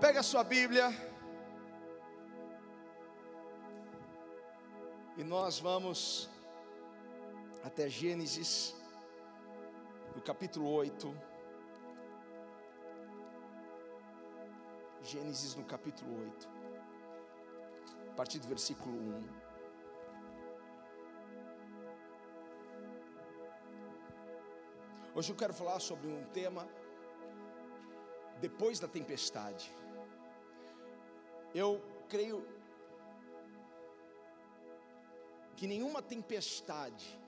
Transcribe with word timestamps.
Pega 0.00 0.20
a 0.20 0.22
sua 0.22 0.42
Bíblia. 0.42 0.86
E 5.18 5.22
nós 5.22 5.58
vamos 5.60 6.26
até 7.62 7.86
Gênesis, 7.86 8.74
no 10.16 10.22
capítulo 10.22 10.70
8. 10.70 11.14
Gênesis 15.02 15.54
no 15.54 15.64
capítulo 15.64 16.18
8, 16.22 16.48
a 18.08 18.14
partir 18.14 18.38
do 18.38 18.48
versículo 18.48 18.96
1. 18.96 19.28
Hoje 25.14 25.30
eu 25.30 25.36
quero 25.36 25.52
falar 25.52 25.78
sobre 25.78 26.08
um 26.08 26.24
tema 26.32 26.66
depois 28.40 28.80
da 28.80 28.88
tempestade. 28.88 29.70
Eu 31.54 31.80
creio 32.08 32.46
que 35.56 35.66
nenhuma 35.66 36.00
tempestade 36.00 37.18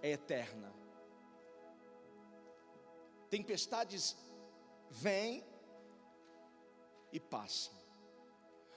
é 0.00 0.12
eterna. 0.12 0.72
Tempestades 3.28 4.16
vêm 4.90 5.44
e 7.12 7.18
passam. 7.18 7.74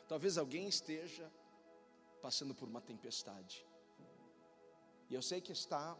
Talvez 0.07 0.37
alguém 0.37 0.67
esteja 0.67 1.31
passando 2.21 2.55
por 2.55 2.67
uma 2.67 2.81
tempestade. 2.81 3.65
E 5.09 5.13
eu 5.13 5.21
sei 5.21 5.39
que 5.39 5.51
está, 5.51 5.95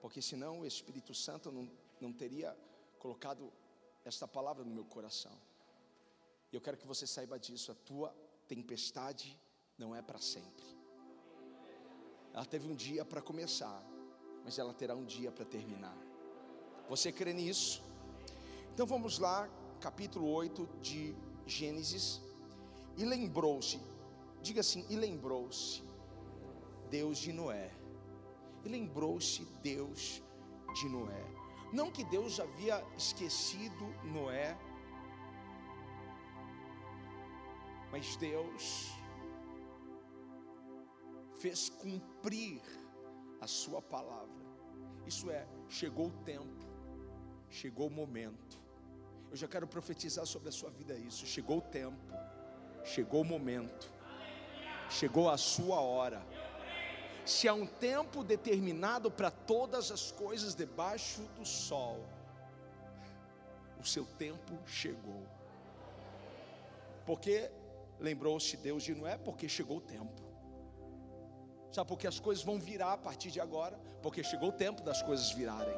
porque 0.00 0.22
senão 0.22 0.60
o 0.60 0.66
Espírito 0.66 1.14
Santo 1.14 1.50
não, 1.50 1.70
não 2.00 2.12
teria 2.12 2.56
colocado 2.98 3.52
esta 4.04 4.28
palavra 4.28 4.64
no 4.64 4.74
meu 4.74 4.84
coração. 4.84 5.36
E 6.54 6.56
eu 6.56 6.60
quero 6.60 6.76
que 6.76 6.86
você 6.86 7.04
saiba 7.04 7.36
disso: 7.36 7.72
a 7.72 7.74
tua 7.74 8.14
tempestade 8.46 9.36
não 9.76 9.92
é 9.92 10.00
para 10.00 10.20
sempre. 10.20 10.64
Ela 12.32 12.44
teve 12.44 12.68
um 12.70 12.76
dia 12.76 13.04
para 13.04 13.20
começar, 13.20 13.84
mas 14.44 14.56
ela 14.56 14.72
terá 14.72 14.94
um 14.94 15.04
dia 15.04 15.32
para 15.32 15.44
terminar. 15.44 15.98
Você 16.88 17.10
crê 17.10 17.32
nisso? 17.32 17.82
Então 18.72 18.86
vamos 18.86 19.18
lá, 19.18 19.48
capítulo 19.80 20.30
8 20.30 20.68
de 20.80 21.16
Gênesis. 21.44 22.20
E 22.96 23.04
lembrou-se, 23.04 23.80
diga 24.40 24.60
assim: 24.60 24.86
e 24.88 24.94
lembrou-se 24.94 25.82
Deus 26.88 27.18
de 27.18 27.32
Noé. 27.32 27.72
E 28.64 28.68
lembrou-se 28.68 29.44
Deus 29.60 30.22
de 30.72 30.88
Noé. 30.88 31.24
Não 31.72 31.90
que 31.90 32.04
Deus 32.04 32.38
havia 32.38 32.80
esquecido 32.96 33.86
Noé, 34.04 34.56
mas 37.94 38.16
Deus 38.16 38.90
fez 41.36 41.68
cumprir 41.68 42.60
a 43.40 43.46
sua 43.46 43.80
palavra. 43.80 44.44
Isso 45.06 45.30
é, 45.30 45.46
chegou 45.68 46.08
o 46.08 46.24
tempo, 46.24 46.66
chegou 47.48 47.86
o 47.86 47.90
momento. 47.90 48.58
Eu 49.30 49.36
já 49.36 49.46
quero 49.46 49.68
profetizar 49.68 50.26
sobre 50.26 50.48
a 50.48 50.52
sua 50.52 50.70
vida 50.70 50.96
isso. 50.96 51.24
Chegou 51.24 51.58
o 51.58 51.60
tempo, 51.60 52.12
chegou 52.82 53.20
o 53.20 53.24
momento, 53.24 53.88
chegou 54.90 55.30
a 55.30 55.38
sua 55.38 55.80
hora. 55.80 56.20
Se 57.24 57.46
há 57.46 57.54
um 57.54 57.64
tempo 57.64 58.24
determinado 58.24 59.08
para 59.08 59.30
todas 59.30 59.92
as 59.92 60.10
coisas 60.10 60.56
debaixo 60.56 61.22
do 61.38 61.46
sol, 61.46 62.04
o 63.80 63.84
seu 63.84 64.04
tempo 64.04 64.58
chegou. 64.66 65.24
Porque 67.06 67.52
lembrou-se 67.98 68.56
Deus 68.56 68.82
de 68.82 68.94
Noé, 68.94 69.16
porque 69.16 69.48
chegou 69.48 69.78
o 69.78 69.80
tempo. 69.80 70.22
Sabe 71.72 71.88
por 71.88 71.98
que 71.98 72.06
as 72.06 72.20
coisas 72.20 72.44
vão 72.44 72.58
virar 72.58 72.92
a 72.92 72.96
partir 72.96 73.30
de 73.30 73.40
agora? 73.40 73.76
Porque 74.02 74.22
chegou 74.22 74.50
o 74.50 74.52
tempo 74.52 74.82
das 74.82 75.02
coisas 75.02 75.30
virarem. 75.32 75.74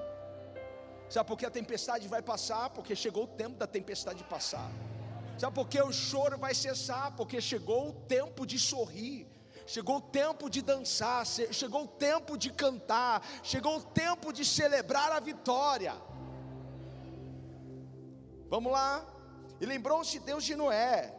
Sabe 1.09 1.29
por 1.29 1.39
que 1.39 1.47
a 1.47 1.51
tempestade 1.51 2.09
vai 2.09 2.21
passar? 2.21 2.71
Porque 2.71 2.95
chegou 2.95 3.25
o 3.25 3.29
tempo 3.29 3.57
da 3.57 3.67
tempestade 3.67 4.23
passar. 4.25 4.71
Sabe 5.39 5.55
por 5.55 5.69
que 5.69 5.81
o 5.81 5.93
choro 5.93 6.37
vai 6.39 6.55
cessar? 6.55 7.15
Porque 7.17 7.41
chegou 7.41 7.89
o 7.89 7.93
tempo 7.93 8.47
de 8.47 8.59
sorrir. 8.59 9.27
Chegou 9.67 9.97
o 9.97 10.01
tempo 10.01 10.49
de 10.49 10.63
dançar, 10.63 11.27
chegou 11.27 11.85
o 11.85 11.89
tempo 11.89 12.39
de 12.39 12.51
cantar, 12.53 13.21
chegou 13.43 13.79
o 13.79 13.83
tempo 13.83 14.33
de 14.33 14.45
celebrar 14.45 15.11
a 15.11 15.19
vitória. 15.19 15.95
Vamos 18.49 18.71
lá. 18.71 19.05
E 19.61 19.67
lembrou-se 19.67 20.21
Deus 20.21 20.45
de 20.45 20.55
Noé, 20.55 21.13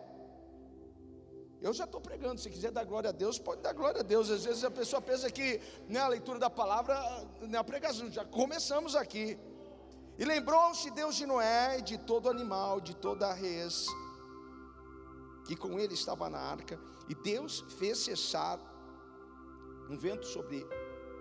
eu 1.61 1.73
já 1.73 1.85
estou 1.85 1.99
pregando, 1.99 2.39
se 2.39 2.49
quiser 2.49 2.71
dar 2.71 2.83
glória 2.83 3.09
a 3.09 3.13
Deus, 3.13 3.39
pode 3.39 3.61
dar 3.61 3.73
glória 3.73 4.01
a 4.01 4.03
Deus. 4.03 4.29
Às 4.29 4.45
vezes 4.45 4.63
a 4.63 4.71
pessoa 4.71 5.01
pensa 5.01 5.29
que 5.31 5.59
né, 5.87 5.99
a 5.99 6.07
leitura 6.07 6.37
da 6.37 6.49
palavra, 6.49 6.95
né, 7.41 7.57
a 7.57 7.63
pregação, 7.63 8.11
já 8.11 8.23
começamos 8.23 8.95
aqui. 8.95 9.37
E 10.17 10.25
lembrou-se 10.25 10.89
Deus 10.91 11.15
de 11.15 11.25
Noé, 11.25 11.81
de 11.81 11.97
todo 11.97 12.29
animal, 12.29 12.79
de 12.79 12.95
toda 12.95 13.27
a 13.27 13.33
res, 13.33 13.85
que 15.45 15.55
com 15.55 15.79
ele 15.79 15.93
estava 15.93 16.29
na 16.29 16.39
arca, 16.39 16.79
e 17.07 17.15
Deus 17.15 17.63
fez 17.77 17.99
cessar 17.99 18.59
um 19.89 19.97
vento 19.97 20.25
sobre, 20.25 20.65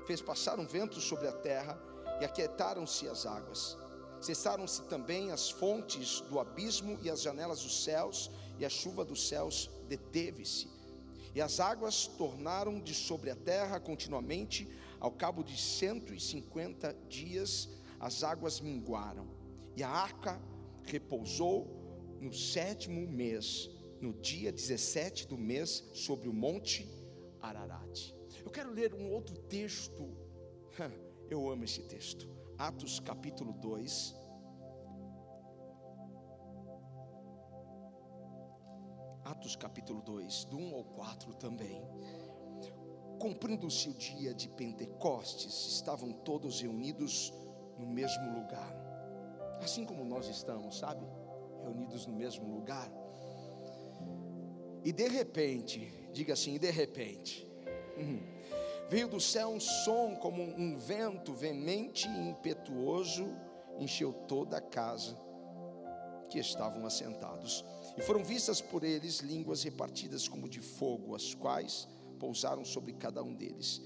fez 0.07 0.21
passar 0.21 0.59
um 0.59 0.67
vento 0.67 1.01
sobre 1.01 1.29
a 1.29 1.33
terra, 1.33 1.79
e 2.21 2.25
aquietaram-se 2.25 3.09
as 3.09 3.27
águas. 3.27 3.77
Cessaram-se 4.21 4.83
também 4.85 5.31
as 5.31 5.51
fontes 5.51 6.21
do 6.23 6.41
abismo 6.41 6.99
e 7.03 7.11
as 7.11 7.21
janelas 7.21 7.63
dos 7.63 7.85
céus, 7.85 8.31
e 8.59 8.65
a 8.65 8.69
chuva 8.69 9.05
dos 9.05 9.29
céus 9.29 9.71
deteve-se. 9.89 10.69
E 11.35 11.41
as 11.41 11.61
águas 11.61 12.07
tornaram 12.07 12.81
de 12.81 12.95
sobre 12.95 13.31
a 13.31 13.37
terra 13.37 13.79
continuamente, 13.79 14.69
ao 14.99 15.11
cabo 15.11 15.43
de 15.43 15.57
150 15.57 16.97
dias, 17.09 17.69
as 18.01 18.25
águas 18.25 18.61
minguaram. 18.61 19.27
E 19.77 19.83
a 19.83 19.89
arca 19.91 20.41
repousou 20.85 22.17
no 22.21 22.33
sétimo 22.33 23.07
mês, 23.07 23.69
no 24.01 24.15
dia 24.15 24.51
17 24.51 25.27
do 25.27 25.37
mês, 25.37 25.85
sobre 25.93 26.29
o 26.29 26.33
monte 26.33 26.89
Ararat. 27.43 28.15
Eu 28.43 28.51
quero 28.51 28.73
ler 28.73 28.95
um 28.95 29.11
outro 29.11 29.37
texto, 29.37 30.09
eu 31.29 31.51
amo 31.51 31.65
esse 31.65 31.83
texto, 31.83 32.29
Atos 32.57 32.99
capítulo 33.01 33.53
2. 33.53 34.26
Atos 39.27 39.57
capítulo 39.57 40.01
2, 40.03 40.45
do 40.45 40.57
1 40.57 40.77
ao 40.77 40.85
4 40.85 41.35
também. 41.35 41.83
Cumprindo-se 43.19 43.89
o 43.89 43.93
dia 43.93 44.33
de 44.33 44.49
Pentecostes, 44.49 45.67
estavam 45.67 46.13
todos 46.13 46.61
reunidos 46.61 47.33
no 47.77 47.89
mesmo 47.89 48.39
lugar. 48.39 48.73
Assim 49.61 49.85
como 49.85 50.05
nós 50.05 50.29
estamos, 50.29 50.79
sabe? 50.79 51.05
Reunidos 51.65 52.07
no 52.07 52.15
mesmo 52.15 52.49
lugar. 52.55 52.89
E 54.85 54.93
de 54.93 55.09
repente, 55.09 55.93
diga 56.13 56.35
assim, 56.35 56.57
de 56.57 56.71
repente, 56.71 57.51
uhum, 57.97 58.23
veio 58.89 59.09
do 59.09 59.21
céu 59.21 59.49
um 59.49 59.59
som 59.59 60.15
como 60.15 60.41
um 60.41 60.79
vento 60.79 61.35
veemente 61.35 62.09
e 62.09 62.29
impetuoso, 62.29 63.27
encheu 63.77 64.13
toda 64.13 64.59
a 64.59 64.63
casa 64.63 65.19
que 66.31 66.39
estavam 66.39 66.87
assentados. 66.87 67.65
E 67.97 68.03
foram 68.03 68.23
vistas 68.23 68.61
por 68.61 68.85
eles 68.85 69.21
línguas 69.21 69.63
repartidas 69.63 70.29
como 70.29 70.49
de 70.49 70.61
fogo, 70.61 71.15
as 71.15 71.35
quais 71.35 71.89
pousaram 72.19 72.65
sobre 72.65 72.93
cada 72.93 73.23
um 73.23 73.35
deles. 73.35 73.81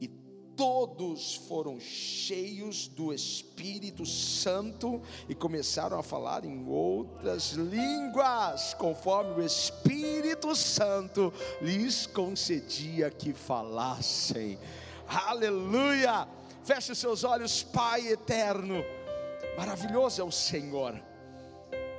E 0.00 0.08
todos 0.56 1.34
foram 1.34 1.78
cheios 1.80 2.88
do 2.88 3.12
Espírito 3.12 4.06
Santo 4.06 5.02
e 5.28 5.34
começaram 5.34 5.98
a 5.98 6.02
falar 6.02 6.44
em 6.44 6.68
outras 6.68 7.52
línguas, 7.52 8.72
conforme 8.74 9.42
o 9.42 9.44
Espírito 9.44 10.54
Santo 10.54 11.32
lhes 11.60 12.06
concedia 12.06 13.10
que 13.10 13.32
falassem. 13.32 14.58
Aleluia! 15.08 16.28
Feche 16.62 16.92
os 16.92 16.98
seus 16.98 17.22
olhos, 17.22 17.62
Pai 17.62 18.08
eterno. 18.08 18.84
Maravilhoso 19.56 20.20
é 20.20 20.24
o 20.24 20.32
Senhor. 20.32 21.00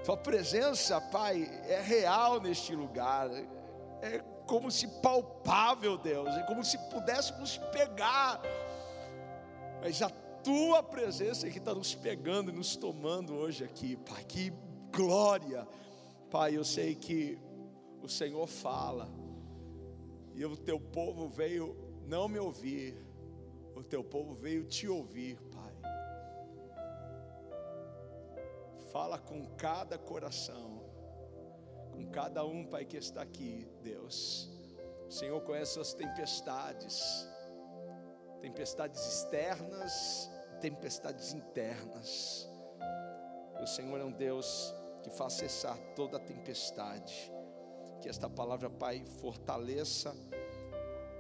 Tua 0.08 0.16
presença, 0.16 1.02
Pai, 1.02 1.44
é 1.68 1.82
real 1.82 2.40
neste 2.40 2.74
lugar. 2.74 3.30
É 4.02 4.20
como 4.46 4.72
se 4.72 4.88
palpável, 5.02 5.98
Deus. 5.98 6.30
É 6.30 6.44
como 6.44 6.64
se 6.64 6.78
pudéssemos 6.90 7.58
pegar. 7.74 8.42
Mas 9.82 10.02
a 10.02 10.10
tua 10.10 10.82
presença 10.82 11.46
é 11.46 11.50
que 11.52 11.58
está 11.58 11.76
nos 11.76 11.94
pegando 11.94 12.50
e 12.52 12.54
nos 12.54 12.78
tomando 12.78 13.34
hoje 13.34 13.66
aqui, 13.66 13.98
Pai. 13.98 14.24
Que 14.24 14.54
glória. 14.96 15.68
Pai, 16.32 16.56
eu 16.56 16.64
sei 16.64 16.96
que 16.96 17.38
o 18.02 18.08
Senhor 18.08 18.48
fala. 18.48 19.10
E 20.34 20.46
o 20.46 20.56
teu 20.56 20.80
povo 20.80 21.28
veio 21.28 21.76
não 22.06 22.30
me 22.30 22.40
ouvir. 22.40 22.96
O 23.76 23.84
teu 23.84 24.06
povo 24.06 24.34
veio 24.34 24.64
te 24.64 24.88
ouvir, 24.88 25.38
Fala 28.98 29.20
com 29.20 29.46
cada 29.58 29.96
coração. 29.96 30.82
com 31.92 32.10
cada 32.10 32.44
um, 32.44 32.66
Pai, 32.66 32.84
que 32.84 32.98
está 32.98 33.22
aqui, 33.22 33.70
Deus. 33.84 34.50
O 35.08 35.12
Senhor 35.12 35.40
conhece 35.42 35.80
as 35.80 35.94
tempestades, 35.94 37.30
tempestades 38.42 39.00
externas, 39.06 40.32
tempestades 40.60 41.32
internas. 41.32 42.50
O 43.62 43.68
Senhor 43.68 44.02
é 44.02 44.04
um 44.04 44.12
Deus 44.12 44.74
que 45.04 45.12
faz 45.12 45.34
cessar 45.34 45.78
toda 45.96 46.20
tempestade. 46.20 47.32
Que 48.02 48.10
esta 48.10 48.28
palavra, 48.28 48.68
Pai, 48.68 49.06
fortaleça 49.22 50.16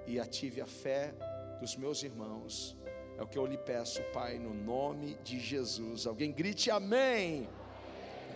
e 0.07 0.19
ative 0.19 0.61
a 0.61 0.67
fé 0.67 1.13
dos 1.59 1.75
meus 1.75 2.01
irmãos. 2.01 2.75
É 3.19 3.21
o 3.21 3.27
que 3.27 3.37
eu 3.37 3.45
lhe 3.45 3.57
peço, 3.57 4.01
Pai, 4.11 4.39
no 4.39 4.51
nome 4.51 5.13
de 5.23 5.39
Jesus. 5.39 6.07
Alguém 6.07 6.31
grite 6.31 6.71
amém. 6.71 7.47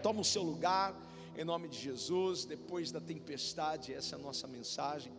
Toma 0.02 0.22
o 0.22 0.26
seu 0.26 0.42
lugar, 0.42 1.00
em 1.38 1.44
nome 1.44 1.68
de 1.68 1.78
Jesus. 1.78 2.44
Depois 2.44 2.92
da 2.92 3.00
tempestade, 3.00 3.94
essa 3.94 4.16
é 4.16 4.20
a 4.20 4.22
nossa 4.22 4.48
mensagem. 4.48 5.14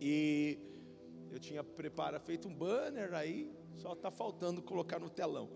E 0.00 0.58
eu 1.30 1.38
tinha 1.38 1.62
preparado, 1.62 2.20
feito 2.24 2.48
um 2.48 2.54
banner 2.54 3.14
aí, 3.14 3.52
só 3.76 3.92
está 3.92 4.10
faltando 4.10 4.60
colocar 4.60 4.98
no 4.98 5.08
telão. 5.08 5.48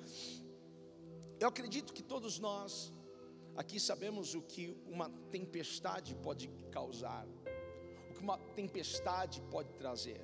Eu 1.40 1.48
acredito 1.48 1.92
que 1.92 2.02
todos 2.02 2.38
nós 2.38 2.92
aqui 3.56 3.80
sabemos 3.80 4.34
o 4.34 4.42
que 4.42 4.76
uma 4.86 5.10
tempestade 5.32 6.14
pode 6.14 6.46
causar, 6.70 7.26
o 8.10 8.14
que 8.14 8.20
uma 8.20 8.38
tempestade 8.54 9.40
pode 9.50 9.70
trazer. 9.72 10.20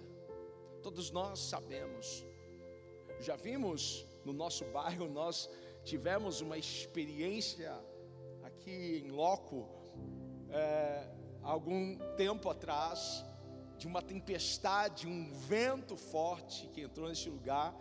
Todos 0.80 1.10
nós 1.10 1.40
sabemos. 1.40 2.24
Já 3.18 3.34
vimos 3.34 4.06
no 4.24 4.32
nosso 4.32 4.64
bairro, 4.66 5.08
nós 5.08 5.50
tivemos 5.84 6.40
uma 6.40 6.56
experiência 6.56 7.72
aqui 8.42 9.02
em 9.04 9.10
loco, 9.10 9.68
é, 10.50 11.06
algum 11.42 11.96
tempo 12.16 12.48
atrás, 12.48 13.24
de 13.76 13.86
uma 13.86 14.00
tempestade, 14.00 15.06
um 15.06 15.32
vento 15.32 15.96
forte 15.96 16.68
que 16.68 16.80
entrou 16.80 17.08
nesse 17.08 17.28
lugar 17.28 17.74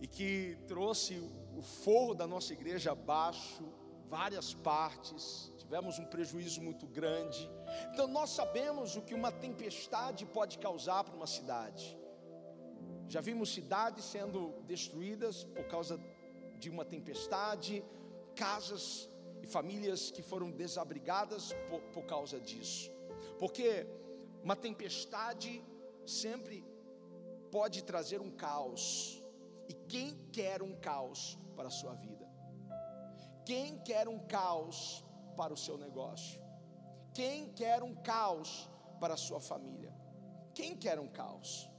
e 0.00 0.06
que 0.06 0.56
trouxe 0.66 1.18
o 1.56 1.62
forro 1.62 2.14
da 2.14 2.26
nossa 2.26 2.52
igreja 2.54 2.92
abaixo, 2.92 3.62
várias 4.06 4.54
partes, 4.54 5.52
tivemos 5.58 5.98
um 5.98 6.06
prejuízo 6.06 6.62
muito 6.62 6.86
grande. 6.86 7.48
Então 7.92 8.06
nós 8.08 8.30
sabemos 8.30 8.96
o 8.96 9.02
que 9.02 9.14
uma 9.14 9.30
tempestade 9.30 10.24
pode 10.24 10.58
causar 10.58 11.04
para 11.04 11.14
uma 11.14 11.26
cidade. 11.26 11.96
Já 13.06 13.20
vimos 13.20 13.52
cidades 13.52 14.04
sendo 14.04 14.54
destruídas 14.66 15.44
por 15.44 15.64
causa 15.64 16.00
de 16.60 16.68
uma 16.68 16.84
tempestade, 16.84 17.82
casas 18.36 18.84
e 19.42 19.46
famílias 19.46 20.10
que 20.10 20.22
foram 20.22 20.50
desabrigadas 20.50 21.52
por, 21.68 21.80
por 21.94 22.04
causa 22.04 22.38
disso. 22.38 22.90
Porque 23.38 23.86
uma 24.44 24.54
tempestade 24.54 25.64
sempre 26.06 26.64
pode 27.50 27.82
trazer 27.82 28.20
um 28.20 28.30
caos. 28.30 29.22
E 29.68 29.74
quem 29.92 30.16
quer 30.32 30.62
um 30.62 30.74
caos 30.76 31.38
para 31.56 31.68
a 31.68 31.70
sua 31.70 31.94
vida? 31.94 32.28
Quem 33.44 33.78
quer 33.78 34.06
um 34.08 34.18
caos 34.26 35.04
para 35.36 35.52
o 35.52 35.56
seu 35.56 35.76
negócio? 35.78 36.40
Quem 37.14 37.48
quer 37.52 37.82
um 37.82 37.94
caos 37.94 38.70
para 39.00 39.14
a 39.14 39.16
sua 39.16 39.40
família? 39.40 39.92
Quem 40.54 40.76
quer 40.76 40.98
um 40.98 41.08
caos? 41.08 41.70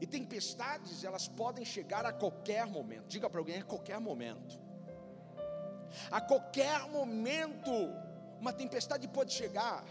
E 0.00 0.06
tempestades, 0.06 1.04
elas 1.04 1.28
podem 1.28 1.64
chegar 1.64 2.04
a 2.04 2.12
qualquer 2.12 2.66
momento. 2.66 3.06
Diga 3.06 3.28
para 3.30 3.40
alguém, 3.40 3.60
a 3.60 3.64
qualquer 3.64 4.00
momento. 4.00 4.58
A 6.10 6.20
qualquer 6.20 6.88
momento, 6.88 7.70
uma 8.40 8.52
tempestade 8.52 9.06
pode 9.08 9.32
chegar. 9.32 9.84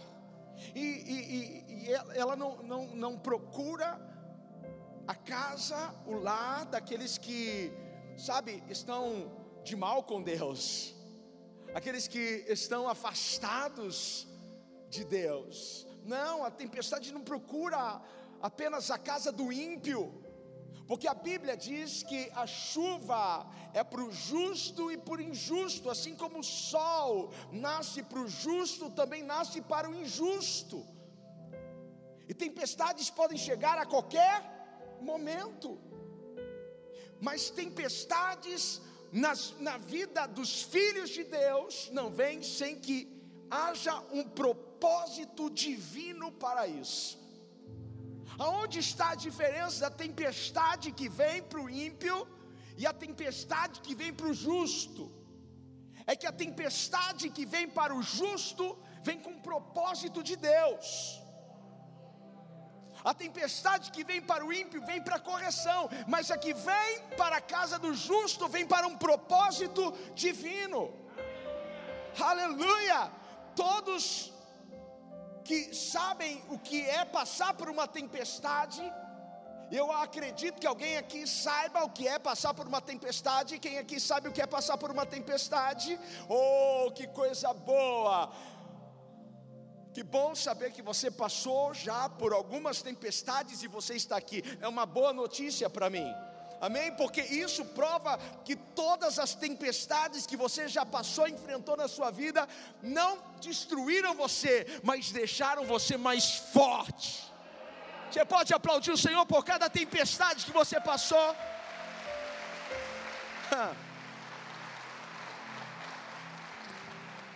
E, 0.76 0.80
e, 0.80 1.36
e, 1.36 1.86
e 1.88 1.94
ela 2.16 2.36
não, 2.36 2.58
não, 2.64 2.88
não 2.88 3.18
procura 3.18 4.00
a 5.08 5.16
casa, 5.16 5.94
o 6.06 6.16
lar 6.16 6.66
daqueles 6.66 7.18
que, 7.18 7.72
sabe, 8.18 8.64
estão 8.70 9.32
de 9.64 9.76
mal 9.76 10.04
com 10.04 10.22
Deus, 10.22 10.96
aqueles 11.74 12.08
que 12.08 12.46
estão 12.48 12.88
afastados 12.88 14.28
de 14.90 15.04
Deus. 15.04 15.88
Não, 16.06 16.44
a 16.44 16.52
tempestade 16.52 17.12
não 17.14 17.22
procura 17.22 18.02
apenas 18.44 18.92
a 18.92 18.98
casa 18.98 19.32
do 19.32 19.54
ímpio, 19.54 20.02
porque 20.86 21.08
a 21.08 21.14
Bíblia 21.14 21.56
diz 21.56 22.04
que 22.04 22.30
a 22.36 22.46
chuva 22.46 23.50
é 23.74 23.82
para 23.86 24.04
o 24.04 24.12
justo 24.12 24.92
e 24.92 24.98
para 24.98 25.22
o 25.22 25.22
injusto, 25.22 25.90
assim 25.90 26.14
como 26.14 26.40
o 26.40 26.44
sol 26.44 27.32
nasce 27.54 28.04
para 28.04 28.20
o 28.20 28.28
justo, 28.28 28.90
também 28.90 29.24
nasce 29.24 29.62
para 29.62 29.90
o 29.90 29.96
injusto. 29.96 30.86
E 32.28 32.34
tempestades 32.34 33.10
podem 33.10 33.38
chegar 33.38 33.78
a 33.78 33.86
qualquer 33.86 34.38
momento, 35.00 35.80
mas 37.22 37.50
tempestades 37.50 38.82
nas, 39.10 39.58
na 39.60 39.78
vida 39.78 40.26
dos 40.28 40.64
filhos 40.64 41.12
de 41.12 41.24
Deus 41.24 41.90
não 41.92 42.10
vem 42.10 42.44
sem 42.44 42.78
que 42.78 42.98
haja 43.50 44.04
um 44.12 44.28
propósito 44.28 45.50
divino 45.50 46.30
para 46.30 46.68
isso. 46.68 47.23
Aonde 48.38 48.80
está 48.80 49.10
a 49.12 49.16
diferença 49.16 49.82
da 49.82 49.92
tempestade 49.92 50.92
que 50.92 51.08
vem 51.08 51.42
para 51.42 51.62
o 51.62 51.70
ímpio 51.70 52.28
e 52.78 52.86
a 52.88 52.94
tempestade 52.94 53.80
que 53.82 53.94
vem 53.94 54.14
para 54.14 54.28
o 54.28 54.34
justo? 54.34 55.12
É 56.06 56.16
que 56.16 56.28
a 56.28 56.32
tempestade 56.32 57.30
que 57.30 57.46
vem 57.46 57.70
para 57.70 57.96
o 57.96 58.02
justo 58.02 58.78
vem 59.02 59.20
com 59.20 59.32
o 59.32 59.42
propósito 59.42 60.24
de 60.24 60.36
Deus. 60.36 61.22
A 63.04 63.14
tempestade 63.14 63.92
que 63.92 64.04
vem 64.04 64.22
para 64.22 64.46
o 64.46 64.52
ímpio 64.52 64.82
vem 64.86 65.02
para 65.02 65.20
correção, 65.20 65.90
mas 66.08 66.32
a 66.32 66.38
que 66.38 66.54
vem 66.54 67.02
para 67.18 67.38
a 67.38 67.42
casa 67.42 67.78
do 67.78 67.94
justo 67.94 68.48
vem 68.48 68.66
para 68.66 68.88
um 68.88 68.98
propósito 68.98 69.92
divino. 70.16 70.94
Aleluia! 72.18 73.12
Todos 73.56 74.33
que 75.44 75.76
sabem 75.76 76.44
o 76.50 76.58
que 76.58 76.82
é 77.00 77.04
passar 77.04 77.54
por 77.54 77.70
uma 77.70 77.88
tempestade, 77.88 78.84
eu 79.72 79.92
acredito 79.92 80.60
que 80.60 80.68
alguém 80.68 80.98
aqui 80.98 81.26
saiba 81.28 81.84
o 81.84 81.90
que 81.90 82.08
é 82.08 82.18
passar 82.20 82.54
por 82.54 82.68
uma 82.68 82.82
tempestade. 82.82 83.60
Quem 83.60 83.78
aqui 83.78 84.00
sabe 84.00 84.28
o 84.30 84.32
que 84.32 84.42
é 84.42 84.46
passar 84.46 84.78
por 84.78 84.92
uma 84.92 85.06
tempestade? 85.06 86.00
Oh, 86.30 86.92
que 86.92 87.08
coisa 87.08 87.54
boa! 87.54 88.32
Que 89.94 90.04
bom 90.04 90.34
saber 90.34 90.72
que 90.72 90.82
você 90.82 91.12
passou 91.12 91.74
já 91.74 92.10
por 92.10 92.34
algumas 92.34 92.82
tempestades 92.82 93.62
e 93.62 93.68
você 93.68 93.96
está 93.96 94.16
aqui. 94.18 94.44
É 94.60 94.68
uma 94.68 94.86
boa 94.86 95.14
notícia 95.14 95.70
para 95.70 95.90
mim. 95.90 96.12
Amém? 96.64 96.94
Porque 96.94 97.20
isso 97.20 97.66
prova 97.66 98.18
que 98.46 98.56
todas 98.56 99.20
as 99.20 99.36
tempestades 99.36 100.26
que 100.26 100.38
você 100.38 100.70
já 100.70 100.86
passou, 100.86 101.28
enfrentou 101.28 101.76
na 101.76 101.90
sua 101.90 102.10
vida, 102.10 102.48
não 102.82 103.22
destruíram 103.42 104.14
você, 104.16 104.66
mas 104.82 105.12
deixaram 105.12 105.66
você 105.66 105.98
mais 105.98 106.36
forte. 106.54 107.30
Você 108.10 108.24
pode 108.24 108.54
aplaudir 108.54 108.92
o 108.92 108.98
Senhor 108.98 109.26
por 109.26 109.44
cada 109.44 109.70
tempestade 109.70 110.46
que 110.46 110.54
você 110.54 110.80
passou? 110.80 111.36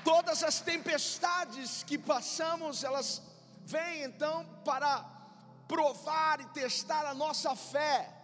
Todas 0.06 0.42
as 0.42 0.62
tempestades 0.62 1.84
que 1.84 1.98
passamos, 1.98 2.82
elas 2.82 3.22
vêm 3.66 4.04
então 4.04 4.46
para 4.64 5.04
provar 5.68 6.40
e 6.40 6.46
testar 6.62 7.06
a 7.06 7.14
nossa 7.14 7.54
fé. 7.58 8.17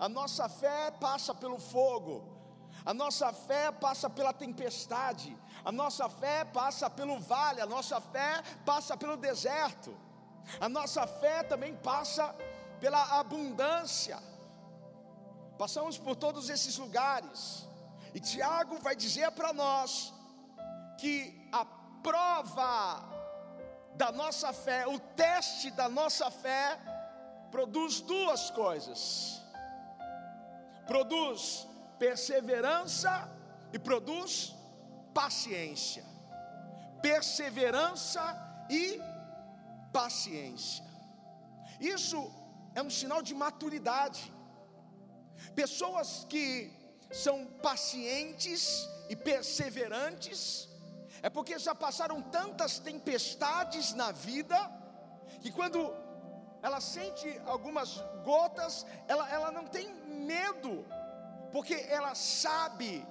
A 0.00 0.08
nossa 0.08 0.48
fé 0.48 0.90
passa 0.90 1.34
pelo 1.34 1.58
fogo, 1.58 2.24
a 2.86 2.94
nossa 2.94 3.32
fé 3.34 3.70
passa 3.70 4.08
pela 4.08 4.32
tempestade, 4.32 5.36
a 5.62 5.70
nossa 5.70 6.08
fé 6.08 6.42
passa 6.42 6.88
pelo 6.88 7.20
vale, 7.20 7.60
a 7.60 7.66
nossa 7.66 8.00
fé 8.00 8.42
passa 8.64 8.96
pelo 8.96 9.16
deserto, 9.18 9.94
a 10.58 10.68
nossa 10.68 11.06
fé 11.06 11.42
também 11.42 11.76
passa 11.76 12.34
pela 12.80 13.20
abundância. 13.20 14.18
Passamos 15.58 15.98
por 15.98 16.16
todos 16.16 16.48
esses 16.48 16.78
lugares. 16.78 17.68
E 18.14 18.20
Tiago 18.20 18.78
vai 18.80 18.96
dizer 18.96 19.30
para 19.32 19.52
nós 19.52 20.14
que 20.98 21.48
a 21.52 21.66
prova 22.02 23.04
da 23.94 24.10
nossa 24.10 24.50
fé, 24.54 24.86
o 24.86 24.98
teste 24.98 25.70
da 25.70 25.90
nossa 25.90 26.30
fé, 26.30 26.78
produz 27.50 28.00
duas 28.00 28.50
coisas: 28.50 29.39
produz 30.90 31.40
perseverança 32.04 33.12
e 33.72 33.78
produz 33.78 34.30
paciência. 35.14 36.04
Perseverança 37.00 38.22
e 38.68 39.00
paciência. 39.92 40.84
Isso 41.78 42.18
é 42.74 42.82
um 42.82 42.90
sinal 42.90 43.22
de 43.28 43.34
maturidade. 43.44 44.22
Pessoas 45.54 46.26
que 46.28 46.48
são 47.24 47.36
pacientes 47.68 48.62
e 49.08 49.14
perseverantes, 49.30 50.40
É 51.22 51.28
porque 51.36 51.54
já 51.58 51.74
passaram 51.74 52.18
tantas 52.36 52.72
tempestades 52.78 53.86
na 54.00 54.10
vida, 54.10 54.58
que 55.42 55.50
quando 55.58 55.80
ela 56.66 56.80
sente 56.80 57.28
algumas 57.54 57.90
gotas, 58.24 58.86
ela, 59.06 59.24
ela 59.36 59.50
não 59.56 59.66
tem 59.66 59.99
medo, 60.20 60.84
porque 61.52 61.74
ela 61.74 62.14
sabe, 62.14 63.06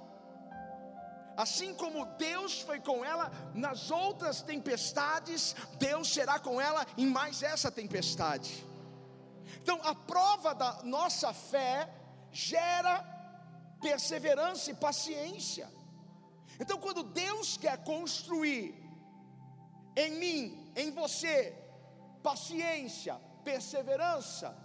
assim 1.36 1.74
como 1.74 2.06
Deus 2.16 2.60
foi 2.60 2.80
com 2.80 3.04
ela 3.04 3.30
nas 3.54 3.90
outras 3.90 4.40
tempestades, 4.40 5.54
Deus 5.78 6.12
será 6.12 6.38
com 6.38 6.60
ela 6.60 6.86
em 6.96 7.06
mais 7.06 7.42
essa 7.42 7.70
tempestade. 7.70 8.64
Então, 9.62 9.80
a 9.82 9.94
prova 9.94 10.54
da 10.54 10.82
nossa 10.84 11.32
fé 11.32 11.88
gera 12.32 13.04
perseverança 13.80 14.70
e 14.70 14.74
paciência. 14.74 15.68
Então, 16.58 16.78
quando 16.78 17.02
Deus 17.02 17.56
quer 17.56 17.82
construir 17.84 18.74
em 19.96 20.12
mim, 20.18 20.72
em 20.76 20.90
você, 20.90 21.52
paciência, 22.22 23.14
perseverança, 23.42 24.56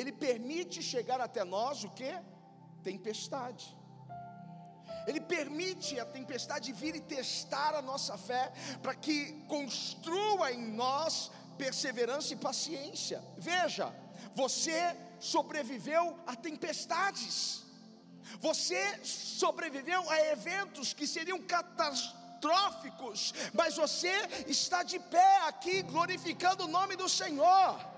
Ele 0.00 0.12
permite 0.12 0.78
chegar 0.92 1.20
até 1.20 1.42
nós 1.44 1.82
o 1.82 1.90
que? 1.98 2.12
Tempestade. 2.90 3.76
Ele 5.08 5.20
permite 5.20 5.98
a 5.98 6.06
tempestade 6.18 6.72
vir 6.72 6.94
e 6.96 7.00
testar 7.00 7.74
a 7.74 7.82
nossa 7.90 8.16
fé, 8.28 8.52
para 8.82 8.94
que 8.94 9.16
construa 9.54 10.52
em 10.52 10.64
nós 10.82 11.30
perseverança 11.56 12.32
e 12.32 12.36
paciência. 12.36 13.18
Veja, 13.36 13.86
você 14.34 14.80
sobreviveu 15.18 16.04
a 16.26 16.36
tempestades. 16.36 17.64
Você 18.40 18.82
sobreviveu 19.04 20.08
a 20.10 20.20
eventos 20.36 20.92
que 20.92 21.06
seriam 21.06 21.40
catastróficos, 21.40 23.34
mas 23.54 23.74
você 23.76 24.14
está 24.46 24.82
de 24.82 24.98
pé 24.98 25.38
aqui 25.50 25.82
glorificando 25.82 26.64
o 26.64 26.68
nome 26.68 26.94
do 26.94 27.08
Senhor. 27.08 27.97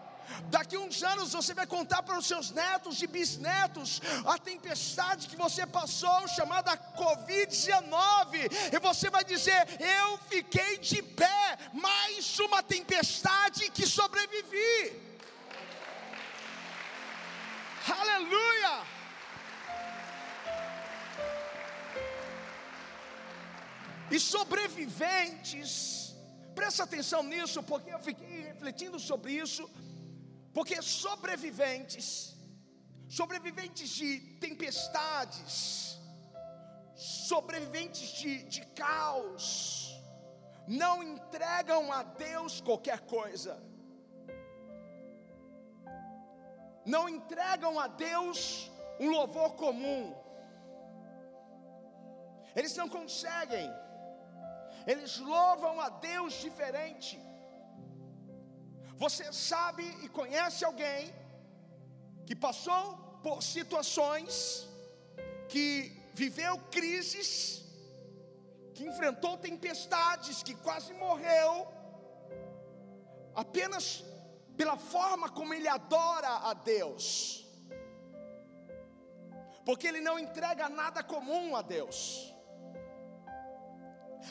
Daqui 0.51 0.77
uns 0.77 1.03
anos 1.03 1.33
você 1.33 1.55
vai 1.55 1.67
contar 1.67 2.03
para 2.03 2.19
os 2.19 2.27
seus 2.27 2.51
netos 2.51 3.03
e 3.03 3.07
bisnetos 3.07 4.01
a 4.27 4.39
tempestade 4.39 5.29
que 5.29 5.37
você 5.37 5.67
passou, 5.67 6.27
chamada 6.29 6.77
Covid-19, 6.97 8.51
e 8.73 8.79
você 8.79 9.11
vai 9.11 9.25
dizer: 9.25 9.67
Eu 9.81 10.19
fiquei 10.29 10.79
de 10.79 11.03
pé, 11.03 11.59
mais 11.73 12.39
uma 12.39 12.63
tempestade 12.63 13.71
que 13.71 13.87
sobrevivi. 13.87 15.11
Aleluia! 17.89 19.01
E 24.11 24.19
sobreviventes, 24.19 26.15
presta 26.55 26.83
atenção 26.83 27.23
nisso, 27.23 27.63
porque 27.63 27.91
eu 27.91 28.01
fiquei 28.01 28.43
refletindo 28.43 28.99
sobre 28.99 29.35
isso. 29.35 29.71
Porque 30.53 30.81
sobreviventes, 30.83 32.37
sobreviventes 33.09 33.89
de 33.91 34.21
tempestades, 34.41 35.99
sobreviventes 36.95 38.09
de, 38.19 38.43
de 38.45 38.67
caos, 38.83 39.95
não 40.67 41.03
entregam 41.03 41.93
a 41.93 42.03
Deus 42.03 42.61
qualquer 42.61 43.01
coisa, 43.01 43.63
não 46.85 47.09
entregam 47.09 47.79
a 47.79 47.87
Deus 47.87 48.71
um 48.99 49.11
louvor 49.11 49.55
comum, 49.55 50.15
eles 52.55 52.75
não 52.77 52.89
conseguem. 52.89 53.71
Eles 54.87 55.19
louvam 55.19 55.81
a 55.81 55.89
Deus 55.89 56.35
diferente. 56.35 57.21
Você 59.03 59.33
sabe 59.33 59.85
e 60.05 60.09
conhece 60.11 60.63
alguém 60.63 61.03
que 62.27 62.37
passou 62.37 62.83
por 63.23 63.43
situações, 63.43 64.35
que 65.49 65.67
viveu 66.13 66.55
crises, 66.77 67.31
que 68.75 68.85
enfrentou 68.91 69.39
tempestades, 69.39 70.43
que 70.43 70.55
quase 70.67 70.93
morreu, 71.05 71.67
apenas 73.35 74.05
pela 74.55 74.77
forma 74.77 75.31
como 75.31 75.55
ele 75.55 75.71
adora 75.79 76.33
a 76.51 76.53
Deus, 76.53 77.03
porque 79.65 79.87
ele 79.87 80.03
não 80.03 80.19
entrega 80.19 80.69
nada 80.69 81.03
comum 81.03 81.57
a 81.57 81.63
Deus. 81.63 81.99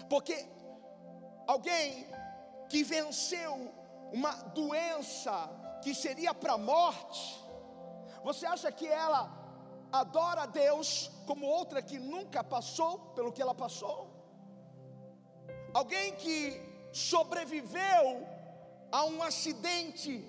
Porque 0.07 0.37
alguém 1.47 2.07
que 2.69 2.83
venceu 2.83 3.78
uma 4.11 4.31
doença 4.59 5.49
que 5.83 5.93
seria 5.93 6.33
para 6.33 6.53
a 6.53 6.57
morte, 6.57 7.43
você 8.23 8.45
acha 8.45 8.71
que 8.71 8.87
ela 8.87 9.21
adora 9.91 10.43
a 10.43 10.45
Deus 10.45 11.09
como 11.25 11.45
outra 11.45 11.81
que 11.81 11.97
nunca 11.97 12.43
passou 12.43 12.99
pelo 13.15 13.31
que 13.31 13.41
ela 13.41 13.55
passou? 13.55 14.09
Alguém 15.73 16.15
que 16.15 16.61
sobreviveu 16.91 18.27
a 18.91 19.05
um 19.05 19.21
acidente, 19.21 20.25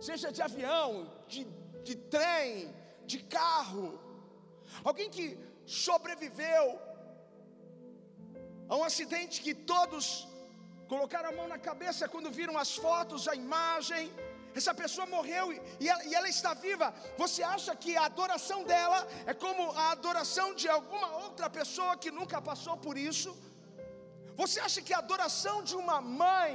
seja 0.00 0.30
de 0.30 0.42
avião, 0.42 1.10
de, 1.26 1.44
de 1.82 1.96
trem, 1.96 2.74
de 3.06 3.18
carro, 3.18 3.98
alguém 4.84 5.10
que 5.10 5.38
sobreviveu 5.66 6.78
a 8.68 8.76
um 8.76 8.84
acidente 8.84 9.40
que 9.40 9.54
todos 9.54 10.28
colocaram 10.92 11.28
a 11.30 11.36
mão 11.38 11.48
na 11.52 11.58
cabeça 11.68 12.08
quando 12.12 12.34
viram 12.38 12.56
as 12.62 12.70
fotos, 12.84 13.26
a 13.32 13.34
imagem. 13.44 14.02
Essa 14.58 14.72
pessoa 14.80 15.06
morreu 15.14 15.44
e 15.82 15.88
ela, 15.92 16.02
e 16.08 16.14
ela, 16.18 16.28
está 16.36 16.50
viva. 16.64 16.88
Você 17.22 17.42
acha 17.54 17.72
que 17.82 17.92
a 18.00 18.04
adoração 18.10 18.58
dela 18.72 18.98
é 19.32 19.34
como 19.44 19.62
a 19.84 19.86
adoração 19.96 20.48
de 20.60 20.68
alguma 20.76 21.08
outra 21.24 21.48
pessoa 21.58 21.96
que 22.02 22.10
nunca 22.18 22.38
passou 22.50 22.76
por 22.86 22.96
isso? 23.10 23.30
Você 24.40 24.58
acha 24.66 24.82
que 24.86 24.94
a 24.94 25.00
adoração 25.04 25.56
de 25.68 25.74
uma 25.82 25.98
mãe 26.24 26.54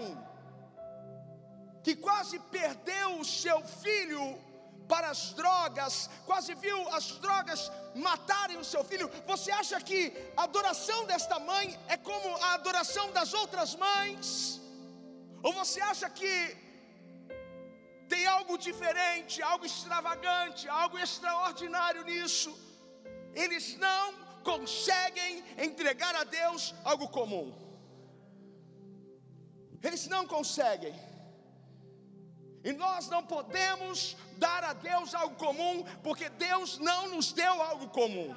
que 1.85 1.95
quase 2.07 2.37
perdeu 2.57 3.09
o 3.21 3.25
seu 3.41 3.59
filho 3.83 4.23
para 4.91 5.07
as 5.15 5.21
drogas, 5.39 5.95
quase 6.29 6.51
viu 6.65 6.77
as 6.97 7.07
drogas 7.25 7.61
matarem 8.07 8.57
o 8.63 8.69
seu 8.71 8.83
filho. 8.91 9.09
Você 9.31 9.49
acha 9.61 9.79
que 9.89 9.99
a 10.35 10.43
adoração 10.49 10.99
desta 11.11 11.37
mãe 11.51 11.65
é 11.87 11.97
como 12.09 12.29
a 12.47 12.53
adoração 12.59 13.05
das 13.17 13.33
outras 13.41 13.73
mães? 13.85 14.27
Ou 15.45 15.51
você 15.61 15.81
acha 15.91 16.09
que 16.19 16.33
tem 18.13 18.23
algo 18.37 18.55
diferente, 18.69 19.41
algo 19.51 19.65
extravagante, 19.71 20.63
algo 20.83 20.97
extraordinário 21.07 22.03
nisso? 22.11 22.51
Eles 23.43 23.65
não 23.85 24.05
conseguem 24.51 25.43
entregar 25.67 26.15
a 26.15 26.23
Deus 26.39 26.73
algo 26.91 27.07
comum. 27.19 27.47
Eles 29.87 30.07
não 30.13 30.23
conseguem. 30.35 30.95
E 32.67 32.73
nós 32.73 33.07
não 33.07 33.23
podemos 33.23 34.17
dar 34.35 34.61
a 34.61 34.73
Deus 34.73 35.15
algo 35.15 35.35
comum, 35.35 35.85
porque 36.03 36.27
Deus 36.27 36.77
não 36.79 37.07
nos 37.07 37.31
deu 37.31 37.61
algo 37.61 37.87
comum. 37.87 38.35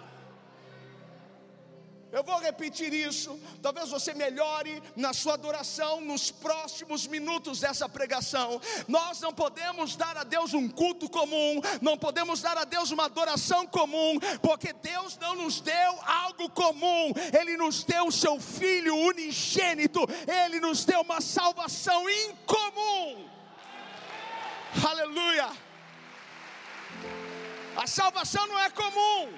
Eu 2.13 2.23
vou 2.23 2.39
repetir 2.39 2.93
isso. 2.93 3.37
Talvez 3.61 3.89
você 3.89 4.15
melhore 4.15 4.81
na 4.95 5.13
sua 5.13 5.35
adoração 5.35 6.01
nos 6.01 6.31
próximos 6.31 7.09
minutos 7.09 7.59
dessa 7.59 7.89
pregação. 7.89 8.61
Nós 8.87 9.21
não 9.21 9.33
podemos 9.33 9.97
dar 9.97 10.17
a 10.17 10.23
Deus 10.23 10.55
um 10.55 10.69
culto 10.69 11.11
comum, 11.11 11.61
não 11.83 11.99
podemos 11.99 12.41
dar 12.41 12.57
a 12.57 12.65
Deus 12.65 12.93
uma 12.93 13.07
adoração 13.07 13.67
comum, 13.67 14.17
porque 14.41 14.73
Deus 14.73 15.19
não 15.19 15.35
nos 15.35 15.61
deu 15.61 15.99
algo 16.07 16.49
comum. 16.51 17.13
Ele 17.37 17.57
nos 17.57 17.83
deu 17.83 18.07
o 18.07 18.13
seu 18.13 18.39
filho 18.39 18.95
unigênito, 18.95 20.07
ele 20.45 20.61
nos 20.61 20.85
deu 20.85 21.01
uma 21.01 21.21
salvação 21.21 22.09
incomum. 22.09 23.30
Aleluia. 24.85 25.51
A 27.77 27.87
salvação 27.87 28.47
não 28.47 28.59
é 28.59 28.71
comum. 28.71 29.33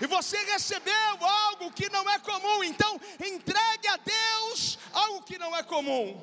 E 0.00 0.06
você 0.06 0.36
recebeu 0.44 1.16
algo 1.20 1.72
que 1.72 1.88
não 1.88 2.08
é 2.10 2.18
comum, 2.18 2.62
então 2.64 3.00
entregue 3.18 3.88
a 3.88 3.96
Deus 3.96 4.78
algo 4.92 5.22
que 5.22 5.38
não 5.38 5.56
é 5.56 5.62
comum. 5.62 6.22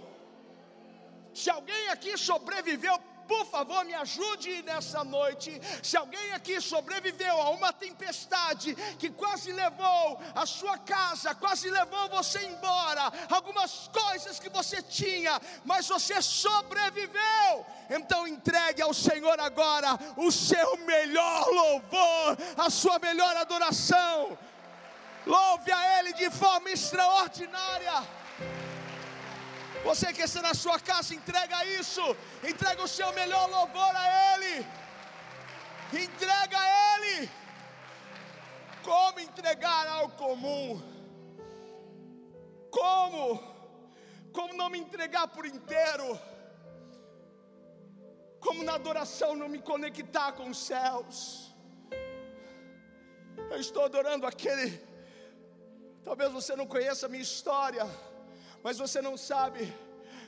Se 1.34 1.50
alguém 1.50 1.90
aqui 1.90 2.16
sobreviveu 2.16 3.00
por 3.34 3.46
favor, 3.48 3.84
me 3.84 3.96
ajude 3.96 4.62
nessa 4.62 5.04
noite. 5.04 5.60
Se 5.82 5.98
alguém 5.98 6.34
aqui 6.34 6.62
sobreviveu 6.62 7.36
a 7.42 7.50
uma 7.50 7.74
tempestade 7.74 8.75
que 9.00 9.10
quase 9.10 9.52
levou 9.52 10.22
a 10.36 10.46
sua 10.46 10.78
casa, 10.78 11.34
quase 11.34 11.68
levou 11.72 12.10
você 12.10 12.46
embora, 12.46 13.12
algumas 13.32 13.88
coisas 13.88 14.40
que 14.40 14.50
você 14.50 14.84
tinha, 14.84 15.42
mas 15.66 15.88
você 15.88 16.22
sobreviveu, 16.22 17.66
então 17.90 18.28
entregue 18.28 18.84
ao 18.84 18.94
Senhor 18.94 19.40
agora 19.40 19.98
o 20.16 20.32
seu 20.32 20.78
melhor 20.78 21.48
louvor, 21.48 22.38
a 22.56 22.70
sua 22.70 23.00
melhor 23.00 23.36
adoração. 23.36 24.38
Louve 25.25 25.72
a 25.72 26.00
Ele 26.00 26.13
de 26.13 26.30
forma 26.30 26.70
extraordinária. 26.70 28.04
Você 29.84 30.13
que 30.13 30.22
está 30.22 30.42
na 30.42 30.54
sua 30.54 30.80
casa, 30.80 31.13
entrega 31.13 31.66
isso. 31.66 32.02
Entrega 32.52 32.82
o 32.82 32.88
seu 32.88 33.12
melhor 33.13 33.50
louvor 33.50 33.94
a 34.04 34.06
Ele. 34.34 34.66
Entrega 36.06 36.58
a 36.58 36.98
Ele. 36.98 37.30
Como 38.84 39.20
entregar 39.20 39.88
ao 39.88 40.10
comum? 40.10 40.82
Como? 42.72 43.54
Como 44.32 44.54
não 44.54 44.70
me 44.70 44.80
entregar 44.80 45.28
por 45.28 45.46
inteiro? 45.46 46.20
Como 48.40 48.63
na 48.63 48.74
adoração 48.75 49.36
não 49.36 49.48
me 49.48 49.60
conectar 49.60 50.32
com 50.34 50.50
os 50.50 50.58
céus? 50.66 51.54
Eu 53.52 53.60
estou 53.60 53.86
adorando 53.86 54.25
aquele. 54.25 54.82
Talvez 56.04 56.32
você 56.32 56.56
não 56.56 56.66
conheça 56.66 57.06
a 57.06 57.10
minha 57.10 57.24
história, 57.24 57.86
mas 58.63 58.77
você 58.77 59.01
não 59.01 59.17
sabe 59.17 59.74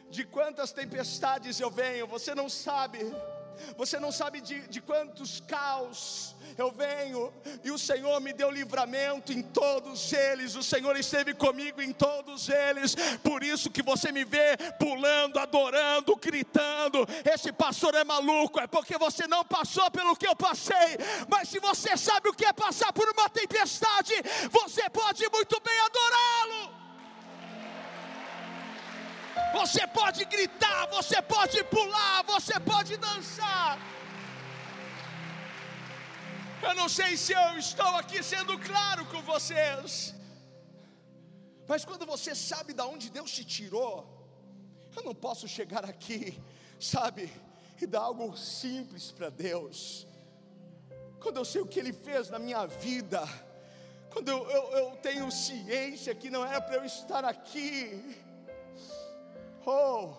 de 0.09 0.25
quantas 0.25 0.71
tempestades 0.71 1.59
eu 1.59 1.71
venho, 1.71 2.07
você 2.07 2.35
não 2.35 2.49
sabe 2.49 2.99
você 3.77 3.99
não 3.99 4.11
sabe 4.11 4.41
de, 4.41 4.67
de 4.67 4.81
quantos 4.81 5.39
caos 5.39 6.35
eu 6.57 6.71
venho, 6.71 7.33
e 7.63 7.71
o 7.71 7.77
Senhor 7.77 8.19
me 8.21 8.31
deu 8.31 8.49
livramento 8.49 9.33
em 9.33 9.41
todos 9.41 10.13
eles, 10.13 10.55
o 10.55 10.63
Senhor 10.63 10.95
esteve 10.97 11.33
comigo 11.33 11.81
em 11.81 11.91
todos 11.91 12.47
eles, 12.47 12.95
por 13.23 13.43
isso 13.43 13.69
que 13.69 13.81
você 13.81 14.11
me 14.11 14.23
vê 14.23 14.55
pulando, 14.79 15.37
adorando, 15.37 16.15
gritando. 16.15 17.05
Esse 17.25 17.51
pastor 17.51 17.93
é 17.95 18.03
maluco, 18.03 18.59
é 18.59 18.67
porque 18.67 18.97
você 18.97 19.27
não 19.27 19.43
passou 19.43 19.89
pelo 19.91 20.15
que 20.15 20.27
eu 20.27 20.35
passei, 20.35 20.97
mas 21.27 21.49
se 21.49 21.59
você 21.59 21.97
sabe 21.97 22.29
o 22.29 22.33
que 22.33 22.45
é 22.45 22.53
passar 22.53 22.93
por 22.93 23.09
uma 23.09 23.29
tempestade, 23.29 24.13
você 24.49 24.89
pode 24.89 25.27
muito 25.29 25.59
bem 25.61 25.79
adorá-lo. 25.79 26.74
Você 29.53 29.85
pode 29.87 30.23
gritar, 30.25 30.87
você 30.87 31.21
pode 31.21 31.63
pular, 31.65 32.23
você 32.23 32.59
pode 32.59 32.97
dançar. 32.97 33.79
Eu 36.61 36.73
não 36.73 36.87
sei 36.89 37.15
se 37.17 37.33
eu 37.33 37.57
estou 37.57 37.93
aqui 38.01 38.23
sendo 38.23 38.57
claro 38.59 39.05
com 39.05 39.21
vocês, 39.21 40.15
mas 41.67 41.83
quando 41.85 42.05
você 42.05 42.33
sabe 42.33 42.73
de 42.73 42.81
onde 42.81 43.09
Deus 43.09 43.31
te 43.31 43.43
tirou, 43.43 43.93
eu 44.95 45.03
não 45.03 45.13
posso 45.13 45.47
chegar 45.47 45.83
aqui, 45.85 46.41
sabe, 46.79 47.31
e 47.81 47.85
dar 47.85 48.01
algo 48.01 48.35
simples 48.37 49.11
para 49.11 49.29
Deus. 49.29 50.07
Quando 51.19 51.37
eu 51.37 51.45
sei 51.45 51.61
o 51.61 51.67
que 51.67 51.79
Ele 51.79 51.93
fez 51.93 52.29
na 52.29 52.39
minha 52.39 52.65
vida, 52.65 53.21
quando 54.11 54.29
eu, 54.29 54.49
eu, 54.49 54.63
eu 54.77 54.91
tenho 54.97 55.29
ciência 55.31 56.15
que 56.15 56.29
não 56.29 56.45
era 56.45 56.61
para 56.61 56.75
eu 56.75 56.85
estar 56.85 57.25
aqui, 57.25 58.15
Oh, 59.65 60.13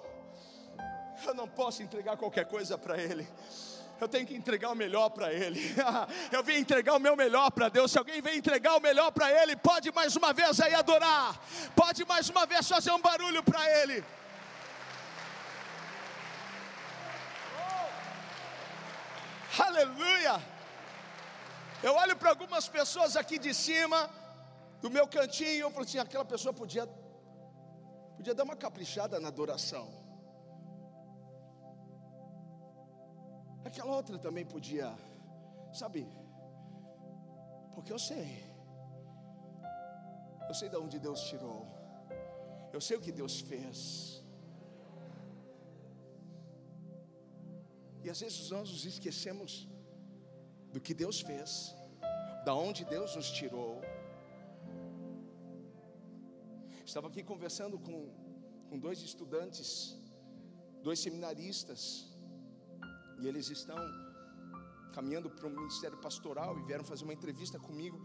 eu 1.24 1.34
não 1.34 1.46
posso 1.46 1.80
entregar 1.82 2.16
qualquer 2.16 2.46
coisa 2.46 2.76
para 2.76 3.00
Ele. 3.00 3.28
Eu 4.00 4.08
tenho 4.08 4.26
que 4.26 4.34
entregar 4.34 4.70
o 4.70 4.74
melhor 4.74 5.10
para 5.10 5.32
Ele. 5.32 5.60
Eu 6.30 6.42
vim 6.42 6.56
entregar 6.56 6.94
o 6.94 6.98
meu 6.98 7.16
melhor 7.16 7.50
para 7.50 7.70
Deus. 7.70 7.92
Se 7.92 7.98
alguém 7.98 8.20
vem 8.20 8.36
entregar 8.36 8.76
o 8.76 8.80
melhor 8.80 9.10
para 9.10 9.30
Ele, 9.30 9.56
pode 9.56 9.90
mais 9.92 10.14
uma 10.16 10.34
vez 10.34 10.60
aí 10.60 10.74
adorar. 10.74 11.40
Pode 11.74 12.04
mais 12.04 12.28
uma 12.28 12.44
vez 12.44 12.68
fazer 12.68 12.90
um 12.90 13.00
barulho 13.00 13.42
para 13.42 13.64
Ele. 13.80 14.04
Oh. 17.58 19.62
Aleluia. 19.62 20.42
Eu 21.82 21.94
olho 21.94 22.16
para 22.16 22.28
algumas 22.30 22.68
pessoas 22.68 23.16
aqui 23.16 23.38
de 23.38 23.54
cima, 23.54 24.10
do 24.82 24.90
meu 24.90 25.06
cantinho, 25.06 25.66
eu 25.66 25.70
falo 25.70 25.84
assim: 25.84 25.98
aquela 25.98 26.24
pessoa 26.24 26.52
podia 26.52 26.86
Podia 28.16 28.34
dar 28.34 28.44
uma 28.44 28.56
caprichada 28.56 29.20
na 29.20 29.28
adoração. 29.28 29.86
Aquela 33.64 33.94
outra 33.96 34.18
também 34.18 34.44
podia, 34.44 34.94
sabe? 35.72 36.08
Porque 37.74 37.92
eu 37.92 37.98
sei. 37.98 38.42
Eu 40.48 40.54
sei 40.54 40.68
de 40.68 40.76
onde 40.76 40.98
Deus 40.98 41.20
tirou. 41.28 41.66
Eu 42.72 42.80
sei 42.80 42.96
o 42.96 43.00
que 43.00 43.12
Deus 43.12 43.40
fez. 43.40 44.22
E 48.04 48.08
às 48.08 48.20
vezes 48.20 48.50
nós 48.50 48.70
nos 48.70 48.84
esquecemos 48.84 49.68
do 50.72 50.80
que 50.80 50.94
Deus 50.94 51.20
fez, 51.20 51.74
da 52.44 52.54
onde 52.54 52.84
Deus 52.84 53.16
nos 53.16 53.30
tirou. 53.30 53.80
Estava 56.96 57.08
aqui 57.12 57.22
conversando 57.30 57.78
com, 57.86 57.96
com 58.68 58.76
dois 58.84 59.02
estudantes, 59.08 59.68
dois 60.82 60.98
seminaristas, 60.98 61.80
e 63.20 63.28
eles 63.30 63.50
estão 63.50 63.76
caminhando 64.94 65.28
para 65.28 65.46
o 65.46 65.50
ministério 65.50 65.98
pastoral 65.98 66.58
e 66.58 66.62
vieram 66.62 66.86
fazer 66.90 67.04
uma 67.04 67.12
entrevista 67.12 67.58
comigo. 67.58 67.98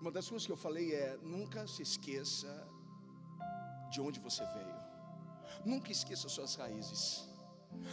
Uma 0.00 0.10
das 0.10 0.26
coisas 0.30 0.46
que 0.46 0.54
eu 0.56 0.56
falei 0.56 0.86
é: 0.94 1.18
nunca 1.18 1.66
se 1.66 1.82
esqueça 1.82 2.54
de 3.92 4.00
onde 4.00 4.18
você 4.18 4.42
veio, 4.54 4.78
nunca 5.66 5.92
esqueça 5.92 6.30
suas 6.30 6.54
raízes, 6.54 7.28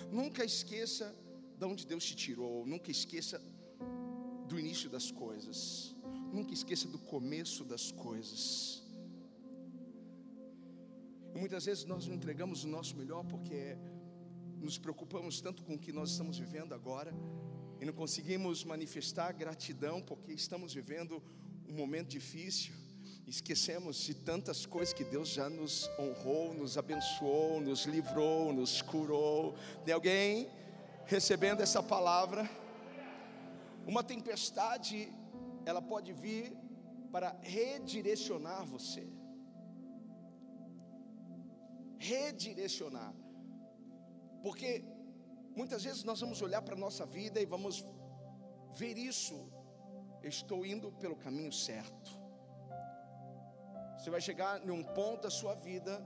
nunca 0.09 0.45
esqueça 0.45 1.13
de 1.59 1.65
onde 1.65 1.85
Deus 1.85 2.05
te 2.05 2.15
tirou, 2.15 2.65
nunca 2.65 2.89
esqueça 2.89 3.37
do 4.47 4.57
início 4.57 4.89
das 4.89 5.11
coisas. 5.11 5.94
Nunca 6.35 6.53
esqueça 6.53 6.85
do 6.89 6.99
começo 6.99 7.63
das 7.63 7.93
coisas. 7.93 8.83
Muitas 11.33 11.63
vezes 11.63 11.85
nós 11.85 12.05
não 12.07 12.13
entregamos 12.13 12.65
o 12.65 12.67
nosso 12.67 12.93
melhor 12.97 13.23
porque 13.23 13.77
nos 14.59 14.77
preocupamos 14.77 15.39
tanto 15.39 15.63
com 15.63 15.75
o 15.75 15.79
que 15.79 15.93
nós 15.93 16.11
estamos 16.11 16.37
vivendo 16.37 16.73
agora 16.73 17.13
e 17.79 17.85
não 17.85 17.93
conseguimos 17.93 18.65
manifestar 18.65 19.31
gratidão 19.31 20.01
porque 20.01 20.33
estamos 20.33 20.73
vivendo 20.73 21.23
um 21.69 21.73
momento 21.73 22.09
difícil. 22.09 22.73
Esquecemos 23.25 23.95
de 24.03 24.13
tantas 24.13 24.65
coisas 24.65 24.93
que 24.93 25.05
Deus 25.05 25.29
já 25.29 25.49
nos 25.49 25.89
honrou, 25.97 26.53
nos 26.53 26.77
abençoou, 26.77 27.61
nos 27.61 27.85
livrou, 27.85 28.51
nos 28.51 28.81
curou. 28.81 29.55
Tem 29.85 29.93
alguém 29.93 30.49
recebendo 31.05 31.61
essa 31.61 31.81
palavra? 31.81 32.49
Uma 33.87 34.03
tempestade 34.03 35.09
ela 35.65 35.81
pode 35.81 36.11
vir 36.13 36.55
para 37.11 37.29
redirecionar 37.41 38.65
você. 38.65 39.05
Redirecionar. 41.97 43.13
Porque 44.43 44.83
muitas 45.55 45.83
vezes 45.83 46.03
nós 46.03 46.19
vamos 46.19 46.41
olhar 46.41 46.61
para 46.61 46.75
a 46.75 46.77
nossa 46.77 47.05
vida 47.05 47.41
e 47.41 47.45
vamos 47.45 47.85
ver 48.73 48.97
isso. 48.97 49.37
Estou 50.23 50.65
indo 50.65 50.91
pelo 50.93 51.15
caminho 51.15 51.51
certo. 51.51 52.11
Você 53.97 54.09
vai 54.09 54.21
chegar 54.21 54.59
num 54.59 54.83
ponto 54.83 55.23
da 55.23 55.29
sua 55.29 55.55
vida 55.55 56.03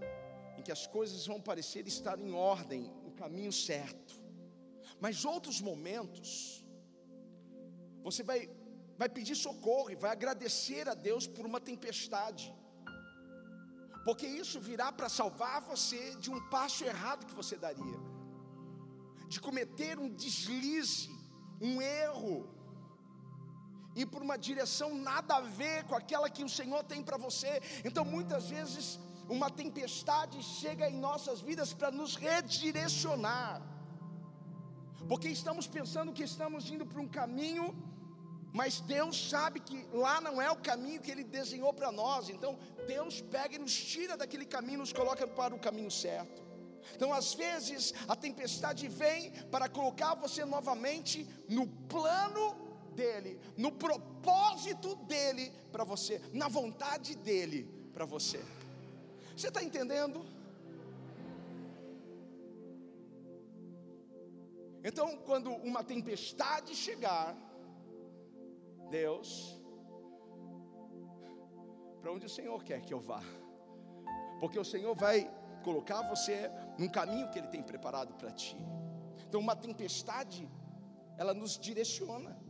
em 0.58 0.62
que 0.62 0.72
as 0.72 0.86
coisas 0.88 1.26
vão 1.26 1.42
parecer 1.42 1.88
estar 1.88 2.18
em 2.20 2.32
ordem, 2.34 2.84
no 3.04 3.12
caminho 3.12 3.52
certo. 3.52 4.14
Mas 5.00 5.26
outros 5.26 5.60
momentos, 5.62 6.66
você 8.04 8.24
vai 8.24 8.50
vai 9.00 9.08
pedir 9.18 9.36
socorro 9.48 9.90
e 9.94 10.00
vai 10.04 10.12
agradecer 10.18 10.86
a 10.94 10.96
Deus 11.08 11.26
por 11.36 11.44
uma 11.50 11.60
tempestade, 11.70 12.46
porque 14.08 14.28
isso 14.42 14.58
virá 14.70 14.88
para 14.98 15.10
salvar 15.20 15.58
você 15.72 16.02
de 16.24 16.30
um 16.34 16.40
passo 16.56 16.84
errado 16.92 17.26
que 17.30 17.40
você 17.42 17.56
daria, 17.66 18.00
de 19.34 19.40
cometer 19.48 19.94
um 20.04 20.10
deslize, 20.24 21.10
um 21.70 21.76
erro, 21.82 22.38
e 24.00 24.06
por 24.12 24.22
uma 24.28 24.38
direção 24.48 24.90
nada 25.10 25.36
a 25.38 25.46
ver 25.62 25.78
com 25.88 25.96
aquela 26.02 26.30
que 26.36 26.44
o 26.48 26.54
Senhor 26.58 26.82
tem 26.92 27.02
para 27.08 27.18
você. 27.28 27.52
Então, 27.88 28.04
muitas 28.16 28.44
vezes, 28.56 28.86
uma 29.38 29.50
tempestade 29.62 30.38
chega 30.60 30.90
em 30.90 31.00
nossas 31.08 31.40
vidas 31.50 31.72
para 31.80 31.92
nos 32.00 32.16
redirecionar, 32.28 33.62
porque 35.12 35.30
estamos 35.40 35.68
pensando 35.78 36.16
que 36.18 36.26
estamos 36.32 36.70
indo 36.74 36.86
para 36.86 37.02
um 37.06 37.12
caminho 37.20 37.68
mas 38.52 38.82
Deus 38.82 39.30
sabe 39.30 39.60
que 39.60 39.86
lá 39.94 40.20
não 40.20 40.42
é 40.42 40.50
o 40.52 40.56
caminho 40.56 41.02
que 41.02 41.12
Ele 41.12 41.24
desenhou 41.24 41.74
para 41.74 41.92
nós. 41.92 42.30
Então 42.30 42.58
Deus 42.88 43.22
pega 43.22 43.56
e 43.56 43.60
nos 43.60 43.74
tira 43.74 44.18
daquele 44.18 44.46
caminho, 44.46 44.80
nos 44.80 44.94
coloca 44.94 45.28
para 45.28 45.54
o 45.54 45.60
caminho 45.60 45.92
certo. 45.92 46.50
Então, 46.96 47.14
às 47.14 47.34
vezes, 47.34 47.94
a 48.08 48.16
tempestade 48.16 48.88
vem 48.88 49.32
para 49.52 49.70
colocar 49.70 50.16
você 50.16 50.44
novamente 50.44 51.28
no 51.48 51.68
plano 51.68 52.56
dele, 52.96 53.40
no 53.56 53.72
propósito 53.72 54.96
dele 54.96 55.52
para 55.72 55.84
você, 55.84 56.22
na 56.34 56.48
vontade 56.48 57.16
dele 57.16 57.70
para 57.94 58.06
você. 58.06 58.44
Você 59.36 59.50
está 59.50 59.64
entendendo? 59.64 60.26
Então, 64.84 65.18
quando 65.18 65.52
uma 65.52 65.84
tempestade 65.84 66.76
chegar, 66.76 67.36
Deus, 68.90 69.60
para 72.02 72.12
onde 72.12 72.26
o 72.26 72.30
Senhor 72.30 72.64
quer 72.64 72.82
que 72.82 72.94
eu 72.94 73.00
vá, 73.00 73.22
porque 74.40 74.60
o 74.60 74.66
Senhor 74.66 74.96
vai 74.96 75.30
colocar 75.64 76.02
você 76.04 76.50
num 76.78 76.90
caminho 76.90 77.30
que 77.30 77.40
Ele 77.40 77.48
tem 77.48 77.62
preparado 77.62 78.14
para 78.16 78.32
ti. 78.32 78.58
Então, 79.28 79.40
uma 79.40 79.56
tempestade, 79.56 80.50
ela 81.18 81.34
nos 81.34 81.58
direciona. 81.58 82.49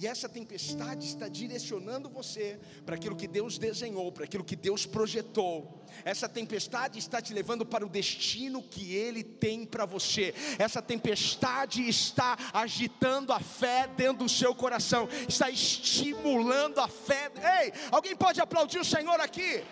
E 0.00 0.06
essa 0.06 0.28
tempestade 0.28 1.04
está 1.04 1.26
direcionando 1.26 2.08
você 2.08 2.56
para 2.86 2.94
aquilo 2.94 3.16
que 3.16 3.26
Deus 3.26 3.58
desenhou, 3.58 4.12
para 4.12 4.26
aquilo 4.26 4.44
que 4.44 4.54
Deus 4.54 4.86
projetou. 4.86 5.84
Essa 6.04 6.28
tempestade 6.28 7.00
está 7.00 7.20
te 7.20 7.34
levando 7.34 7.66
para 7.66 7.84
o 7.84 7.88
destino 7.88 8.62
que 8.62 8.94
Ele 8.94 9.24
tem 9.24 9.66
para 9.66 9.84
você. 9.84 10.32
Essa 10.56 10.80
tempestade 10.80 11.82
está 11.88 12.38
agitando 12.54 13.32
a 13.32 13.40
fé 13.40 13.88
dentro 13.88 14.18
do 14.18 14.28
seu 14.28 14.54
coração, 14.54 15.08
está 15.28 15.50
estimulando 15.50 16.78
a 16.78 16.86
fé. 16.86 17.32
Ei, 17.60 17.72
alguém 17.90 18.14
pode 18.14 18.40
aplaudir 18.40 18.78
o 18.78 18.84
Senhor 18.84 19.20
aqui? 19.20 19.64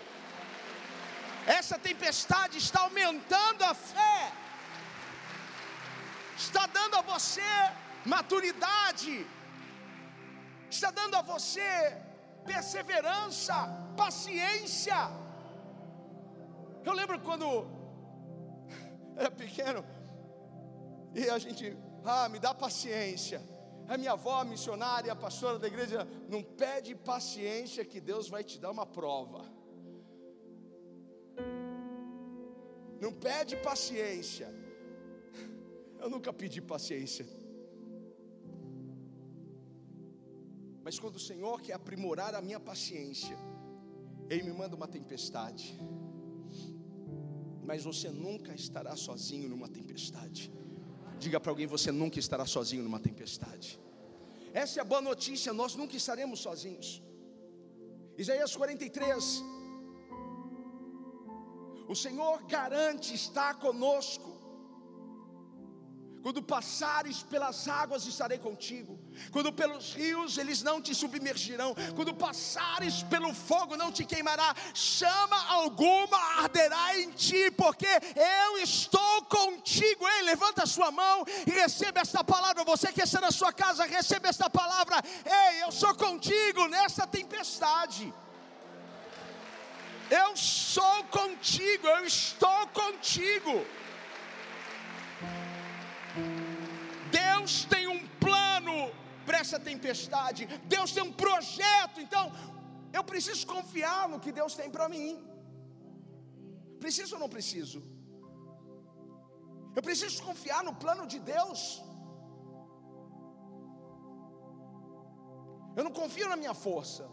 Essa 1.45 1.79
tempestade 1.79 2.57
está 2.57 2.81
aumentando 2.81 3.63
a 3.63 3.73
fé, 3.73 4.33
está 6.37 6.65
dando 6.67 6.95
a 6.97 7.01
você 7.01 7.41
maturidade 8.03 9.25
está 10.69 10.91
dando 10.91 11.15
a 11.15 11.21
você 11.21 11.97
perseverança, 12.45 13.53
paciência. 13.95 14.95
Eu 16.85 16.93
lembro 16.93 17.19
quando 17.19 17.67
era 19.15 19.29
pequeno 19.29 19.83
e 21.13 21.29
a 21.29 21.37
gente, 21.37 21.75
ah, 22.05 22.29
me 22.29 22.39
dá 22.39 22.53
paciência. 22.53 23.41
A 23.87 23.97
minha 23.97 24.11
avó, 24.11 24.43
missionária, 24.43 25.15
pastora 25.15 25.57
da 25.57 25.67
igreja, 25.67 26.05
não 26.29 26.43
pede 26.43 26.93
paciência 26.93 27.85
que 27.85 27.99
Deus 28.01 28.27
vai 28.27 28.43
te 28.43 28.59
dar 28.59 28.71
uma 28.71 28.85
prova. 28.85 29.45
Não 32.99 33.13
pede 33.13 33.55
paciência. 33.57 34.53
Eu 35.99 36.09
nunca 36.09 36.33
pedi 36.33 36.61
paciência. 36.61 37.25
Mas 40.87 40.97
quando 40.97 41.17
o 41.17 41.19
Senhor 41.29 41.55
quer 41.61 41.73
aprimorar 41.73 42.33
a 42.33 42.41
minha 42.41 42.59
paciência, 42.67 43.37
Ele 44.29 44.43
me 44.43 44.53
manda 44.59 44.73
uma 44.73 44.87
tempestade. 44.87 45.65
Mas 47.69 47.83
você 47.83 48.09
nunca 48.09 48.53
estará 48.53 48.95
sozinho 48.95 49.49
numa 49.49 49.67
tempestade. 49.67 50.49
Diga 51.19 51.41
para 51.41 51.51
alguém: 51.51 51.67
você 51.67 51.91
nunca 51.91 52.17
estará 52.19 52.45
sozinho 52.45 52.83
numa 52.83 53.01
tempestade. 53.01 53.77
Essa 54.53 54.79
é 54.79 54.81
a 54.81 54.85
boa 54.85 55.01
notícia, 55.01 55.51
nós 55.51 55.75
nunca 55.75 55.97
estaremos 55.97 56.39
sozinhos. 56.39 57.03
Isaías 58.17 58.55
43. 58.55 59.43
O 61.89 61.97
Senhor 62.05 62.43
garante 62.43 63.13
estar 63.13 63.59
conosco. 63.59 64.36
Quando 66.21 66.41
passares 66.41 67.23
pelas 67.23 67.67
águas, 67.67 68.05
estarei 68.05 68.37
contigo. 68.37 68.99
Quando 69.31 69.53
pelos 69.53 69.93
rios, 69.93 70.37
eles 70.37 70.61
não 70.61 70.81
te 70.81 70.93
submergirão. 70.93 71.75
Quando 71.95 72.13
passares 72.13 73.03
pelo 73.03 73.33
fogo, 73.33 73.77
não 73.77 73.91
te 73.91 74.03
queimará. 74.05 74.53
Chama 74.73 75.37
alguma, 75.47 76.17
arderá 76.39 76.99
em 76.99 77.11
ti, 77.11 77.51
porque 77.51 77.87
eu 77.87 78.57
estou 78.59 79.23
contigo. 79.23 80.07
Ei, 80.07 80.23
levanta 80.23 80.63
a 80.63 80.67
sua 80.67 80.91
mão 80.91 81.23
e 81.45 81.51
receba 81.51 82.01
esta 82.01 82.23
palavra. 82.23 82.63
Você 82.63 82.91
que 82.91 83.01
está 83.01 83.21
na 83.21 83.31
sua 83.31 83.53
casa, 83.53 83.85
receba 83.85 84.27
esta 84.27 84.49
palavra. 84.49 85.01
Ei, 85.25 85.63
eu 85.63 85.71
sou 85.71 85.93
contigo 85.95 86.67
nesta 86.67 87.07
tempestade. 87.07 88.13
Eu 90.09 90.37
sou 90.37 91.03
contigo, 91.05 91.87
eu 91.87 92.05
estou 92.05 92.67
contigo. 92.67 93.65
Para 99.37 99.45
essa 99.45 99.59
tempestade, 99.71 100.41
Deus 100.75 100.91
tem 100.95 101.03
um 101.09 101.13
projeto, 101.25 101.97
então 102.05 102.23
eu 102.97 103.03
preciso 103.11 103.43
confiar 103.55 104.03
no 104.11 104.19
que 104.23 104.31
Deus 104.39 104.53
tem 104.59 104.69
para 104.75 104.87
mim. 104.93 105.09
Preciso 106.83 107.11
ou 107.15 107.21
não 107.23 107.29
preciso? 107.35 107.79
Eu 109.77 109.83
preciso 109.87 110.23
confiar 110.29 110.61
no 110.67 110.73
plano 110.83 111.05
de 111.13 111.19
Deus. 111.33 111.59
Eu 115.77 115.83
não 115.87 115.93
confio 116.01 116.27
na 116.31 116.37
minha 116.41 116.55
força, 116.65 117.03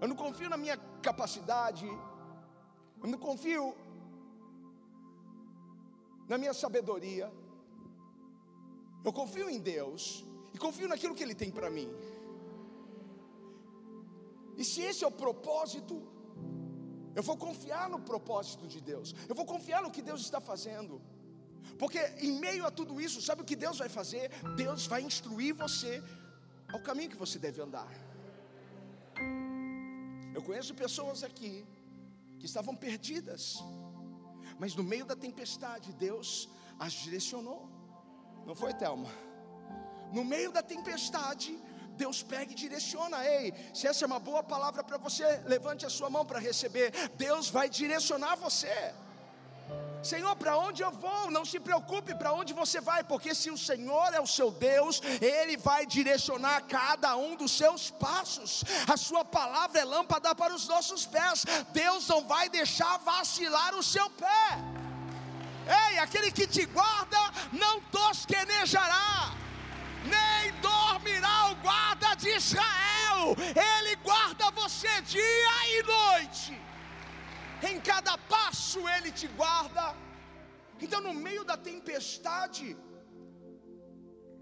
eu 0.00 0.08
não 0.10 0.16
confio 0.24 0.48
na 0.54 0.58
minha 0.64 0.76
capacidade, 1.08 1.86
eu 3.02 3.08
não 3.12 3.20
confio 3.28 3.64
na 6.30 6.38
minha 6.42 6.54
sabedoria. 6.64 7.28
Eu 9.04 9.12
confio 9.20 9.46
em 9.48 9.60
Deus 9.74 10.02
confio 10.64 10.88
naquilo 10.92 11.14
que 11.16 11.24
Ele 11.26 11.34
tem 11.42 11.50
para 11.58 11.70
mim. 11.76 11.90
E 14.60 14.64
se 14.70 14.80
esse 14.88 15.02
é 15.06 15.08
o 15.12 15.18
propósito, 15.24 15.94
eu 17.18 17.22
vou 17.28 17.36
confiar 17.46 17.88
no 17.94 18.00
propósito 18.10 18.66
de 18.72 18.80
Deus, 18.90 19.14
eu 19.28 19.34
vou 19.34 19.46
confiar 19.52 19.82
no 19.82 19.90
que 19.96 20.02
Deus 20.10 20.20
está 20.20 20.40
fazendo, 20.50 21.00
porque 21.78 21.98
em 22.26 22.32
meio 22.46 22.66
a 22.66 22.70
tudo 22.70 23.00
isso, 23.06 23.22
sabe 23.28 23.42
o 23.42 23.48
que 23.50 23.56
Deus 23.56 23.78
vai 23.78 23.88
fazer? 23.88 24.30
Deus 24.64 24.86
vai 24.86 25.02
instruir 25.10 25.54
você 25.54 25.92
ao 26.74 26.80
caminho 26.88 27.10
que 27.14 27.16
você 27.24 27.38
deve 27.38 27.60
andar. 27.66 27.90
Eu 30.36 30.42
conheço 30.42 30.74
pessoas 30.74 31.22
aqui 31.28 31.66
que 32.38 32.46
estavam 32.50 32.74
perdidas, 32.76 33.42
mas 34.58 34.74
no 34.74 34.84
meio 34.92 35.06
da 35.10 35.16
tempestade, 35.16 35.92
Deus 35.94 36.48
as 36.78 36.92
direcionou. 36.92 37.68
Não 38.46 38.54
foi, 38.54 38.72
Thelma? 38.74 39.10
No 40.12 40.24
meio 40.24 40.50
da 40.52 40.62
tempestade, 40.62 41.56
Deus 41.96 42.22
pega 42.22 42.52
e 42.52 42.54
direciona. 42.54 43.24
Ei, 43.24 43.52
se 43.74 43.86
essa 43.86 44.04
é 44.04 44.06
uma 44.06 44.18
boa 44.18 44.42
palavra 44.42 44.82
para 44.82 44.98
você, 44.98 45.24
levante 45.46 45.84
a 45.86 45.90
sua 45.90 46.10
mão 46.10 46.24
para 46.24 46.38
receber. 46.38 46.92
Deus 47.16 47.48
vai 47.50 47.68
direcionar 47.68 48.36
você. 48.36 48.94
Senhor, 50.02 50.34
para 50.34 50.56
onde 50.56 50.82
eu 50.82 50.90
vou? 50.90 51.30
Não 51.30 51.44
se 51.44 51.60
preocupe 51.60 52.14
para 52.14 52.32
onde 52.32 52.54
você 52.54 52.80
vai, 52.80 53.04
porque 53.04 53.34
se 53.34 53.50
o 53.50 53.58
Senhor 53.58 54.14
é 54.14 54.20
o 54.20 54.26
seu 54.26 54.50
Deus, 54.50 55.00
Ele 55.20 55.58
vai 55.58 55.84
direcionar 55.84 56.62
cada 56.62 57.16
um 57.16 57.36
dos 57.36 57.52
seus 57.52 57.90
passos. 57.90 58.64
A 58.88 58.96
Sua 58.96 59.24
palavra 59.24 59.80
é 59.80 59.84
lâmpada 59.84 60.34
para 60.34 60.54
os 60.54 60.66
nossos 60.66 61.04
pés. 61.04 61.44
Deus 61.72 62.08
não 62.08 62.24
vai 62.24 62.48
deixar 62.48 62.96
vacilar 62.98 63.74
o 63.74 63.82
seu 63.82 64.08
pé. 64.10 64.58
Ei, 65.90 65.98
aquele 65.98 66.32
que 66.32 66.46
te 66.46 66.64
guarda 66.64 67.18
não 67.52 67.80
tosquenejará, 67.82 69.34
nem 70.14 70.52
dormirá 70.60 71.50
o 71.52 71.56
guarda 71.56 72.14
de 72.14 72.28
Israel. 72.28 73.36
Ele 73.72 73.96
guarda 73.96 74.50
você 74.50 75.00
dia 75.02 75.56
e 75.76 75.82
noite. 75.82 76.60
Em 77.70 77.78
cada 77.80 78.16
passo 78.16 78.88
ele 78.88 79.10
te 79.12 79.26
guarda. 79.28 79.94
Então, 80.80 81.00
no 81.00 81.12
meio 81.12 81.44
da 81.44 81.56
tempestade, 81.56 82.76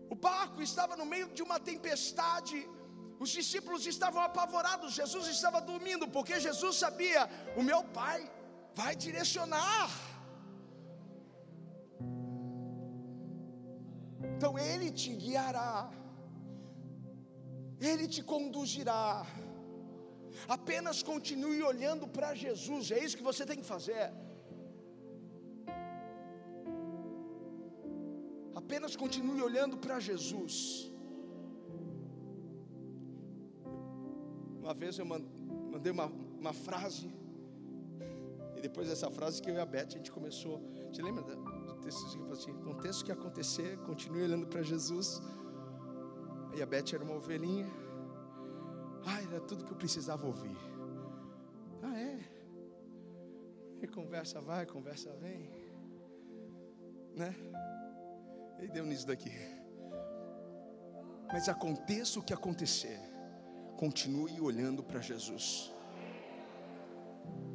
o 0.09 0.15
barco 0.15 0.63
estava 0.63 0.97
no 0.97 1.05
meio 1.05 1.29
de 1.37 1.43
uma 1.43 1.59
tempestade. 1.59 2.59
Os 3.19 3.31
discípulos 3.31 3.85
estavam 3.87 4.23
apavorados. 4.23 4.95
Jesus 4.95 5.27
estava 5.27 5.61
dormindo, 5.61 6.07
porque 6.07 6.39
Jesus 6.39 6.77
sabia: 6.77 7.29
o 7.57 7.63
meu 7.63 7.83
Pai 8.01 8.31
vai 8.75 8.95
direcionar. 8.95 9.91
Então 14.39 14.57
Ele 14.57 14.89
te 15.01 15.11
guiará, 15.23 15.91
Ele 17.89 18.07
te 18.15 18.23
conduzirá. 18.33 19.27
Apenas 20.57 20.99
continue 21.11 21.61
olhando 21.71 22.07
para 22.17 22.29
Jesus, 22.45 22.93
é 22.97 23.01
isso 23.05 23.17
que 23.21 23.29
você 23.31 23.45
tem 23.51 23.59
que 23.63 23.69
fazer. 23.75 24.05
Apenas 28.63 28.95
continue 29.05 29.43
olhando 29.49 29.77
para 29.85 29.99
Jesus. 30.09 30.55
Uma 34.63 34.75
vez 34.83 34.99
eu 35.01 35.07
mandei 35.75 35.93
uma, 35.99 36.07
uma 36.43 36.53
frase, 36.53 37.09
e 38.57 38.61
depois 38.61 38.87
dessa 38.89 39.11
frase 39.19 39.43
que 39.43 39.51
eu 39.51 39.57
e 39.61 39.63
a 39.67 39.71
Beth 39.75 39.89
a 39.89 39.97
gente 39.99 40.13
começou. 40.19 40.59
Te 40.93 41.03
lembra 41.03 41.25
assim, 41.89 42.51
aconteça 42.53 43.03
o 43.03 43.05
que 43.05 43.13
acontecer, 43.13 43.79
continue 43.79 44.23
olhando 44.23 44.47
para 44.47 44.63
Jesus. 44.63 45.21
E 46.55 46.63
a 46.63 46.67
Beth 46.67 46.93
era 46.95 47.05
uma 47.05 47.15
ovelhinha. 47.15 47.69
Ah, 49.07 49.23
era 49.23 49.41
tudo 49.41 49.65
que 49.65 49.73
eu 49.73 49.77
precisava 49.77 50.27
ouvir. 50.27 50.57
Ah, 51.83 51.99
é? 51.99 52.19
E 53.81 53.87
conversa 53.87 54.41
vai, 54.41 54.67
conversa 54.67 55.13
vem. 55.15 55.51
Né? 57.15 57.35
E 58.61 58.69
deu 58.69 58.85
nisso 58.85 59.07
daqui. 59.07 59.31
Mas 61.33 61.49
aconteça 61.49 62.19
o 62.19 62.23
que 62.23 62.33
acontecer, 62.33 62.99
continue 63.77 64.41
olhando 64.41 64.83
para 64.83 65.01
Jesus. 65.01 65.73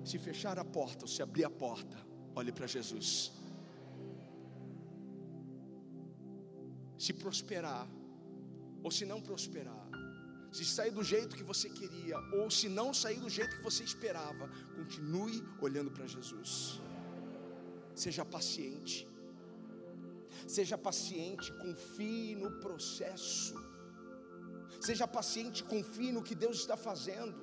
Se 0.04 0.18
fechar 0.18 0.60
a 0.60 0.66
porta 0.66 1.06
ou 1.06 1.08
se 1.08 1.22
abrir 1.22 1.44
a 1.44 1.50
porta, 1.50 1.98
olhe 2.36 2.52
para 2.52 2.68
Jesus. 2.68 3.32
Se 7.04 7.12
prosperar 7.24 7.86
ou 8.84 8.90
se 8.98 9.06
não 9.12 9.20
prosperar, 9.30 9.86
se 10.58 10.64
sair 10.76 10.92
do 10.98 11.04
jeito 11.12 11.36
que 11.40 11.46
você 11.52 11.68
queria 11.80 12.18
ou 12.38 12.44
se 12.58 12.68
não 12.80 12.94
sair 12.94 13.20
do 13.26 13.30
jeito 13.38 13.58
que 13.58 13.64
você 13.70 13.84
esperava, 13.92 14.46
continue 14.78 15.38
olhando 15.66 15.92
para 15.96 16.06
Jesus. 16.16 16.54
Seja 18.04 18.24
paciente. 18.24 18.98
Seja 20.56 20.78
paciente, 20.78 21.52
confie 21.66 22.36
no 22.44 22.52
processo. 22.66 23.56
Seja 24.88 25.08
paciente, 25.08 25.64
confie 25.64 26.12
no 26.12 26.24
que 26.28 26.36
Deus 26.36 26.58
está 26.64 26.78
fazendo. 26.78 27.40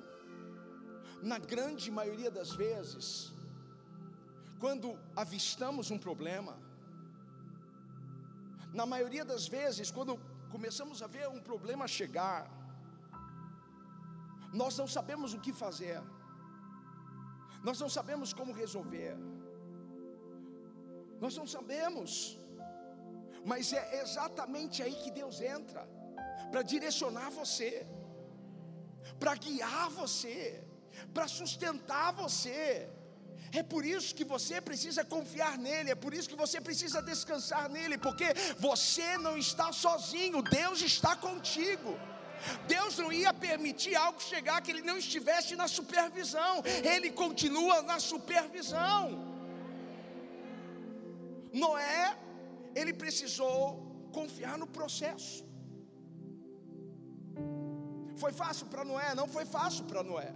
Na 1.21 1.37
grande 1.53 1.91
maioria 1.99 2.31
das 2.31 2.51
vezes, 2.63 3.31
quando 4.59 4.97
avistamos 5.15 5.91
um 5.91 5.99
problema, 6.07 6.53
na 8.79 8.85
maioria 8.93 9.25
das 9.31 9.47
vezes, 9.47 9.91
quando 9.97 10.19
começamos 10.53 11.01
a 11.05 11.07
ver 11.15 11.27
um 11.35 11.41
problema 11.49 11.87
chegar, 11.87 12.39
nós 14.61 14.77
não 14.77 14.87
sabemos 14.87 15.33
o 15.33 15.39
que 15.45 15.53
fazer, 15.63 16.01
nós 17.67 17.79
não 17.83 17.89
sabemos 17.97 18.33
como 18.39 18.59
resolver, 18.63 19.15
nós 21.23 21.35
não 21.39 21.47
sabemos, 21.55 22.39
mas 23.51 23.71
é 23.73 24.01
exatamente 24.01 24.81
aí 24.85 24.95
que 25.03 25.11
Deus 25.19 25.39
entra 25.41 25.83
para 26.51 26.61
direcionar 26.73 27.29
você, 27.29 27.71
para 29.19 29.35
guiar 29.35 29.89
você, 29.89 30.63
para 31.13 31.27
sustentar 31.27 32.11
você. 32.13 32.89
É 33.59 33.61
por 33.61 33.83
isso 33.85 34.15
que 34.15 34.23
você 34.23 34.61
precisa 34.61 35.03
confiar 35.03 35.57
nele, 35.57 35.91
é 35.91 35.95
por 35.95 36.13
isso 36.13 36.29
que 36.29 36.35
você 36.43 36.59
precisa 36.61 37.01
descansar 37.01 37.69
nele, 37.69 37.97
porque 37.97 38.27
você 38.57 39.17
não 39.17 39.37
está 39.37 39.71
sozinho, 39.73 40.41
Deus 40.41 40.81
está 40.81 41.15
contigo. 41.15 41.99
Deus 42.67 42.97
não 42.97 43.11
ia 43.11 43.33
permitir 43.33 43.95
algo 43.95 44.21
chegar 44.21 44.61
que 44.61 44.71
ele 44.71 44.81
não 44.81 44.97
estivesse 44.97 45.55
na 45.55 45.67
supervisão, 45.67 46.63
ele 46.93 47.11
continua 47.11 47.81
na 47.81 47.99
supervisão. 47.99 49.31
Noé, 51.53 52.17
ele 52.73 52.93
precisou 52.93 53.59
confiar 54.11 54.57
no 54.57 54.67
processo. 54.67 55.45
Foi 58.15 58.31
fácil 58.31 58.65
para 58.67 58.83
Noé? 58.83 59.13
Não 59.15 59.27
foi 59.27 59.45
fácil 59.45 59.83
para 59.85 60.03
Noé. 60.03 60.31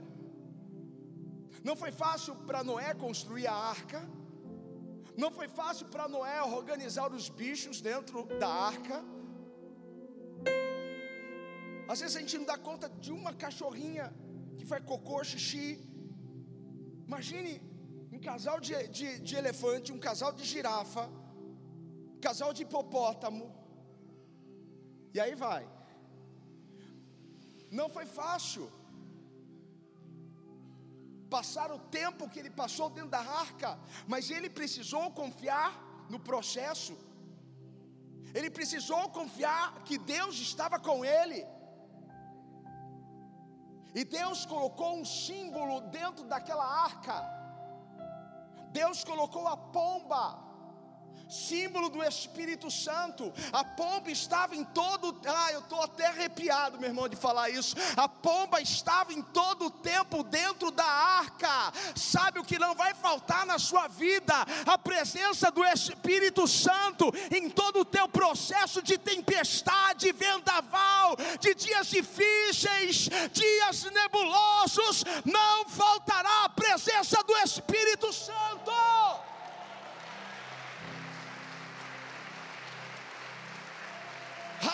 Não 1.68 1.76
foi 1.82 1.92
fácil 2.04 2.34
para 2.48 2.60
Noé 2.70 2.90
construir 3.06 3.48
a 3.48 3.58
arca. 3.76 4.00
Não 5.22 5.30
foi 5.38 5.48
fácil 5.60 5.86
para 5.94 6.08
Noé 6.16 6.40
organizar 6.60 7.08
os 7.18 7.28
bichos 7.40 7.78
dentro 7.90 8.18
da 8.42 8.52
arca. 8.72 8.98
Às 11.92 12.00
vezes 12.02 12.16
a 12.18 12.22
gente 12.24 12.38
não 12.38 12.48
dá 12.52 12.58
conta 12.70 12.88
de 13.06 13.12
uma 13.20 13.34
cachorrinha 13.44 14.06
que 14.58 14.66
faz 14.72 14.84
cocô, 14.92 15.18
xixi. 15.32 15.68
Imagine 17.08 17.54
um 18.16 18.20
casal 18.30 18.60
de, 18.68 18.76
de, 18.98 19.10
de 19.28 19.36
elefante, 19.42 19.92
um 19.98 20.02
casal 20.08 20.32
de 20.40 20.46
girafa, 20.54 21.06
um 22.16 22.20
casal 22.28 22.54
de 22.54 22.62
hipopótamo. 22.66 23.46
E 25.16 25.20
aí 25.20 25.36
vai. 25.48 25.64
Não 27.80 27.90
foi 27.98 28.06
fácil. 28.22 28.66
Passar 31.38 31.70
o 31.78 31.80
tempo 32.00 32.30
que 32.30 32.40
ele 32.42 32.52
passou 32.62 32.88
dentro 32.98 33.12
da 33.16 33.24
arca, 33.44 33.70
mas 34.12 34.30
ele 34.36 34.50
precisou 34.60 35.06
confiar 35.22 35.72
no 36.14 36.20
processo. 36.30 36.94
Ele 38.38 38.50
precisou 38.58 39.04
confiar 39.18 39.84
que 39.88 39.98
Deus 39.98 40.36
estava 40.48 40.78
com 40.88 40.98
ele. 41.18 41.42
E 44.00 44.04
Deus 44.04 44.46
colocou 44.54 44.92
um 45.02 45.06
símbolo 45.06 45.76
dentro 46.00 46.26
daquela 46.34 46.68
arca. 46.88 47.18
Deus 48.80 49.04
colocou 49.12 49.46
a 49.48 49.58
pomba 49.78 50.45
símbolo 51.36 51.90
do 51.90 52.04
Espírito 52.04 52.72
Santo. 52.72 53.34
A 53.52 53.64
pomba 53.64 54.10
estava 54.10 54.56
em 54.56 54.64
todo, 54.64 55.16
ah, 55.26 55.52
eu 55.52 55.60
estou 55.60 55.82
até 55.82 56.08
arrepiado, 56.08 56.80
meu 56.80 56.90
irmão, 56.90 57.10
de 57.10 57.16
falar 57.16 57.50
isso. 57.50 57.76
A 57.96 58.08
pomba 58.08 58.62
estava 58.62 59.14
em 59.14 59.22
todo 59.22 59.66
o 59.66 59.70
tempo 59.70 60.24
dentro 60.24 60.72
da 60.72 60.86
arca. 60.86 61.74
Sabe 61.96 62.40
o 62.40 62.44
que 62.44 62.58
não 62.58 62.74
vai 62.74 62.94
faltar 62.94 63.46
na 63.46 63.60
sua 63.60 63.88
vida? 63.88 64.34
A 64.66 64.78
presença 64.78 65.52
do 65.52 65.64
Espírito 65.66 66.48
Santo 66.48 67.12
em 67.32 67.50
todo 67.50 67.82
o 67.82 67.86
teu 67.86 68.08
processo 68.08 68.82
de 68.82 68.98
tempestade, 68.98 70.12
vendaval, 70.12 71.16
de 71.40 71.54
dias 71.54 71.88
difíceis, 71.88 73.10
dias 73.32 73.84
nebulosos. 73.92 75.04
Não 75.26 75.68
faltará 75.68 76.46
a 76.46 76.50
presença 76.50 77.22
do 77.24 77.36
Espírito 77.38 78.12
Santo. 78.14 79.25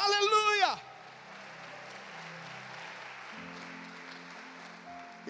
Aleluia! 0.06 0.72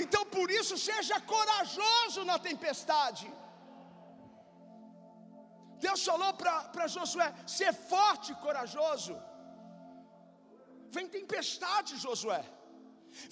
Então 0.03 0.23
por 0.35 0.47
isso 0.59 0.75
seja 0.89 1.17
corajoso 1.33 2.21
na 2.29 2.37
tempestade. 2.49 3.25
Deus 5.85 6.01
falou 6.11 6.31
para 6.39 6.87
Josué: 6.95 7.29
ser 7.57 7.73
forte 7.91 8.31
e 8.31 8.39
corajoso. 8.45 9.15
Vem 10.95 11.07
tempestade, 11.19 11.91
Josué. 12.05 12.41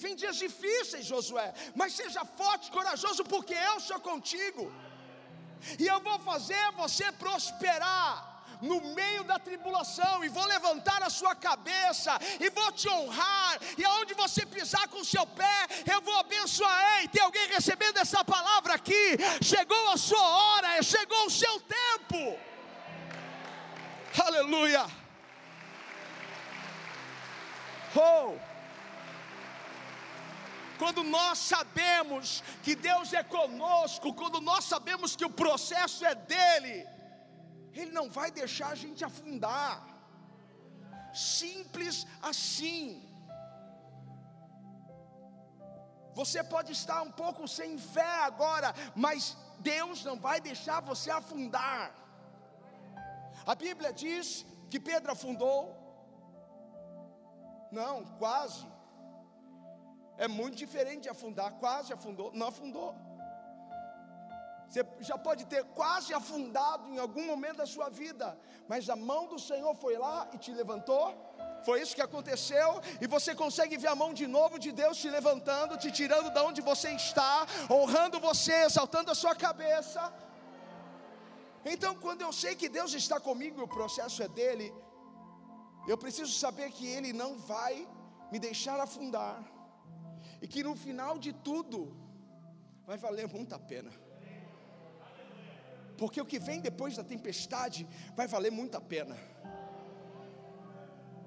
Vem 0.02 0.14
dias 0.20 0.36
difíceis, 0.44 1.04
Josué. 1.12 1.48
Mas 1.80 1.92
seja 2.00 2.22
forte 2.40 2.66
e 2.68 2.74
corajoso, 2.78 3.24
porque 3.32 3.56
eu 3.70 3.76
sou 3.88 4.00
contigo. 4.10 4.64
E 5.82 5.86
eu 5.92 6.00
vou 6.08 6.18
fazer 6.30 6.64
você 6.82 7.06
prosperar 7.24 8.29
no 8.62 8.80
meio 8.94 9.24
da 9.24 9.38
tribulação, 9.38 10.24
e 10.24 10.28
vou 10.28 10.44
levantar 10.44 11.02
a 11.02 11.10
sua 11.10 11.34
cabeça, 11.34 12.18
e 12.38 12.50
vou 12.50 12.70
te 12.72 12.88
honrar, 12.88 13.58
e 13.76 13.84
aonde 13.84 14.14
você 14.14 14.44
pisar 14.46 14.88
com 14.88 15.00
o 15.00 15.04
seu 15.04 15.26
pé, 15.26 15.66
eu 15.90 16.00
vou 16.00 16.16
abençoar. 16.18 17.00
Ei, 17.00 17.08
tem 17.08 17.22
alguém 17.22 17.46
recebendo 17.48 17.98
essa 17.98 18.24
palavra 18.24 18.74
aqui? 18.74 19.16
Chegou 19.42 19.90
a 19.90 19.96
sua 19.96 20.22
hora, 20.22 20.82
chegou 20.82 21.26
o 21.26 21.30
seu 21.30 21.60
tempo. 21.60 22.38
Aleluia. 24.26 24.86
Oh! 27.94 28.50
quando 30.80 31.02
nós 31.04 31.36
sabemos 31.36 32.42
que 32.62 32.74
Deus 32.74 33.12
é 33.12 33.22
conosco, 33.22 34.14
quando 34.14 34.40
nós 34.40 34.64
sabemos 34.64 35.14
que 35.14 35.26
o 35.26 35.28
processo 35.28 36.06
é 36.06 36.14
dele, 36.14 36.88
ele 37.82 37.92
não 37.98 38.08
vai 38.18 38.30
deixar 38.40 38.68
a 38.70 38.80
gente 38.82 39.04
afundar. 39.10 39.72
Simples 41.12 42.06
assim. 42.30 42.82
Você 46.20 46.40
pode 46.54 46.72
estar 46.72 47.00
um 47.02 47.12
pouco 47.22 47.46
sem 47.48 47.78
fé 47.78 48.12
agora, 48.30 48.74
mas 48.94 49.36
Deus 49.58 50.04
não 50.08 50.16
vai 50.18 50.38
deixar 50.40 50.80
você 50.90 51.10
afundar. 51.10 51.94
A 53.52 53.54
Bíblia 53.54 53.92
diz 53.92 54.44
que 54.70 54.78
Pedro 54.78 55.12
afundou. 55.12 55.60
Não, 57.78 58.04
quase. 58.22 58.66
É 60.18 60.28
muito 60.28 60.56
diferente 60.56 61.04
de 61.04 61.08
afundar, 61.08 61.52
quase 61.64 61.92
afundou, 61.92 62.30
não 62.32 62.48
afundou. 62.48 62.94
Você 64.70 64.86
já 65.00 65.18
pode 65.18 65.44
ter 65.46 65.62
quase 65.80 66.14
afundado 66.14 66.84
em 66.92 66.98
algum 67.04 67.24
momento 67.26 67.56
da 67.56 67.66
sua 67.66 67.88
vida, 67.88 68.38
mas 68.68 68.88
a 68.88 68.94
mão 68.94 69.22
do 69.26 69.36
Senhor 69.36 69.74
foi 69.74 69.98
lá 69.98 70.28
e 70.32 70.38
te 70.38 70.52
levantou. 70.52 71.06
Foi 71.64 71.82
isso 71.82 71.96
que 71.96 72.00
aconteceu, 72.00 72.68
e 73.00 73.06
você 73.14 73.34
consegue 73.34 73.76
ver 73.76 73.88
a 73.88 73.96
mão 74.02 74.14
de 74.14 74.26
novo 74.28 74.60
de 74.64 74.70
Deus 74.70 74.96
te 74.96 75.10
levantando, 75.10 75.76
te 75.76 75.90
tirando 75.90 76.30
da 76.32 76.44
onde 76.44 76.60
você 76.62 76.90
está, 76.90 77.46
honrando 77.68 78.20
você, 78.20 78.54
exaltando 78.68 79.10
a 79.10 79.14
sua 79.22 79.34
cabeça. 79.34 80.00
Então, 81.64 81.92
quando 81.96 82.22
eu 82.22 82.32
sei 82.32 82.54
que 82.54 82.68
Deus 82.68 82.94
está 82.94 83.18
comigo 83.18 83.60
e 83.60 83.64
o 83.64 83.68
processo 83.68 84.22
é 84.22 84.28
dele, 84.28 84.72
eu 85.88 85.98
preciso 85.98 86.32
saber 86.32 86.70
que 86.70 86.86
Ele 86.86 87.12
não 87.12 87.36
vai 87.38 87.88
me 88.30 88.38
deixar 88.38 88.78
afundar, 88.78 89.42
e 90.40 90.46
que 90.46 90.62
no 90.62 90.76
final 90.76 91.18
de 91.18 91.32
tudo, 91.32 91.80
vai 92.86 92.96
valer 92.96 93.26
muito 93.26 93.52
a 93.52 93.58
pena 93.58 93.90
porque 96.00 96.18
o 96.18 96.24
que 96.24 96.38
vem 96.38 96.62
depois 96.62 96.96
da 96.96 97.04
tempestade 97.04 97.86
vai 98.16 98.26
valer 98.26 98.50
muito 98.50 98.74
a 98.74 98.80
pena. 98.80 99.18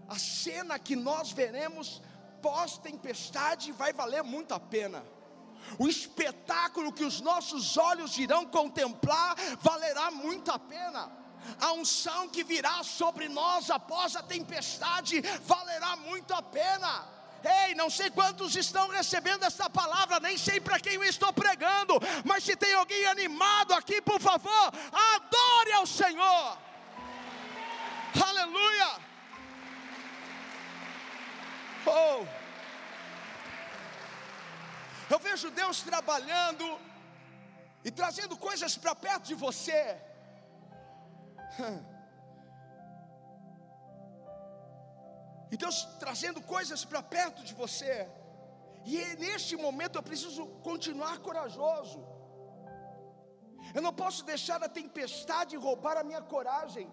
A 0.10 0.18
cena 0.18 0.80
que 0.80 0.96
nós 0.96 1.32
veremos 1.32 2.02
pós-tempestade 2.42 3.72
vai 3.72 3.94
valer 3.94 4.24
muito 4.24 4.52
a 4.52 4.60
pena. 4.60 5.06
o 5.78 5.88
espetáculo 5.88 6.92
que 6.92 7.06
os 7.06 7.22
nossos 7.22 7.78
olhos 7.78 8.18
irão 8.18 8.46
contemplar 8.46 9.36
valerá 9.62 10.10
muito 10.10 10.52
a 10.52 10.58
pena. 10.58 11.12
A 11.62 11.72
unção 11.74 12.28
que 12.28 12.44
virá 12.44 12.84
sobre 12.84 13.30
nós 13.30 13.70
após 13.70 14.16
a 14.16 14.24
tempestade 14.24 15.22
valerá 15.44 15.96
muito 15.98 16.34
a 16.34 16.42
pena. 16.42 17.08
Ei, 17.44 17.76
não 17.76 17.90
sei 17.90 18.10
quantos 18.10 18.56
estão 18.56 18.88
recebendo 18.88 19.44
essa 19.44 19.70
palavra, 19.70 20.20
nem 20.20 20.38
sei 20.38 20.62
para 20.62 20.80
quem 20.80 20.94
eu 20.94 21.04
estou 21.04 21.34
pregando, 21.34 22.00
mas 22.24 22.44
se 22.44 22.56
tem 22.56 22.74
alguém 22.74 23.06
animado 23.06 23.74
aqui, 23.74 24.02
por 24.02 24.20
favor, 24.20 24.72
adore 24.92 25.74
ao 25.74 25.86
Senhor. 25.86 26.58
Aleluia. 28.30 28.90
Oh. 31.86 32.26
Eu 35.10 35.20
vejo 35.20 35.52
Deus 35.52 35.82
trabalhando 35.82 36.80
e 37.84 37.92
trazendo 37.92 38.38
coisas 38.38 38.78
para 38.78 38.96
perto 38.96 39.26
de 39.26 39.36
você. 39.36 39.98
E 45.54 45.58
Deus 45.64 45.78
trazendo 46.04 46.40
coisas 46.54 46.82
para 46.90 47.02
perto 47.16 47.42
de 47.48 47.54
você. 47.62 47.96
E 48.90 48.94
é 49.08 49.10
neste 49.24 49.56
momento 49.66 49.98
eu 49.98 50.06
preciso 50.10 50.44
continuar 50.70 51.16
corajoso. 51.28 52.00
Eu 53.76 53.82
não 53.86 53.94
posso 54.02 54.22
deixar 54.32 54.60
a 54.64 54.74
tempestade 54.80 55.62
roubar 55.68 55.96
a 55.98 56.08
minha 56.10 56.24
coragem. 56.34 56.88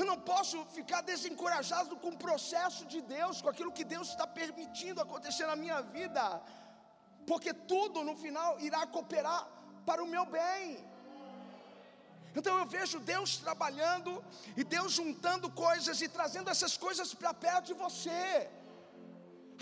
Eu 0.00 0.04
não 0.10 0.18
posso 0.32 0.58
ficar 0.76 1.00
desencorajado 1.12 1.96
com 2.02 2.10
o 2.12 2.20
processo 2.26 2.84
de 2.92 3.00
Deus, 3.16 3.40
com 3.40 3.50
aquilo 3.52 3.72
que 3.78 3.86
Deus 3.94 4.08
está 4.10 4.26
permitindo 4.40 5.00
acontecer 5.00 5.46
na 5.46 5.56
minha 5.64 5.80
vida, 5.96 6.22
porque 7.30 7.52
tudo 7.72 8.04
no 8.08 8.14
final 8.24 8.60
irá 8.68 8.86
cooperar 8.86 9.42
para 9.88 10.04
o 10.04 10.10
meu 10.14 10.26
bem. 10.38 10.64
Então 12.38 12.54
eu 12.58 12.66
vejo 12.66 12.98
Deus 13.14 13.36
trabalhando 13.36 14.12
e 14.56 14.64
Deus 14.76 14.92
juntando 15.00 15.48
coisas 15.50 16.00
e 16.00 16.08
trazendo 16.08 16.50
essas 16.54 16.76
coisas 16.76 17.14
para 17.14 17.32
perto 17.32 17.66
de 17.66 17.74
você. 17.74 18.50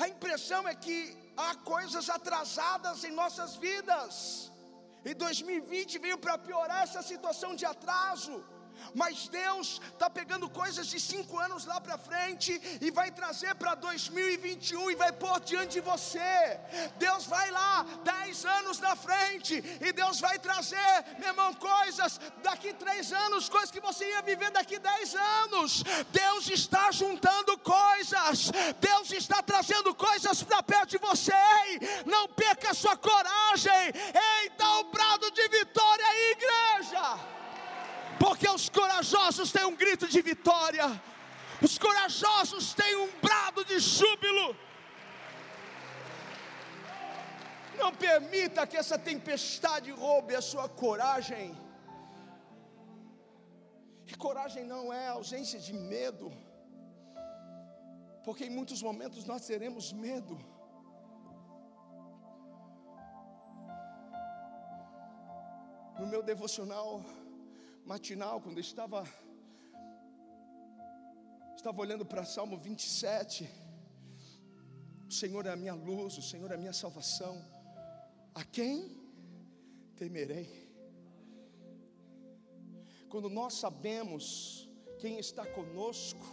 A 0.03 0.09
impressão 0.09 0.63
é 0.67 0.75
que 0.75 0.97
há 1.37 1.55
coisas 1.73 2.09
atrasadas 2.09 3.05
em 3.05 3.13
nossas 3.23 3.57
vidas. 3.57 4.51
E 5.05 5.13
2020 5.15 5.99
veio 5.99 6.19
para 6.25 6.39
piorar 6.39 6.83
essa 6.83 7.03
situação 7.03 7.55
de 7.61 7.67
atraso. 7.75 8.35
Mas 8.95 9.29
Deus 9.29 9.81
está 9.93 10.09
pegando 10.11 10.49
coisas 10.49 10.87
de 10.87 11.01
cinco 11.01 11.39
anos 11.39 11.65
lá 11.65 11.81
para 11.81 11.97
frente 11.97 12.61
e 12.81 12.91
vai 12.91 13.11
trazer 13.11 13.55
para 13.55 13.75
2021 13.75 14.91
e 14.91 14.95
vai 14.95 15.13
pôr 15.13 15.41
diante 15.41 15.75
de 15.75 15.81
você. 15.81 16.61
Deus 16.99 17.27
vai 17.27 17.51
lá 17.51 17.87
dez 18.05 18.45
anos 18.45 18.79
na 18.81 18.95
frente 18.95 19.63
e 19.81 19.93
Deus 19.93 20.21
vai 20.21 20.39
trazer, 20.39 21.05
meu 21.19 21.29
irmão, 21.29 21.55
coisas 21.55 22.21
daqui 22.43 22.73
três 22.75 23.13
anos, 23.13 23.49
coisas 23.49 23.71
que 23.71 23.81
você 23.81 24.09
ia 24.09 24.23
viver 24.23 24.51
daqui 24.51 24.79
dez 24.79 25.15
anos. 25.15 25.83
Deus 26.11 26.49
está 26.49 26.91
juntando 26.91 27.57
coisas, 27.59 28.51
Deus 28.81 29.11
está 29.13 29.43
trazendo 29.43 29.95
coisas 29.95 30.43
para 30.43 30.63
perto 30.63 30.91
de 30.91 30.99
você. 30.99 31.33
Ei, 31.33 32.05
não 32.07 32.29
perca 32.29 32.75
sua 32.75 32.97
coragem. 32.97 33.73
Ei, 33.73 34.51
dá 34.57 34.79
o 34.81 34.85
brado 34.85 35.31
de 35.31 35.49
vitória 35.49 36.07
igreja 36.33 37.42
porque 38.23 38.49
os 38.57 38.69
corajosos 38.79 39.51
têm 39.55 39.65
um 39.71 39.77
grito 39.83 40.07
de 40.15 40.21
vitória, 40.31 40.87
os 41.67 41.77
corajosos 41.85 42.73
têm 42.81 42.95
um 43.05 43.09
brado 43.25 43.65
de 43.71 43.79
júbilo. 43.81 44.45
Não 47.81 47.91
permita 47.93 48.67
que 48.71 48.77
essa 48.83 48.97
tempestade 49.11 49.91
roube 49.91 50.37
a 50.37 50.43
sua 50.51 50.67
coragem. 50.83 51.47
E 54.07 54.15
coragem 54.27 54.65
não 54.73 54.85
é 54.93 55.09
ausência 55.09 55.59
de 55.67 55.73
medo, 55.73 56.31
porque 58.25 58.45
em 58.45 58.55
muitos 58.59 58.81
momentos 58.89 59.25
nós 59.33 59.45
teremos 59.51 59.93
medo. 59.93 60.37
No 65.99 66.07
meu 66.07 66.23
devocional, 66.23 66.89
matinal, 67.85 68.41
quando 68.41 68.59
eu 68.59 68.61
estava 68.61 69.05
estava 71.57 71.81
olhando 71.81 72.05
para 72.05 72.25
Salmo 72.25 72.57
27, 72.57 73.49
o 75.09 75.13
Senhor 75.13 75.47
é 75.47 75.51
a 75.51 75.57
minha 75.57 75.75
luz, 75.75 76.19
o 76.19 76.23
Senhor 76.23 76.51
é 76.51 76.55
a 76.55 76.59
minha 76.59 76.73
salvação. 76.73 77.41
A 78.35 78.43
quem 78.43 79.01
temerei? 79.95 80.49
Quando 83.09 83.29
nós 83.29 83.55
sabemos 83.55 84.69
quem 84.99 85.19
está 85.19 85.47
conosco, 85.47 86.25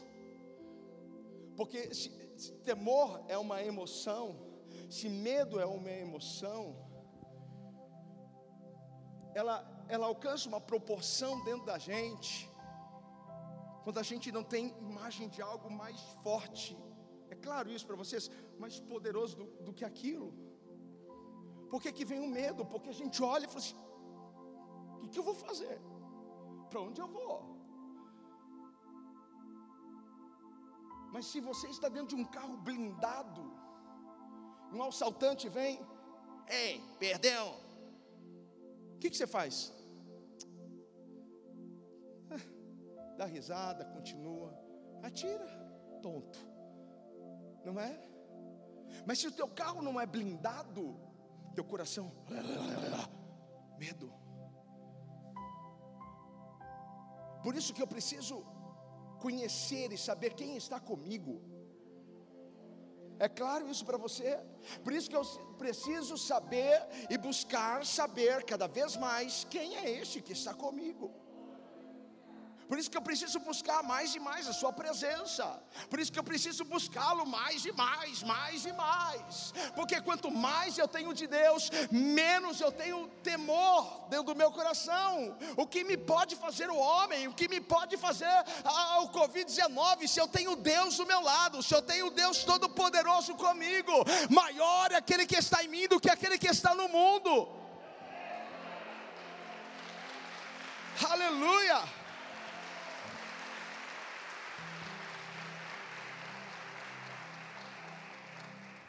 porque 1.56 1.94
se, 1.94 2.10
se 2.38 2.54
temor 2.64 3.24
é 3.28 3.38
uma 3.38 3.62
emoção, 3.62 4.36
se 4.90 5.10
medo 5.10 5.60
é 5.60 5.66
uma 5.66 5.92
emoção, 5.92 6.76
ela 9.36 9.79
ela 9.94 10.06
alcança 10.12 10.48
uma 10.52 10.62
proporção 10.72 11.32
dentro 11.48 11.66
da 11.72 11.78
gente, 11.90 12.32
quando 13.84 14.00
a 14.04 14.08
gente 14.10 14.32
não 14.32 14.44
tem 14.54 14.64
imagem 14.90 15.28
de 15.36 15.42
algo 15.42 15.70
mais 15.82 16.00
forte, 16.24 16.78
é 17.34 17.36
claro 17.36 17.72
isso 17.76 17.88
para 17.90 17.96
vocês, 18.04 18.30
mais 18.64 18.80
poderoso 18.80 19.36
do, 19.40 19.46
do 19.66 19.74
que 19.78 19.86
aquilo. 19.92 20.30
Por 21.72 21.80
que, 21.82 22.06
vem 22.12 22.20
o 22.28 22.28
medo? 22.40 22.66
Porque 22.66 22.90
a 22.90 23.00
gente 23.02 23.22
olha 23.22 23.46
e 23.46 23.48
fala 23.48 23.64
assim: 23.66 23.80
o 24.96 25.00
que, 25.00 25.10
que 25.10 25.20
eu 25.20 25.28
vou 25.30 25.36
fazer? 25.36 25.80
Para 26.70 26.82
onde 26.82 27.00
eu 27.02 27.08
vou? 27.08 27.36
Mas 31.14 31.26
se 31.32 31.40
você 31.50 31.68
está 31.68 31.90
dentro 31.90 32.16
de 32.16 32.22
um 32.22 32.26
carro 32.26 32.58
blindado, 32.58 33.44
um 34.72 34.84
assaltante 34.84 35.50
vem, 35.50 35.80
ei, 36.48 36.84
perdeu. 37.00 37.48
O 38.96 39.00
que, 39.00 39.10
que 39.10 39.18
você 39.18 39.26
faz? 39.26 39.74
Dá 43.20 43.26
risada, 43.26 43.84
continua, 43.84 44.50
atira, 45.04 45.46
tonto, 46.02 46.40
não 47.66 47.78
é? 47.78 48.02
Mas 49.06 49.20
se 49.20 49.28
o 49.28 49.32
teu 49.40 49.48
carro 49.50 49.82
não 49.82 50.00
é 50.00 50.06
blindado, 50.06 50.98
teu 51.54 51.66
coração, 51.66 52.14
medo. 53.78 54.08
Por 57.44 57.54
isso 57.58 57.74
que 57.74 57.82
eu 57.82 57.88
preciso 57.96 58.46
conhecer 59.20 59.92
e 59.92 59.98
saber 59.98 60.34
quem 60.34 60.56
está 60.56 60.80
comigo. 60.80 61.42
É 63.20 63.28
claro 63.28 63.68
isso 63.68 63.86
para 63.86 63.98
você? 63.98 64.40
Por 64.82 64.94
isso 64.94 65.10
que 65.10 65.16
eu 65.18 65.26
preciso 65.58 66.18
saber 66.18 66.88
e 67.10 67.18
buscar 67.18 67.86
saber 67.86 68.46
cada 68.46 68.66
vez 68.66 68.96
mais 68.96 69.44
quem 69.44 69.76
é 69.76 69.90
este 69.90 70.22
que 70.22 70.32
está 70.32 70.54
comigo. 70.54 71.29
Por 72.70 72.78
isso 72.78 72.92
que 72.92 72.98
eu 72.98 73.02
preciso 73.02 73.40
buscar 73.40 73.82
mais 73.82 74.14
e 74.14 74.20
mais 74.20 74.48
a 74.48 74.54
Sua 74.54 74.72
presença. 74.72 75.44
Por 75.90 76.00
isso 76.00 76.12
que 76.12 76.20
eu 76.20 76.24
preciso 76.24 76.64
buscá-lo 76.64 77.26
mais 77.26 77.66
e 77.66 77.72
mais, 77.72 78.22
mais 78.22 78.64
e 78.64 78.72
mais. 78.72 79.52
Porque 79.76 80.00
quanto 80.00 80.30
mais 80.30 80.78
eu 80.78 80.88
tenho 80.88 81.12
de 81.12 81.26
Deus, 81.26 81.72
menos 81.92 82.62
eu 82.62 82.72
tenho 82.72 83.08
temor 83.24 84.06
dentro 84.08 84.28
do 84.28 84.36
meu 84.36 84.52
coração. 84.52 85.36
O 85.58 85.66
que 85.66 85.84
me 85.84 85.98
pode 85.98 86.36
fazer 86.36 86.70
o 86.70 86.78
homem, 86.78 87.28
o 87.28 87.34
que 87.34 87.48
me 87.48 87.60
pode 87.60 87.98
fazer 87.98 88.32
o 89.02 89.10
Covid-19, 89.10 90.08
se 90.08 90.22
eu 90.22 90.28
tenho 90.28 90.56
Deus 90.56 90.96
do 90.98 91.08
meu 91.08 91.22
lado, 91.22 91.64
se 91.64 91.74
eu 91.74 91.82
tenho 91.82 92.12
Deus 92.12 92.44
Todo-Poderoso 92.44 93.34
comigo, 93.34 93.94
maior 94.30 94.92
é 94.92 94.98
aquele 94.98 95.26
que 95.26 95.36
está 95.36 95.64
em 95.64 95.68
mim 95.68 95.88
do 95.88 96.00
que 96.00 96.12
aquele 96.12 96.38
que 96.38 96.48
está 96.48 96.76
no 96.76 96.88
mundo. 96.88 97.50
Aleluia. 101.10 101.99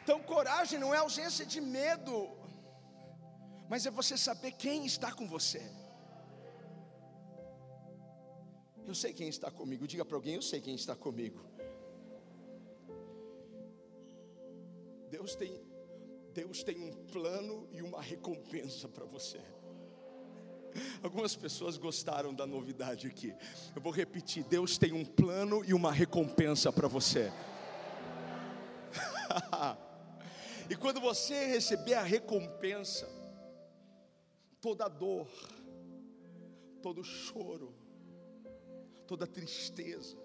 Então, 0.03 0.21
coragem 0.21 0.79
não 0.79 0.93
é 0.93 0.97
ausência 0.97 1.45
de 1.45 1.61
medo, 1.61 2.29
mas 3.69 3.85
é 3.85 3.91
você 3.91 4.17
saber 4.17 4.51
quem 4.53 4.85
está 4.85 5.11
com 5.11 5.27
você. 5.27 5.61
Eu 8.87 8.95
sei 8.95 9.13
quem 9.13 9.29
está 9.29 9.51
comigo, 9.51 9.87
diga 9.87 10.03
para 10.03 10.17
alguém: 10.17 10.35
Eu 10.35 10.41
sei 10.41 10.59
quem 10.59 10.75
está 10.75 10.95
comigo. 10.95 11.39
Deus 15.09 15.35
tem, 15.35 15.61
Deus 16.33 16.63
tem 16.63 16.79
um 16.79 16.91
plano 17.07 17.67
e 17.71 17.81
uma 17.81 18.01
recompensa 18.01 18.87
para 18.87 19.05
você. 19.05 19.39
Algumas 21.03 21.35
pessoas 21.35 21.77
gostaram 21.77 22.33
da 22.33 22.47
novidade 22.47 23.07
aqui. 23.07 23.35
Eu 23.75 23.81
vou 23.81 23.91
repetir: 23.91 24.43
Deus 24.45 24.77
tem 24.79 24.93
um 24.93 25.05
plano 25.05 25.63
e 25.63 25.73
uma 25.73 25.91
recompensa 25.91 26.73
para 26.73 26.87
você. 26.87 27.31
E 30.71 30.75
quando 30.77 31.01
você 31.01 31.47
receber 31.47 31.95
a 31.95 32.01
recompensa, 32.01 33.05
toda 34.61 34.87
dor, 34.87 35.27
todo 36.81 37.03
choro, 37.03 37.75
toda 39.05 39.27
tristeza, 39.27 40.15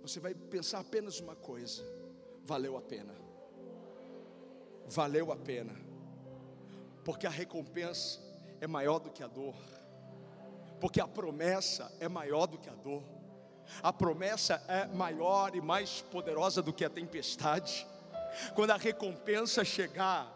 você 0.00 0.18
vai 0.18 0.34
pensar 0.34 0.80
apenas 0.80 1.20
uma 1.20 1.36
coisa: 1.36 1.84
valeu 2.42 2.78
a 2.78 2.80
pena. 2.80 3.14
Valeu 4.86 5.30
a 5.30 5.36
pena. 5.36 5.74
Porque 7.04 7.26
a 7.26 7.30
recompensa 7.30 8.18
é 8.62 8.66
maior 8.66 8.98
do 8.98 9.10
que 9.10 9.22
a 9.22 9.26
dor. 9.26 9.56
Porque 10.80 11.02
a 11.02 11.06
promessa 11.06 11.94
é 12.00 12.08
maior 12.08 12.46
do 12.46 12.56
que 12.56 12.70
a 12.70 12.74
dor. 12.74 13.02
A 13.82 13.92
promessa 13.92 14.62
é 14.68 14.86
maior 14.86 15.54
e 15.54 15.60
mais 15.60 16.00
poderosa 16.02 16.62
do 16.62 16.72
que 16.72 16.84
a 16.84 16.90
tempestade. 16.90 17.86
Quando 18.54 18.70
a 18.70 18.76
recompensa 18.76 19.64
chegar, 19.64 20.30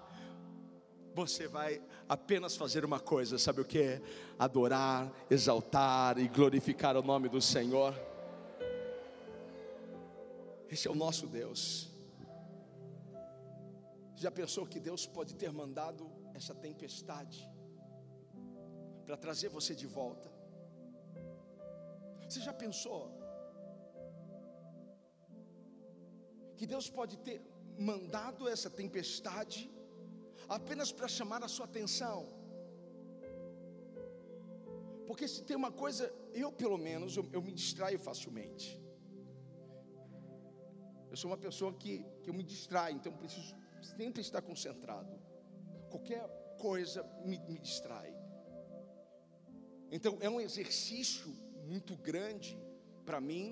você 1.15 1.49
vai 1.49 1.83
apenas 2.09 2.57
fazer 2.57 2.85
uma 2.85 3.01
coisa, 3.01 3.39
sabe 3.39 3.61
o 3.61 3.65
que? 3.65 4.01
Adorar, 4.39 5.11
exaltar 5.31 6.19
e 6.19 6.29
glorificar 6.29 6.97
o 6.97 7.03
nome 7.03 7.29
do 7.29 7.41
Senhor. 7.41 7.95
Esse 10.71 10.87
é 10.87 10.91
o 10.91 10.95
nosso 10.95 11.27
Deus. 11.27 11.89
Já 14.15 14.31
pensou 14.31 14.67
que 14.67 14.81
Deus 14.81 15.07
pode 15.07 15.35
ter 15.35 15.53
mandado 15.53 16.11
essa 16.35 16.55
tempestade 16.55 17.49
para 19.05 19.17
trazer 19.17 19.49
você 19.49 19.75
de 19.75 19.87
volta? 19.87 20.38
Você 22.29 22.41
já 22.41 22.53
pensou 22.53 23.03
que 26.59 26.67
Deus 26.67 26.91
pode 26.91 27.17
ter 27.27 27.41
mandado 27.91 28.49
essa 28.55 28.69
tempestade 28.69 29.71
apenas 30.49 30.91
para 30.93 31.09
chamar 31.09 31.43
a 31.43 31.49
sua 31.49 31.65
atenção? 31.65 32.19
Porque 35.07 35.27
se 35.27 35.43
tem 35.43 35.57
uma 35.57 35.73
coisa, 35.73 36.13
eu 36.35 36.53
pelo 36.53 36.77
menos, 36.77 37.17
eu, 37.17 37.27
eu 37.33 37.41
me 37.41 37.51
distraio 37.51 37.99
facilmente. 37.99 38.67
Eu 41.11 41.17
sou 41.17 41.31
uma 41.31 41.39
pessoa 41.39 41.73
que, 41.73 42.05
que 42.23 42.29
eu 42.29 42.35
me 42.35 42.45
distrai, 42.45 42.93
então 42.93 43.11
preciso 43.17 43.57
sempre 43.97 44.21
estar 44.21 44.43
concentrado. 44.43 45.19
Qualquer 45.89 46.23
coisa 46.59 47.03
me, 47.25 47.39
me 47.49 47.59
distrai. 47.59 48.15
Então 49.91 50.19
é 50.21 50.29
um 50.29 50.39
exercício 50.39 51.48
muito 51.73 51.95
grande 52.09 52.51
para 53.07 53.21
mim 53.21 53.47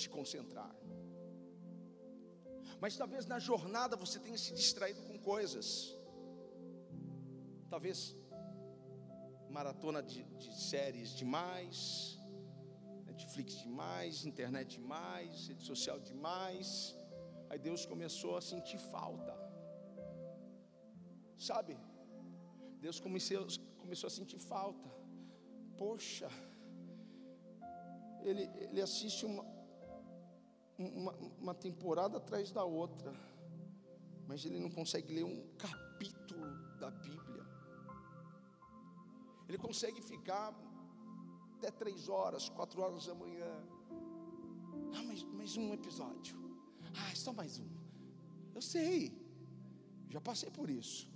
se 0.00 0.08
concentrar. 0.16 0.74
Mas 2.82 2.96
talvez 3.00 3.24
na 3.32 3.38
jornada 3.38 3.94
você 4.04 4.18
tenha 4.18 4.40
se 4.44 4.52
distraído 4.52 5.02
com 5.08 5.18
coisas. 5.32 5.68
Talvez 7.70 7.98
maratona 9.58 10.02
de, 10.02 10.22
de 10.42 10.50
séries 10.70 11.10
demais, 11.20 12.18
Netflix 13.06 13.48
demais, 13.62 14.24
internet 14.32 14.78
demais, 14.78 15.48
rede 15.48 15.64
social 15.72 15.98
demais. 15.98 16.68
Aí 17.48 17.58
Deus 17.58 17.86
começou 17.86 18.36
a 18.36 18.42
sentir 18.52 18.78
falta. 18.94 19.34
Sabe? 21.38 21.78
Deus 22.80 22.98
começou, 23.00 23.46
começou 23.78 24.08
a 24.08 24.10
sentir 24.10 24.38
falta. 24.38 24.88
Poxa, 25.78 26.30
ele, 28.28 28.42
ele 28.56 28.80
assiste 28.80 29.24
uma, 29.24 29.44
uma, 30.78 31.12
uma 31.40 31.54
temporada 31.54 32.18
atrás 32.18 32.50
da 32.50 32.64
outra, 32.64 33.14
mas 34.26 34.44
ele 34.44 34.58
não 34.58 34.70
consegue 34.70 35.14
ler 35.14 35.24
um 35.24 35.46
capítulo 35.56 36.46
da 36.78 36.90
Bíblia. 36.90 37.46
Ele 39.48 39.58
consegue 39.58 40.02
ficar 40.02 40.52
até 41.56 41.70
três 41.70 42.08
horas, 42.08 42.48
quatro 42.48 42.82
horas 42.82 43.06
da 43.06 43.14
manhã. 43.14 43.64
Ah, 44.94 45.02
mas 45.04 45.22
mais 45.22 45.56
um 45.56 45.72
episódio. 45.72 46.36
Ah, 46.94 47.14
só 47.14 47.32
mais 47.32 47.60
um. 47.60 47.68
Eu 48.54 48.62
sei, 48.62 49.12
já 50.08 50.20
passei 50.20 50.50
por 50.50 50.68
isso. 50.68 51.08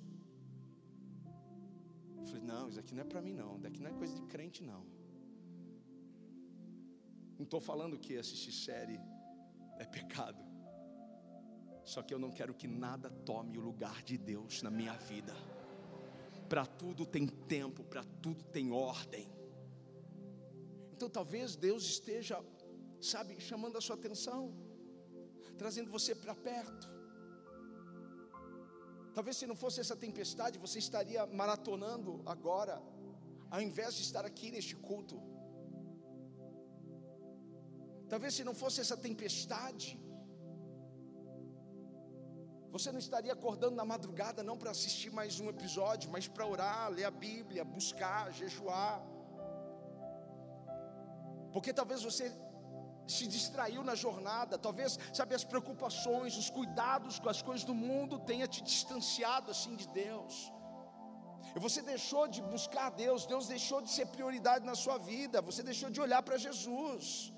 Eu 2.19 2.27
falei, 2.27 2.43
não, 2.43 2.69
isso 2.69 2.79
aqui 2.79 2.95
não 2.95 3.03
é 3.03 3.05
para 3.05 3.21
mim 3.21 3.35
não, 3.35 3.59
daqui 3.59 3.81
não 3.81 3.91
é 3.91 3.95
coisa 3.95 4.15
de 4.15 4.23
crente 4.27 4.63
não. 4.63 5.00
Não 7.41 7.45
estou 7.45 7.59
falando 7.59 7.99
que 7.99 8.19
assistir 8.19 8.53
série 8.53 9.01
é 9.79 9.87
pecado. 9.87 10.45
Só 11.83 12.03
que 12.03 12.13
eu 12.13 12.19
não 12.19 12.31
quero 12.31 12.53
que 12.53 12.69
nada 12.69 13.09
tome 13.09 13.57
o 13.57 13.63
lugar 13.63 14.03
de 14.03 14.19
Deus 14.19 14.61
na 14.61 14.71
minha 14.71 14.93
vida. 14.93 15.35
Para 16.51 16.67
tudo 16.67 17.07
tem 17.07 17.27
tempo, 17.27 17.83
para 17.83 18.05
tudo 18.21 18.45
tem 18.45 18.71
ordem. 18.71 19.27
Então 20.93 21.09
talvez 21.09 21.57
Deus 21.57 21.83
esteja, 21.85 22.45
sabe, 23.01 23.41
chamando 23.41 23.79
a 23.79 23.81
sua 23.81 23.97
atenção, 23.97 24.55
trazendo 25.57 25.91
você 25.91 26.15
para 26.15 26.35
perto. 26.35 26.91
Talvez 29.15 29.39
se 29.39 29.47
não 29.47 29.57
fosse 29.57 29.81
essa 29.81 29.97
tempestade, 29.97 30.59
você 30.59 30.79
estaria 30.79 31.25
maratonando 31.25 32.21
agora, 32.27 32.83
ao 33.51 33.63
invés 33.63 33.95
de 33.95 34.03
estar 34.03 34.27
aqui 34.27 34.51
neste 34.51 34.77
culto. 34.77 35.30
Talvez 38.13 38.31
se 38.37 38.45
não 38.49 38.55
fosse 38.63 38.79
essa 38.85 38.97
tempestade, 39.07 39.89
você 42.75 42.89
não 42.95 43.01
estaria 43.05 43.33
acordando 43.39 43.77
na 43.81 43.87
madrugada 43.93 44.43
não 44.49 44.57
para 44.61 44.73
assistir 44.77 45.11
mais 45.21 45.39
um 45.43 45.49
episódio, 45.55 46.11
mas 46.15 46.27
para 46.35 46.47
orar, 46.55 46.85
ler 46.97 47.07
a 47.11 47.15
Bíblia, 47.27 47.65
buscar, 47.79 48.23
jejuar. 48.41 48.97
Porque 51.55 51.73
talvez 51.81 52.03
você 52.09 52.27
se 53.17 53.27
distraiu 53.37 53.83
na 53.89 53.97
jornada, 54.05 54.57
talvez, 54.67 54.99
sabe, 55.19 55.35
as 55.39 55.45
preocupações, 55.53 56.37
os 56.43 56.49
cuidados 56.59 57.19
com 57.19 57.29
as 57.35 57.43
coisas 57.49 57.65
do 57.71 57.75
mundo 57.75 58.21
tenha 58.31 58.47
te 58.55 58.63
distanciado 58.71 59.51
assim 59.55 59.75
de 59.83 59.89
Deus. 60.05 60.35
E 61.57 61.59
você 61.67 61.83
deixou 61.83 62.25
de 62.35 62.41
buscar 62.55 62.89
Deus, 63.05 63.27
Deus 63.35 63.47
deixou 63.55 63.81
de 63.87 63.91
ser 63.97 64.07
prioridade 64.07 64.65
na 64.65 64.77
sua 64.85 64.99
vida, 64.99 65.41
você 65.51 65.63
deixou 65.71 65.91
de 65.91 66.01
olhar 66.07 66.23
para 66.23 66.39
Jesus. 66.47 67.33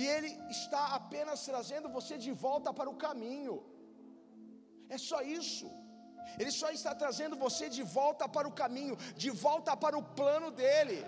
E 0.00 0.04
Ele 0.14 0.30
está 0.56 0.82
apenas 0.98 1.44
trazendo 1.50 1.88
você 1.96 2.14
de 2.24 2.32
volta 2.46 2.72
para 2.78 2.90
o 2.94 2.98
caminho. 3.06 3.56
É 4.94 4.98
só 5.10 5.20
isso. 5.40 5.68
Ele 6.40 6.52
só 6.60 6.68
está 6.78 6.92
trazendo 7.02 7.36
você 7.46 7.66
de 7.76 7.84
volta 7.98 8.24
para 8.36 8.48
o 8.50 8.56
caminho, 8.62 8.96
de 9.22 9.30
volta 9.46 9.72
para 9.84 9.96
o 10.00 10.06
plano 10.20 10.50
dele 10.60 10.98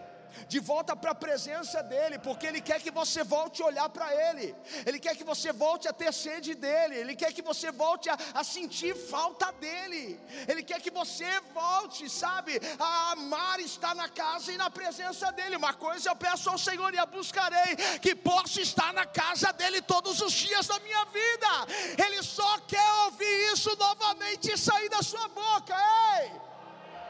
de 0.48 0.58
volta 0.58 0.94
para 0.96 1.12
a 1.12 1.14
presença 1.14 1.82
dEle, 1.82 2.18
porque 2.18 2.46
Ele 2.46 2.60
quer 2.60 2.80
que 2.80 2.90
você 2.90 3.22
volte 3.22 3.62
a 3.62 3.66
olhar 3.66 3.88
para 3.88 4.14
Ele, 4.14 4.54
Ele 4.86 4.98
quer 4.98 5.16
que 5.16 5.24
você 5.24 5.52
volte 5.52 5.88
a 5.88 5.92
ter 5.92 6.12
sede 6.12 6.54
dEle, 6.54 6.96
Ele 6.96 7.14
quer 7.14 7.32
que 7.32 7.42
você 7.42 7.70
volte 7.70 8.08
a, 8.08 8.16
a 8.34 8.44
sentir 8.44 8.94
falta 8.94 9.52
dEle, 9.52 10.20
Ele 10.48 10.62
quer 10.62 10.80
que 10.80 10.90
você 10.90 11.28
volte, 11.52 12.08
sabe, 12.08 12.60
a 12.78 13.12
amar 13.12 13.60
estar 13.60 13.94
na 13.94 14.08
casa 14.08 14.52
e 14.52 14.56
na 14.56 14.70
presença 14.70 15.30
dEle. 15.32 15.56
Uma 15.56 15.74
coisa 15.74 16.10
eu 16.10 16.16
peço 16.16 16.50
ao 16.50 16.58
Senhor 16.58 16.92
e 16.94 16.98
a 16.98 17.06
buscarei, 17.06 17.76
que 18.00 18.14
possa 18.14 18.60
estar 18.60 18.92
na 18.92 19.06
casa 19.06 19.52
dEle 19.52 19.82
todos 19.82 20.20
os 20.20 20.32
dias 20.32 20.66
da 20.66 20.78
minha 20.80 21.04
vida, 21.06 22.04
Ele 22.04 22.22
só 22.22 22.58
quer 22.60 22.92
ouvir 23.04 23.52
isso 23.52 23.74
novamente 23.76 24.52
e 24.52 24.58
sair 24.58 24.88
da 24.88 25.02
sua 25.02 25.28
boca, 25.28 25.74
ei! 26.20 26.30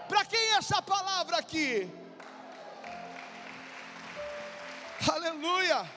Para 0.08 0.24
quem 0.24 0.40
é 0.40 0.56
essa 0.56 0.82
palavra 0.82 1.36
aqui? 1.36 1.99
Aleluia. 5.08 5.88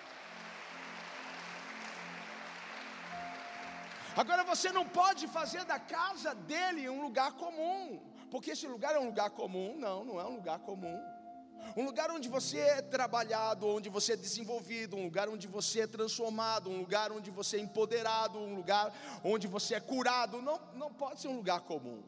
Agora 4.16 4.44
você 4.44 4.72
não 4.72 4.88
pode 4.88 5.28
fazer 5.28 5.66
da 5.66 5.78
casa 5.80 6.34
dele 6.34 6.88
um 6.90 7.02
lugar 7.02 7.34
comum, 7.34 8.00
porque 8.32 8.52
esse 8.52 8.68
lugar 8.68 8.96
é 8.96 9.00
um 9.00 9.08
lugar 9.08 9.32
comum? 9.32 9.76
Não, 9.78 10.06
não 10.06 10.20
é 10.22 10.26
um 10.26 10.36
lugar 10.36 10.60
comum. 10.60 11.02
Um 11.76 11.84
lugar 11.86 12.12
onde 12.12 12.30
você 12.30 12.60
é 12.60 12.82
trabalhado, 12.82 13.68
onde 13.68 13.90
você 13.90 14.14
é 14.14 14.16
desenvolvido, 14.16 14.96
um 14.96 15.06
lugar 15.06 15.28
onde 15.28 15.48
você 15.48 15.82
é 15.82 15.88
transformado, 15.88 16.70
um 16.70 16.78
lugar 16.78 17.12
onde 17.12 17.32
você 17.32 17.58
é 17.58 17.60
empoderado, 17.60 18.38
um 18.38 18.56
lugar 18.56 18.94
onde 19.24 19.48
você 19.48 19.76
é 19.76 19.80
curado, 19.80 20.42
não, 20.42 20.62
não 20.76 20.94
pode 20.94 21.20
ser 21.20 21.30
um 21.30 21.36
lugar 21.36 21.62
comum. 21.62 22.04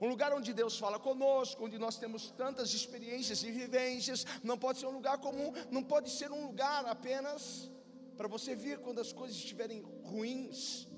Um 0.00 0.08
lugar 0.08 0.32
onde 0.32 0.52
Deus 0.52 0.78
fala 0.78 0.98
conosco, 0.98 1.64
onde 1.64 1.78
nós 1.78 1.96
temos 1.96 2.30
tantas 2.30 2.72
experiências 2.74 3.42
e 3.42 3.50
vivências, 3.50 4.26
não 4.42 4.58
pode 4.58 4.78
ser 4.78 4.86
um 4.86 4.96
lugar 4.98 5.18
comum, 5.18 5.52
não 5.70 5.82
pode 5.82 6.10
ser 6.10 6.30
um 6.30 6.46
lugar 6.46 6.84
apenas 6.86 7.70
para 8.16 8.28
você 8.28 8.54
vir 8.54 8.78
quando 8.78 9.00
as 9.00 9.12
coisas 9.12 9.36
estiverem 9.36 9.82
ruins. 10.04 10.88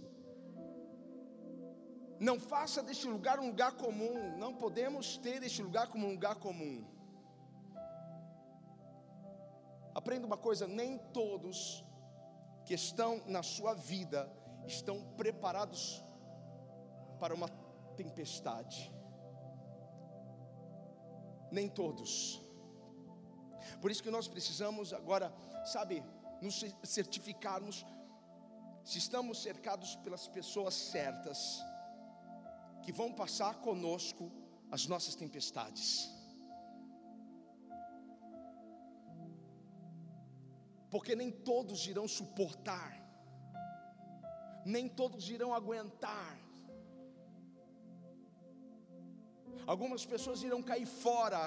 Não 2.19 2.39
faça 2.41 2.83
deste 2.83 3.07
lugar 3.07 3.39
um 3.39 3.49
lugar 3.49 3.73
comum, 3.77 4.37
não 4.37 4.53
podemos 4.55 5.17
ter 5.19 5.43
este 5.43 5.63
lugar 5.63 5.89
como 5.89 6.07
um 6.07 6.13
lugar 6.13 6.37
comum. 6.37 6.85
Aprenda 9.95 10.27
uma 10.27 10.37
coisa: 10.37 10.67
nem 10.67 10.99
todos 11.13 11.85
que 12.65 12.75
estão 12.75 13.23
na 13.27 13.43
sua 13.43 13.75
vida 13.75 14.31
estão 14.67 15.01
preparados 15.17 16.05
para 17.21 17.35
uma 17.35 17.49
tempestade. 18.03 18.79
Nem 21.57 21.69
todos. 21.81 22.41
Por 23.81 23.91
isso 23.91 24.03
que 24.03 24.17
nós 24.17 24.29
precisamos 24.35 24.93
agora, 25.01 25.33
sabe, 25.75 25.97
nos 26.41 26.57
certificarmos 26.97 27.85
se 28.91 28.99
estamos 29.05 29.43
cercados 29.43 29.97
pelas 30.05 30.27
pessoas 30.37 30.75
certas 30.75 31.41
que 32.83 32.93
vão 33.01 33.13
passar 33.13 33.55
conosco 33.69 34.31
as 34.71 34.87
nossas 34.87 35.15
tempestades. 35.15 35.89
Porque 40.91 41.15
nem 41.15 41.31
todos 41.31 41.87
irão 41.87 42.07
suportar, 42.09 42.93
nem 44.65 44.89
todos 44.89 45.29
irão 45.29 45.53
aguentar. 45.53 46.48
Algumas 49.73 50.03
pessoas 50.13 50.43
irão 50.43 50.63
cair 50.63 50.87
fora. 50.87 51.43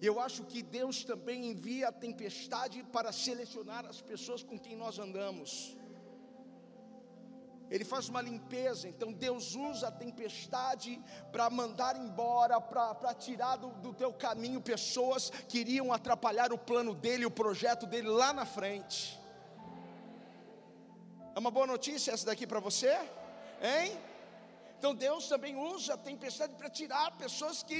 Eu 0.00 0.20
acho 0.20 0.44
que 0.50 0.60
Deus 0.62 0.96
também 1.02 1.50
envia 1.50 1.88
a 1.88 1.92
tempestade 2.06 2.84
para 2.92 3.10
selecionar 3.10 3.84
as 3.84 4.00
pessoas 4.00 4.44
com 4.44 4.56
quem 4.56 4.76
nós 4.76 4.96
andamos. 5.04 5.50
Ele 7.68 7.84
faz 7.84 8.08
uma 8.08 8.22
limpeza, 8.22 8.88
então 8.88 9.12
Deus 9.12 9.56
usa 9.56 9.88
a 9.88 9.92
tempestade 10.04 11.00
para 11.32 11.50
mandar 11.50 11.96
embora, 11.96 12.60
para 12.60 13.12
tirar 13.14 13.56
do, 13.56 13.70
do 13.86 13.92
teu 13.92 14.12
caminho 14.12 14.60
pessoas 14.60 15.30
que 15.48 15.58
iriam 15.58 15.92
atrapalhar 15.92 16.52
o 16.52 16.58
plano 16.58 16.94
dele, 16.94 17.26
o 17.26 17.30
projeto 17.42 17.86
dele 17.86 18.08
lá 18.08 18.32
na 18.32 18.46
frente. 18.46 19.18
É 21.34 21.38
uma 21.38 21.50
boa 21.50 21.66
notícia 21.66 22.12
essa 22.12 22.26
daqui 22.26 22.46
para 22.46 22.60
você? 22.60 22.92
Hein? 23.60 23.98
Então 24.80 24.94
Deus 24.94 25.28
também 25.28 25.54
usa 25.72 25.92
a 25.92 25.98
tempestade 25.98 26.54
para 26.54 26.70
tirar 26.70 27.14
pessoas 27.18 27.62
que 27.62 27.78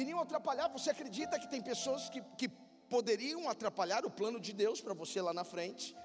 iriam 0.00 0.20
atrapalhar. 0.20 0.68
Você 0.68 0.90
acredita 0.90 1.38
que 1.42 1.48
tem 1.52 1.62
pessoas 1.62 2.10
que, 2.10 2.20
que 2.40 2.48
poderiam 2.94 3.48
atrapalhar 3.48 4.04
o 4.04 4.10
plano 4.10 4.38
de 4.38 4.52
Deus 4.52 4.78
para 4.78 4.92
você 4.92 5.22
lá 5.22 5.32
na 5.32 5.42
frente? 5.52 5.96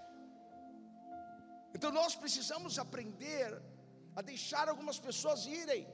Então 1.75 1.91
nós 1.91 2.15
precisamos 2.15 2.79
aprender 2.79 3.61
a 4.15 4.21
deixar 4.21 4.69
algumas 4.69 4.97
pessoas 4.97 5.45
irem, 5.45 5.85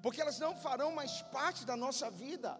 porque 0.00 0.22
elas 0.22 0.38
não 0.38 0.56
farão 0.56 0.90
mais 1.00 1.20
parte 1.36 1.66
da 1.66 1.76
nossa 1.76 2.10
vida. 2.10 2.58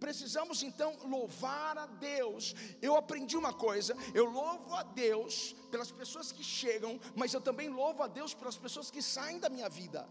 Precisamos 0.00 0.62
então 0.62 0.96
louvar 1.04 1.76
a 1.78 1.86
Deus. 1.86 2.54
Eu 2.80 2.96
aprendi 2.96 3.36
uma 3.36 3.52
coisa: 3.52 3.96
eu 4.14 4.24
louvo 4.24 4.74
a 4.74 4.82
Deus 4.82 5.54
pelas 5.70 5.90
pessoas 5.90 6.30
que 6.32 6.44
chegam, 6.44 7.00
mas 7.14 7.32
eu 7.32 7.40
também 7.40 7.68
louvo 7.68 8.02
a 8.02 8.06
Deus 8.06 8.34
pelas 8.34 8.58
pessoas 8.58 8.90
que 8.90 9.02
saem 9.02 9.38
da 9.38 9.48
minha 9.48 9.68
vida. 9.68 10.08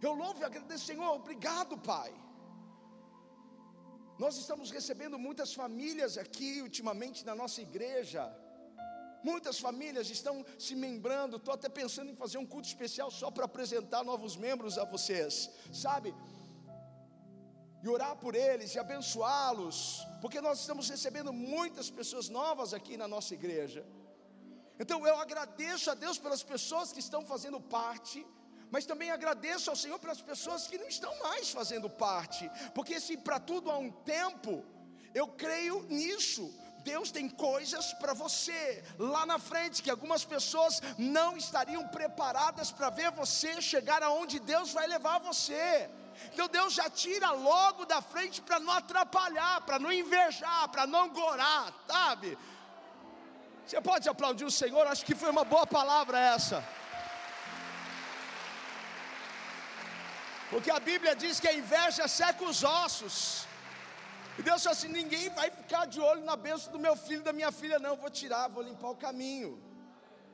Eu 0.00 0.12
louvo 0.14 0.40
e 0.40 0.44
agradeço, 0.44 0.86
Senhor, 0.86 1.12
obrigado, 1.12 1.76
Pai. 1.78 2.12
Nós 4.18 4.36
estamos 4.36 4.70
recebendo 4.70 5.18
muitas 5.18 5.54
famílias 5.54 6.18
aqui 6.18 6.60
ultimamente 6.60 7.24
na 7.24 7.34
nossa 7.34 7.60
igreja 7.62 8.22
Muitas 9.22 9.58
famílias 9.58 10.10
estão 10.10 10.44
se 10.58 10.74
membrando. 10.74 11.36
Estou 11.36 11.54
até 11.54 11.68
pensando 11.68 12.10
em 12.10 12.16
fazer 12.16 12.38
um 12.38 12.46
culto 12.46 12.68
especial 12.68 13.10
só 13.10 13.30
para 13.30 13.44
apresentar 13.44 14.04
novos 14.04 14.36
membros 14.36 14.78
a 14.78 14.84
vocês, 14.84 15.50
sabe? 15.72 16.14
E 17.82 17.88
orar 17.88 18.16
por 18.16 18.34
eles 18.34 18.74
e 18.74 18.78
abençoá-los, 18.78 20.04
porque 20.20 20.40
nós 20.40 20.58
estamos 20.60 20.88
recebendo 20.88 21.32
muitas 21.32 21.88
pessoas 21.90 22.28
novas 22.28 22.74
aqui 22.74 22.96
na 22.96 23.06
nossa 23.06 23.34
igreja. 23.34 23.86
Então 24.80 25.06
eu 25.06 25.16
agradeço 25.18 25.90
a 25.90 25.94
Deus 25.94 26.18
pelas 26.18 26.42
pessoas 26.42 26.92
que 26.92 27.00
estão 27.00 27.24
fazendo 27.24 27.60
parte, 27.60 28.26
mas 28.70 28.86
também 28.86 29.10
agradeço 29.10 29.70
ao 29.70 29.76
Senhor 29.76 29.98
pelas 29.98 30.20
pessoas 30.20 30.66
que 30.66 30.78
não 30.78 30.88
estão 30.88 31.12
mais 31.20 31.50
fazendo 31.50 31.88
parte, 31.88 32.50
porque 32.74 33.00
se 33.00 33.16
para 33.16 33.40
tudo 33.40 33.70
há 33.70 33.78
um 33.78 33.90
tempo, 33.90 34.64
eu 35.14 35.26
creio 35.26 35.82
nisso, 35.88 36.52
Deus 36.84 37.10
tem 37.10 37.28
coisas 37.28 37.92
para 37.94 38.14
você 38.14 38.82
lá 38.98 39.26
na 39.26 39.38
frente 39.38 39.82
que 39.82 39.90
algumas 39.90 40.24
pessoas 40.24 40.80
não 40.96 41.36
estariam 41.36 41.86
preparadas 41.88 42.70
para 42.70 42.90
ver 42.90 43.10
você 43.10 43.60
chegar 43.60 44.02
aonde 44.02 44.38
Deus 44.38 44.72
vai 44.72 44.86
levar 44.86 45.18
você. 45.18 45.90
Então 46.32 46.48
Deus 46.48 46.74
já 46.74 46.88
tira 46.90 47.30
logo 47.30 47.84
da 47.84 48.00
frente 48.00 48.40
para 48.40 48.58
não 48.60 48.72
atrapalhar, 48.72 49.60
para 49.62 49.78
não 49.78 49.92
invejar, 49.92 50.68
para 50.68 50.86
não 50.86 51.08
gorar, 51.08 51.72
sabe? 51.86 52.38
Você 53.66 53.80
pode 53.80 54.08
aplaudir 54.08 54.44
o 54.44 54.50
Senhor? 54.50 54.86
Acho 54.86 55.04
que 55.04 55.14
foi 55.14 55.30
uma 55.30 55.44
boa 55.44 55.66
palavra 55.66 56.18
essa. 56.18 56.64
Porque 60.50 60.70
a 60.70 60.80
Bíblia 60.80 61.14
diz 61.14 61.38
que 61.38 61.48
a 61.48 61.52
inveja 61.52 62.08
seca 62.08 62.44
os 62.44 62.64
ossos. 62.64 63.46
E 64.38 64.42
Deus 64.42 64.62
falou 64.62 64.76
assim: 64.76 64.88
ninguém 64.88 65.28
vai 65.30 65.50
ficar 65.50 65.84
de 65.86 66.00
olho 66.00 66.24
na 66.24 66.36
bênção 66.36 66.72
do 66.72 66.78
meu 66.78 66.96
filho, 66.96 67.22
da 67.22 67.32
minha 67.32 67.52
filha, 67.52 67.78
não. 67.78 67.96
Vou 67.96 68.08
tirar, 68.08 68.48
vou 68.48 68.62
limpar 68.62 68.90
o 68.90 68.96
caminho. 68.96 69.62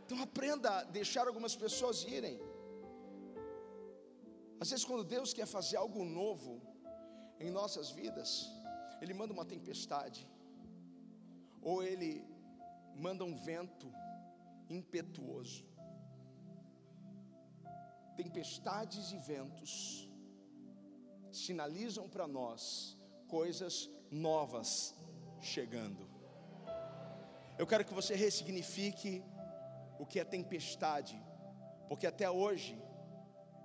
Então 0.04 0.22
aprenda 0.22 0.70
a 0.70 0.84
deixar 0.84 1.26
algumas 1.26 1.56
pessoas 1.56 2.04
irem. 2.04 2.38
Às 4.60 4.70
vezes, 4.70 4.84
quando 4.84 5.04
Deus 5.04 5.32
quer 5.32 5.46
fazer 5.46 5.76
algo 5.76 6.04
novo 6.04 6.62
em 7.40 7.50
nossas 7.50 7.90
vidas, 7.90 8.50
Ele 9.00 9.14
manda 9.14 9.32
uma 9.32 9.44
tempestade, 9.44 10.28
ou 11.60 11.82
Ele 11.82 12.24
manda 12.94 13.24
um 13.24 13.36
vento 13.36 13.92
impetuoso. 14.68 15.64
Tempestades 18.16 19.10
e 19.10 19.18
ventos 19.18 20.08
sinalizam 21.32 22.08
para 22.08 22.26
nós 22.28 22.96
coisas 23.26 23.90
novas 24.10 24.94
chegando. 25.40 26.08
Eu 27.58 27.66
quero 27.66 27.84
que 27.84 27.94
você 27.94 28.14
ressignifique 28.14 29.22
o 29.98 30.06
que 30.06 30.18
é 30.18 30.24
tempestade, 30.24 31.20
porque 31.88 32.06
até 32.06 32.30
hoje, 32.30 32.80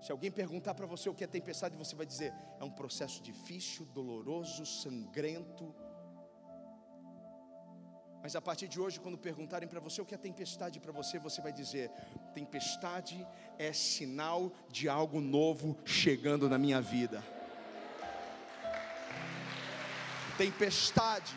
se 0.02 0.12
alguém 0.12 0.32
perguntar 0.32 0.74
para 0.74 0.86
você 0.86 1.10
o 1.10 1.14
que 1.14 1.24
é 1.24 1.28
tempestade, 1.28 1.76
você 1.76 1.96
vai 1.96 2.06
dizer: 2.06 2.34
é 2.60 2.64
um 2.64 2.72
processo 2.72 3.22
difícil, 3.22 3.86
doloroso, 3.88 4.66
sangrento. 4.66 5.74
Mas 8.22 8.36
a 8.36 8.42
partir 8.42 8.68
de 8.68 8.80
hoje, 8.82 9.00
quando 9.00 9.18
perguntarem 9.18 9.68
para 9.68 9.80
você 9.80 10.02
o 10.02 10.06
que 10.06 10.14
é 10.14 10.18
tempestade 10.18 10.80
para 10.80 10.92
você, 10.92 11.20
você 11.20 11.42
vai 11.42 11.52
dizer: 11.52 11.90
tempestade 12.34 13.26
é 13.58 13.72
sinal 13.74 14.52
de 14.70 14.90
algo 14.90 15.20
novo 15.20 15.78
chegando 15.86 16.50
na 16.50 16.58
minha 16.58 16.82
vida. 16.82 17.24
tempestade, 20.40 21.36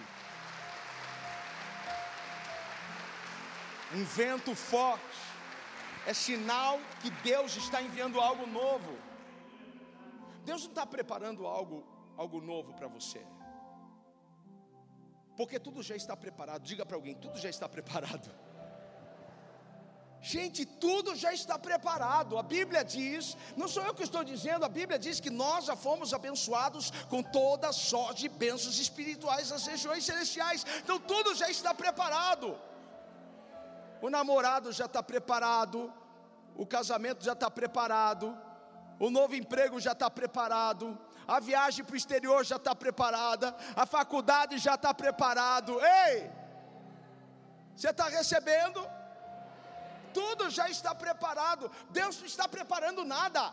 um 3.92 4.04
vento 4.04 4.54
forte, 4.54 5.02
é 6.06 6.14
sinal 6.14 6.78
que 7.00 7.10
Deus 7.10 7.56
está 7.56 7.80
enviando 7.80 8.20
algo 8.20 8.46
novo. 8.46 8.96
Deus 10.44 10.62
não 10.62 10.70
está 10.70 10.84
preparando 10.84 11.46
algo, 11.46 11.84
algo 12.16 12.40
novo 12.40 12.72
para 12.74 12.88
você, 12.88 13.24
porque 15.36 15.58
tudo 15.58 15.82
já 15.82 15.94
está 15.94 16.16
preparado. 16.16 16.62
Diga 16.62 16.84
para 16.84 16.96
alguém: 16.96 17.14
tudo 17.14 17.38
já 17.38 17.48
está 17.48 17.68
preparado. 17.68 18.30
Gente, 20.24 20.64
tudo 20.64 21.16
já 21.16 21.32
está 21.32 21.58
preparado. 21.58 22.38
A 22.38 22.44
Bíblia 22.44 22.84
diz, 22.84 23.36
não 23.56 23.66
sou 23.66 23.82
eu 23.84 23.92
que 23.92 24.04
estou 24.04 24.22
dizendo, 24.22 24.64
a 24.64 24.68
Bíblia 24.68 24.96
diz 24.96 25.18
que 25.18 25.30
nós 25.30 25.64
já 25.64 25.74
fomos 25.74 26.14
abençoados 26.14 26.92
com 27.08 27.24
toda 27.24 27.72
sorte 27.72 28.22
de 28.22 28.28
bênçãos 28.28 28.78
espirituais 28.78 29.50
nas 29.50 29.66
regiões 29.66 30.04
celestiais. 30.04 30.64
Então 30.78 31.00
tudo 31.00 31.34
já 31.34 31.50
está 31.50 31.74
preparado. 31.74 32.56
O 34.02 34.10
namorado 34.10 34.70
já 34.72 34.84
está 34.84 35.02
preparado, 35.02 35.90
o 36.54 36.66
casamento 36.66 37.24
já 37.24 37.32
está 37.32 37.50
preparado, 37.50 38.36
o 39.00 39.08
novo 39.08 39.34
emprego 39.34 39.80
já 39.80 39.92
está 39.92 40.10
preparado, 40.10 40.98
a 41.26 41.40
viagem 41.40 41.84
para 41.84 41.94
o 41.94 41.96
exterior 41.96 42.44
já 42.44 42.56
está 42.56 42.74
preparada, 42.74 43.56
a 43.74 43.86
faculdade 43.86 44.58
já 44.58 44.74
está 44.74 44.92
preparado. 44.92 45.80
Ei! 45.80 46.30
Você 47.74 47.88
está 47.88 48.08
recebendo? 48.08 48.86
tudo 50.12 50.50
já 50.50 50.68
está 50.68 50.94
preparado. 50.94 51.70
Deus 51.90 52.18
não 52.18 52.26
está 52.26 52.46
preparando 52.46 53.04
nada. 53.04 53.52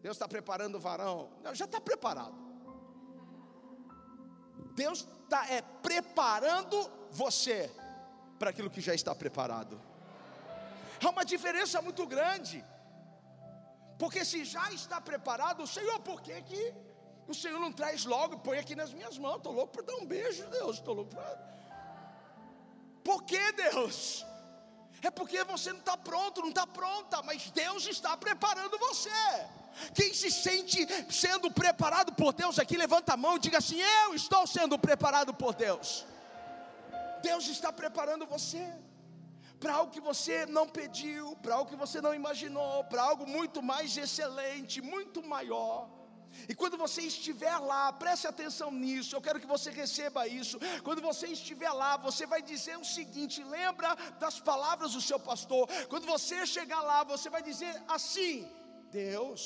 Deus 0.00 0.16
está 0.16 0.28
preparando 0.28 0.76
o 0.76 0.80
varão. 0.80 1.30
Não, 1.42 1.54
já 1.54 1.64
está 1.64 1.80
preparado. 1.80 2.34
Deus 4.74 5.06
está 5.22 5.48
é, 5.48 5.62
preparando 5.62 6.90
você 7.10 7.70
para 8.44 8.50
aquilo 8.50 8.68
que 8.68 8.82
já 8.88 8.94
está 8.94 9.14
preparado. 9.14 9.80
Há 11.02 11.08
uma 11.08 11.24
diferença 11.24 11.80
muito 11.80 12.06
grande. 12.06 12.62
Porque 13.98 14.22
se 14.22 14.44
já 14.44 14.70
está 14.70 15.00
preparado, 15.00 15.62
o 15.62 15.66
Senhor, 15.66 15.98
por 16.00 16.20
que, 16.20 16.42
que 16.42 16.74
o 17.26 17.32
Senhor 17.32 17.58
não 17.58 17.72
traz 17.72 18.04
logo, 18.04 18.38
põe 18.40 18.58
aqui 18.58 18.74
nas 18.76 18.92
minhas 18.92 19.16
mãos? 19.16 19.38
Estou 19.38 19.54
louco 19.54 19.72
para 19.72 19.86
dar 19.86 19.94
um 19.94 20.04
beijo, 20.04 20.46
Deus. 20.48 20.76
Estou 20.76 20.94
louco 20.94 21.14
para 21.14 21.38
Por 23.02 23.22
que 23.22 23.52
Deus? 23.52 24.26
É 25.00 25.10
porque 25.10 25.42
você 25.44 25.72
não 25.72 25.80
está 25.80 25.96
pronto, 25.96 26.42
não 26.42 26.50
está 26.50 26.66
pronta, 26.66 27.22
mas 27.22 27.50
Deus 27.50 27.86
está 27.86 28.14
preparando 28.14 28.78
você. 28.78 29.22
Quem 29.94 30.12
se 30.12 30.30
sente 30.30 30.86
sendo 31.10 31.50
preparado 31.50 32.12
por 32.12 32.34
Deus 32.34 32.58
aqui, 32.58 32.76
levanta 32.76 33.14
a 33.14 33.16
mão 33.16 33.36
e 33.36 33.40
diga 33.40 33.56
assim: 33.56 33.80
Eu 33.80 34.14
estou 34.14 34.46
sendo 34.46 34.78
preparado 34.78 35.32
por 35.32 35.54
Deus. 35.54 36.04
Deus 37.28 37.44
está 37.56 37.70
preparando 37.82 38.26
você 38.34 38.64
para 39.62 39.74
algo 39.78 39.92
que 39.96 40.06
você 40.10 40.36
não 40.56 40.66
pediu, 40.78 41.24
para 41.42 41.54
algo 41.56 41.70
que 41.72 41.82
você 41.84 41.98
não 42.06 42.14
imaginou, 42.20 42.72
para 42.92 43.02
algo 43.10 43.24
muito 43.36 43.60
mais 43.72 43.96
excelente, 44.04 44.82
muito 44.94 45.20
maior. 45.34 45.76
E 46.50 46.54
quando 46.60 46.76
você 46.84 47.00
estiver 47.12 47.56
lá, 47.70 47.82
preste 48.02 48.26
atenção 48.26 48.68
nisso, 48.84 49.14
eu 49.14 49.22
quero 49.26 49.40
que 49.42 49.52
você 49.54 49.70
receba 49.82 50.22
isso. 50.40 50.58
Quando 50.86 51.00
você 51.08 51.26
estiver 51.36 51.72
lá, 51.82 51.92
você 52.08 52.24
vai 52.32 52.40
dizer 52.52 52.76
o 52.84 52.88
seguinte: 52.96 53.44
lembra 53.56 53.90
das 54.24 54.38
palavras 54.50 54.92
do 54.96 55.02
seu 55.10 55.20
pastor. 55.30 55.64
Quando 55.92 56.06
você 56.14 56.38
chegar 56.56 56.82
lá, 56.90 56.98
você 57.14 57.30
vai 57.36 57.42
dizer 57.50 57.72
assim: 57.96 58.50
Deus, 58.90 59.40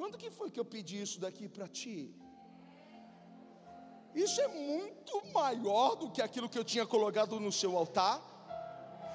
quando 0.00 0.18
que 0.22 0.30
foi 0.38 0.50
que 0.50 0.60
eu 0.64 0.68
pedi 0.76 0.98
isso 1.06 1.20
daqui 1.26 1.48
para 1.56 1.68
ti? 1.80 1.98
Isso 4.14 4.40
é 4.40 4.48
muito 4.48 5.22
maior 5.32 5.94
do 5.94 6.10
que 6.10 6.20
aquilo 6.20 6.48
que 6.48 6.58
eu 6.58 6.64
tinha 6.64 6.84
colocado 6.84 7.38
no 7.38 7.52
seu 7.52 7.76
altar. 7.76 8.20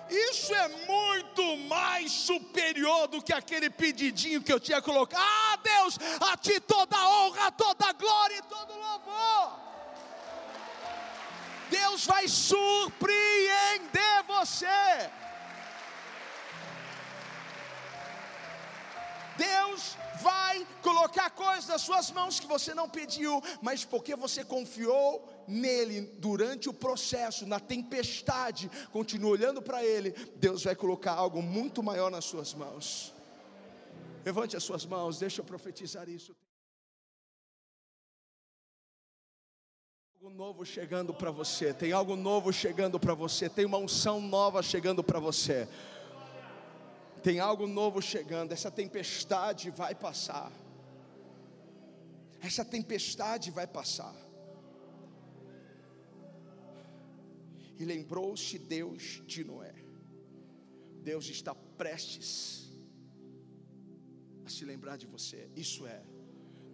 Isso 0.10 0.54
é 0.54 0.68
muito 0.68 1.58
mais 1.68 2.12
superior 2.12 3.08
do 3.08 3.22
que 3.22 3.34
aquele 3.34 3.70
pedidinho 3.70 4.42
que 4.42 4.54
eu 4.54 4.60
tinha 4.60 4.82
colocado. 4.82 5.20
Ah, 5.20 5.58
Deus, 5.58 5.98
a 6.22 6.38
ti 6.38 6.60
toda 6.60 6.96
honra, 7.10 7.52
toda 7.52 7.92
glória 7.94 8.38
e 8.38 8.42
todo 8.44 8.74
louvor. 8.74 9.60
Deus 11.70 12.06
vai 12.06 12.28
surpreender 12.28 14.24
você. 14.28 15.10
Deus 19.38 19.96
vai 20.22 20.66
colocar 20.82 21.30
coisas 21.30 21.68
nas 21.68 21.82
suas 21.82 22.12
mãos 22.12 22.40
que 22.40 22.48
você 22.48 22.74
não 22.74 22.90
pediu, 22.90 23.42
mas 23.62 23.84
porque 23.84 24.16
você 24.16 24.44
confiou 24.44 25.28
nele 25.48 26.02
durante 26.18 26.70
o 26.70 26.74
processo, 26.74 27.46
na 27.46 27.60
tempestade, 27.60 28.70
continua 28.92 29.32
olhando 29.32 29.62
para 29.62 29.84
ele, 29.84 30.12
Deus 30.36 30.64
vai 30.64 30.76
colocar 30.76 31.14
algo 31.14 31.42
muito 31.42 31.84
maior 31.84 32.10
nas 32.10 32.26
suas 32.26 32.54
mãos. 32.54 33.14
Levante 34.24 34.58
as 34.58 34.64
suas 34.64 34.86
mãos, 34.86 35.20
deixa 35.20 35.42
eu 35.42 35.46
profetizar 35.46 36.10
isso. 36.10 36.36
algo 40.26 40.36
novo 40.36 40.66
chegando 40.66 41.14
para 41.14 41.30
você, 41.30 41.72
tem 41.72 41.92
algo 41.92 42.16
novo 42.16 42.52
chegando 42.52 43.00
para 43.00 43.14
você, 43.14 43.48
tem 43.48 43.64
uma 43.64 43.78
unção 43.78 44.20
nova 44.20 44.64
chegando 44.64 45.04
para 45.04 45.20
você. 45.20 45.68
Tem 47.26 47.40
algo 47.40 47.66
novo 47.66 48.04
chegando, 48.04 48.52
essa 48.52 48.70
tempestade 48.70 49.72
vai 49.72 49.96
passar. 49.96 50.52
Essa 52.40 52.64
tempestade 52.64 53.50
vai 53.50 53.66
passar. 53.66 54.16
E 57.80 57.84
lembrou-se 57.84 58.60
Deus 58.60 59.24
de 59.26 59.44
Noé. 59.44 59.74
Deus 61.02 61.26
está 61.26 61.56
prestes 61.56 62.72
a 64.46 64.50
se 64.50 64.64
lembrar 64.64 64.96
de 64.96 65.08
você. 65.08 65.50
Isso 65.56 65.88
é, 65.88 66.04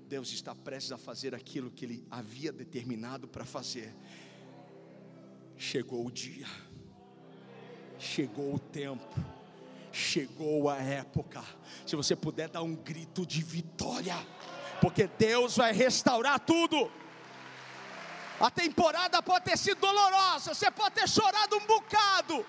Deus 0.09 0.33
está 0.33 0.53
prestes 0.53 0.91
a 0.91 0.97
fazer 0.97 1.33
aquilo 1.33 1.71
que 1.71 1.85
Ele 1.85 2.05
havia 2.11 2.51
determinado 2.51 3.25
para 3.25 3.45
fazer. 3.45 3.95
Chegou 5.55 6.05
o 6.05 6.11
dia, 6.11 6.47
chegou 7.97 8.53
o 8.53 8.59
tempo, 8.59 9.15
chegou 9.91 10.69
a 10.69 10.77
época. 10.77 11.43
Se 11.85 11.95
você 11.95 12.15
puder 12.15 12.49
dar 12.49 12.61
um 12.61 12.75
grito 12.75 13.25
de 13.25 13.43
vitória, 13.43 14.15
porque 14.79 15.07
Deus 15.07 15.57
vai 15.57 15.71
restaurar 15.71 16.39
tudo. 16.39 16.91
A 18.39 18.49
temporada 18.49 19.21
pode 19.21 19.45
ter 19.45 19.57
sido 19.57 19.79
dolorosa, 19.79 20.53
você 20.53 20.71
pode 20.71 20.95
ter 20.95 21.07
chorado 21.07 21.57
um 21.57 21.65
bocado, 21.67 22.45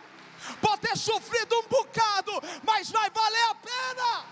pode 0.60 0.80
ter 0.80 0.96
sofrido 0.96 1.54
um 1.58 1.68
bocado, 1.68 2.32
mas 2.64 2.90
vai 2.90 3.10
valer 3.10 3.50
a 3.50 3.54
pena. 3.54 4.24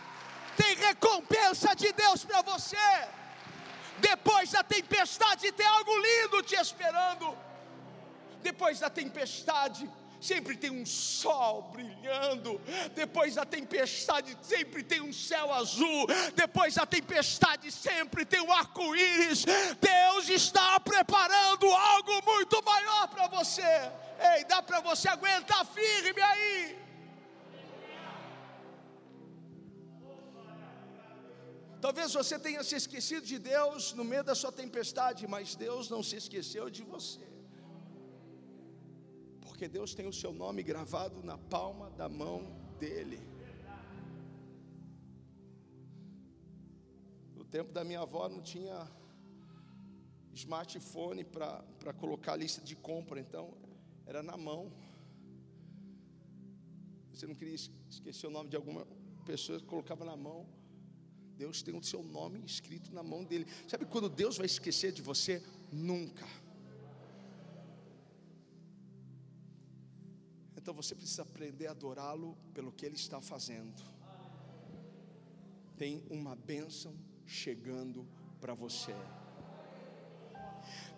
Tem 0.57 0.75
recompensa 0.77 1.75
de 1.75 1.93
Deus 1.93 2.25
para 2.25 2.41
você. 2.43 2.77
Depois 3.99 4.53
da 4.53 4.63
tempestade, 4.63 5.53
tem 5.53 5.67
algo 5.67 5.93
lindo 5.99 6.43
te 6.43 6.55
esperando. 6.55 7.37
Depois 8.43 8.81
da 8.81 8.89
tempestade, 8.89 9.89
sempre 10.21 10.57
tem 10.57 10.71
um 10.71 10.85
sol 10.85 11.71
brilhando, 11.73 12.61
depois 12.95 13.35
da 13.35 13.45
tempestade 13.45 14.37
sempre 14.43 14.83
tem 14.83 15.01
um 15.01 15.13
céu 15.13 15.53
azul, 15.53 16.07
depois 16.35 16.75
da 16.75 16.85
tempestade 16.85 17.73
sempre 17.73 18.25
tem 18.25 18.41
um 18.41 18.53
arco-íris. 18.53 19.45
Deus 19.81 20.29
está 20.29 20.79
preparando 20.81 21.67
algo 21.67 22.23
muito 22.25 22.63
maior 22.63 23.09
para 23.09 23.29
você. 23.29 23.63
Ei, 24.35 24.45
dá 24.45 24.63
para 24.63 24.81
você 24.81 25.09
aguentar 25.09 25.65
firme 25.67 26.21
aí. 26.21 26.79
Talvez 31.81 32.13
você 32.13 32.39
tenha 32.39 32.63
se 32.63 32.77
esquecido 32.77 33.25
de 33.25 33.39
Deus 33.39 33.95
no 33.95 34.05
meio 34.05 34.23
da 34.23 34.35
sua 34.35 34.53
tempestade, 34.53 35.27
mas 35.27 35.55
Deus 35.55 35.89
não 35.89 36.03
se 36.03 36.17
esqueceu 36.17 36.69
de 36.69 36.83
você 36.83 37.30
porque 39.61 39.69
Deus 39.69 39.95
tem 39.95 40.07
o 40.07 40.13
seu 40.13 40.33
nome 40.33 40.63
gravado 40.63 41.23
na 41.23 41.37
palma 41.37 41.91
da 41.91 42.09
mão 42.09 42.51
dele. 42.79 43.21
No 47.35 47.45
tempo 47.45 47.71
da 47.71 47.85
minha 47.85 48.01
avó 48.01 48.27
não 48.27 48.41
tinha 48.41 48.91
smartphone 50.33 51.25
para 51.25 51.93
colocar 51.99 52.33
a 52.33 52.37
lista 52.37 52.63
de 52.63 52.75
compra, 52.75 53.21
então 53.21 53.53
era 54.07 54.23
na 54.23 54.35
mão. 54.35 54.73
Você 57.13 57.27
não 57.27 57.35
queria 57.35 57.55
esquecer 57.55 58.29
o 58.29 58.31
nome 58.31 58.49
de 58.49 58.57
alguma 58.57 58.87
pessoa, 59.27 59.61
colocava 59.61 60.07
na 60.07 60.17
mão. 60.17 60.49
Deus 61.37 61.61
tem 61.61 61.77
o 61.77 61.83
seu 61.83 62.03
nome 62.03 62.43
escrito 62.47 62.95
na 62.95 63.03
mão 63.03 63.23
dele. 63.25 63.47
Sabe 63.69 63.85
quando 63.85 64.09
Deus 64.09 64.39
vai 64.39 64.47
esquecer 64.47 64.91
de 64.91 65.03
você? 65.03 65.43
Nunca. 65.71 66.27
Então 70.61 70.75
você 70.75 70.95
precisa 70.95 71.23
aprender 71.23 71.69
a 71.69 71.71
adorá-lo 71.71 72.37
pelo 72.53 72.71
que 72.71 72.85
ele 72.85 72.95
está 72.95 73.19
fazendo. 73.19 73.83
Tem 75.79 76.05
uma 76.11 76.37
bênção 76.37 76.95
chegando 77.25 78.07
para 78.39 78.53
você. 78.53 78.95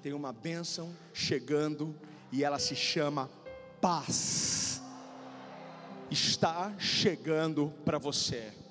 Tem 0.03 0.13
uma 0.13 0.33
bênção 0.33 0.93
chegando 1.15 1.95
e 2.33 2.43
ela 2.43 2.59
se 2.59 2.75
chama 2.75 3.31
paz. 3.81 4.83
Está 6.11 6.77
chegando 6.77 7.73
para 7.85 7.99
você 7.99 8.62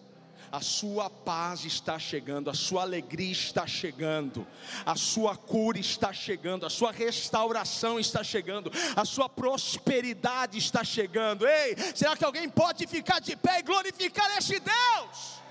a 0.51 0.59
sua 0.59 1.09
paz 1.09 1.63
está 1.63 1.97
chegando, 1.97 2.49
a 2.49 2.53
sua 2.53 2.81
alegria 2.81 3.31
está 3.31 3.65
chegando, 3.65 4.45
a 4.85 4.95
sua 4.97 5.35
cura 5.35 5.79
está 5.79 6.11
chegando, 6.11 6.65
a 6.65 6.69
sua 6.69 6.91
restauração 6.91 7.97
está 7.99 8.21
chegando, 8.21 8.69
a 8.95 9.05
sua 9.05 9.29
prosperidade 9.29 10.57
está 10.57 10.83
chegando. 10.83 11.47
Ei, 11.47 11.75
será 11.95 12.17
que 12.17 12.25
alguém 12.25 12.49
pode 12.49 12.85
ficar 12.85 13.21
de 13.21 13.35
pé 13.35 13.59
e 13.59 13.63
glorificar 13.63 14.29
este 14.37 14.59
Deus? 14.59 15.41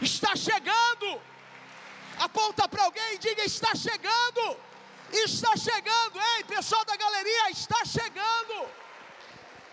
Está 0.00 0.34
chegando. 0.34 1.20
Aponta 2.18 2.68
para 2.68 2.82
alguém 2.82 3.14
e 3.14 3.18
diga: 3.18 3.44
está 3.44 3.74
chegando. 3.76 4.56
Está 5.12 5.54
chegando, 5.58 6.18
ei, 6.36 6.44
pessoal 6.44 6.82
da 6.86 6.96
galeria, 6.96 7.50
está 7.50 7.84
chegando. 7.84 8.66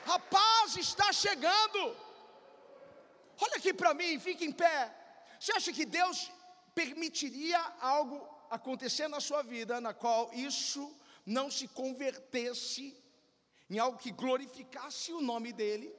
A 0.06 0.20
paz 0.20 0.76
está 0.76 1.14
chegando. 1.14 2.09
Olha 3.42 3.58
aqui 3.58 3.74
para 3.74 3.94
mim, 3.94 4.20
fique 4.20 4.46
em 4.46 4.52
pé. 4.52 4.78
Você 5.40 5.52
acha 5.54 5.72
que 5.72 5.86
Deus 5.86 6.32
permitiria 6.76 7.60
algo 7.80 8.18
acontecer 8.50 9.08
na 9.08 9.20
sua 9.20 9.42
vida 9.42 9.80
na 9.80 9.94
qual 9.94 10.34
isso 10.34 10.84
não 11.26 11.50
se 11.50 11.68
convertesse 11.68 12.98
em 13.70 13.80
algo 13.80 13.98
que 13.98 14.12
glorificasse 14.12 15.14
o 15.14 15.22
nome 15.22 15.54
dele? 15.54 15.96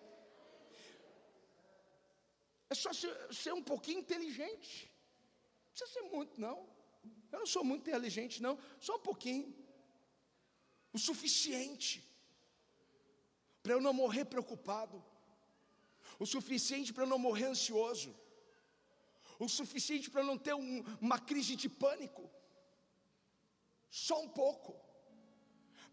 É 2.68 2.74
só 2.74 2.90
ser, 2.92 3.52
um 3.52 3.62
pouquinho 3.62 4.00
inteligente. 4.00 4.90
Não 5.64 5.72
precisa 5.72 5.90
ser 5.92 6.02
muito, 6.02 6.40
não. 6.40 6.68
Eu 7.32 7.38
não 7.40 7.46
sou 7.46 7.64
muito 7.64 7.88
inteligente, 7.88 8.42
não. 8.42 8.58
Só 8.78 8.96
um 8.96 9.00
pouquinho. 9.00 9.54
O 10.92 10.98
suficiente. 10.98 12.04
Para 13.62 13.72
eu 13.72 13.80
não 13.80 13.92
morrer 13.92 14.24
preocupado 14.24 15.02
o 16.18 16.26
suficiente 16.26 16.92
para 16.92 17.06
não 17.06 17.18
morrer 17.18 17.46
ansioso, 17.46 18.14
o 19.38 19.48
suficiente 19.48 20.10
para 20.10 20.22
não 20.22 20.36
ter 20.36 20.54
um, 20.54 20.84
uma 21.00 21.18
crise 21.18 21.56
de 21.56 21.68
pânico, 21.68 22.28
só 23.90 24.20
um 24.22 24.28
pouco. 24.28 24.74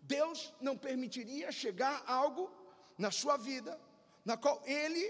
Deus 0.01 0.53
não 0.61 0.77
permitiria 0.77 1.51
chegar 1.51 2.03
algo 2.07 2.51
na 2.97 3.11
sua 3.11 3.37
vida, 3.37 3.79
na 4.23 4.35
qual 4.37 4.61
Ele 4.65 5.05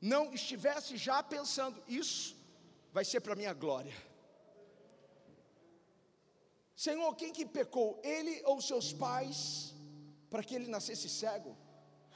não 0.00 0.34
estivesse 0.34 0.96
já 0.96 1.22
pensando, 1.22 1.82
isso 1.88 2.36
vai 2.92 3.04
ser 3.04 3.20
para 3.20 3.34
minha 3.34 3.52
glória. 3.52 3.94
Senhor, 6.76 7.14
quem 7.14 7.32
que 7.32 7.46
pecou? 7.46 8.00
Ele 8.02 8.42
ou 8.44 8.60
seus 8.60 8.92
pais, 8.92 9.74
para 10.28 10.42
que 10.42 10.54
ele 10.54 10.68
nascesse 10.68 11.08
cego? 11.08 11.56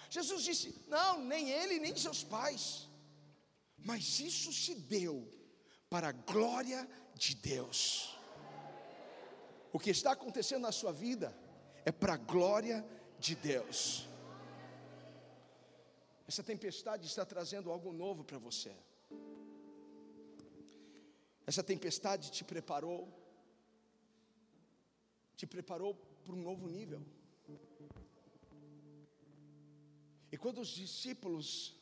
Jesus 0.08 0.42
disse: 0.42 0.74
Não, 0.88 1.22
nem 1.24 1.50
ele, 1.50 1.78
nem 1.78 1.96
seus 1.96 2.22
pais. 2.24 2.88
Mas 3.76 4.20
isso 4.20 4.52
se 4.52 4.74
deu 4.74 5.28
para 5.88 6.08
a 6.08 6.12
glória 6.12 6.88
de 7.14 7.34
Deus. 7.34 8.16
O 9.72 9.78
que 9.78 9.90
está 9.90 10.12
acontecendo 10.12 10.62
na 10.62 10.72
sua 10.72 10.92
vida 10.92 11.36
é 11.84 11.92
para 11.92 12.14
a 12.14 12.16
glória 12.16 12.84
de 13.18 13.34
Deus. 13.34 14.08
Essa 16.26 16.42
tempestade 16.42 17.06
está 17.06 17.24
trazendo 17.24 17.70
algo 17.70 17.92
novo 17.92 18.24
para 18.24 18.38
você. 18.38 18.74
Essa 21.46 21.62
tempestade 21.62 22.30
te 22.30 22.44
preparou, 22.44 23.08
te 25.34 25.46
preparou 25.46 25.94
para 25.94 26.34
um 26.34 26.42
novo 26.42 26.68
nível. 26.68 27.02
E 30.30 30.36
quando 30.36 30.60
os 30.60 30.68
discípulos 30.68 31.74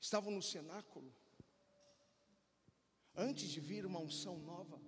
estavam 0.00 0.30
no 0.30 0.42
cenáculo, 0.42 1.12
antes 3.14 3.48
de 3.48 3.60
vir 3.60 3.84
uma 3.84 3.98
unção 3.98 4.38
nova, 4.38 4.80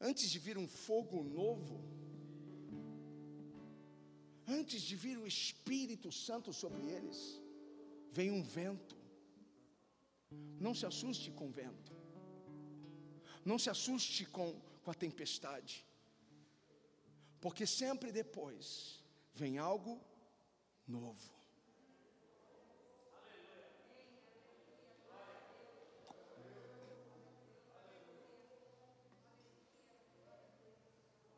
antes 0.00 0.30
de 0.30 0.38
vir 0.38 0.56
um 0.56 0.68
fogo 0.68 1.22
novo, 1.24 1.82
antes 4.46 4.82
de 4.82 4.94
vir 4.94 5.18
o 5.18 5.26
Espírito 5.26 6.12
Santo 6.12 6.52
sobre 6.52 6.82
eles, 6.86 7.40
vem 8.12 8.30
um 8.30 8.42
vento. 8.42 8.96
Não 10.60 10.74
se 10.74 10.86
assuste 10.86 11.32
com 11.32 11.48
o 11.48 11.50
vento, 11.50 11.92
não 13.44 13.58
se 13.58 13.68
assuste 13.68 14.24
com, 14.26 14.60
com 14.82 14.90
a 14.90 14.94
tempestade, 14.94 15.84
porque 17.40 17.66
sempre 17.66 18.12
depois 18.12 19.02
vem 19.34 19.58
algo 19.58 20.00
novo. 20.90 21.40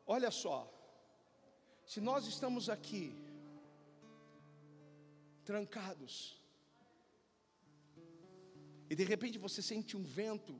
Olha 0.05 0.29
só, 0.29 0.71
se 1.85 2.01
nós 2.01 2.27
estamos 2.27 2.69
aqui, 2.69 3.15
trancados, 5.45 6.41
e 8.89 8.95
de 8.95 9.03
repente 9.03 9.37
você 9.37 9.61
sente 9.61 9.95
um 9.95 10.03
vento 10.03 10.59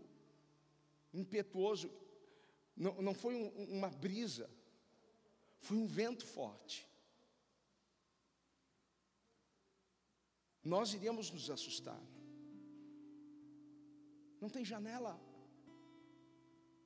impetuoso, 1.14 1.91
não, 2.76 3.02
não 3.02 3.14
foi 3.14 3.36
um, 3.36 3.78
uma 3.78 3.89
brisa, 3.89 4.50
foi 5.60 5.78
um 5.78 5.86
vento 5.86 6.26
forte. 6.26 6.88
Nós 10.64 10.93
iríamos 10.93 11.30
nos 11.30 11.49
assustar. 11.49 12.01
Não 14.39 14.49
tem 14.49 14.64
janela. 14.64 15.20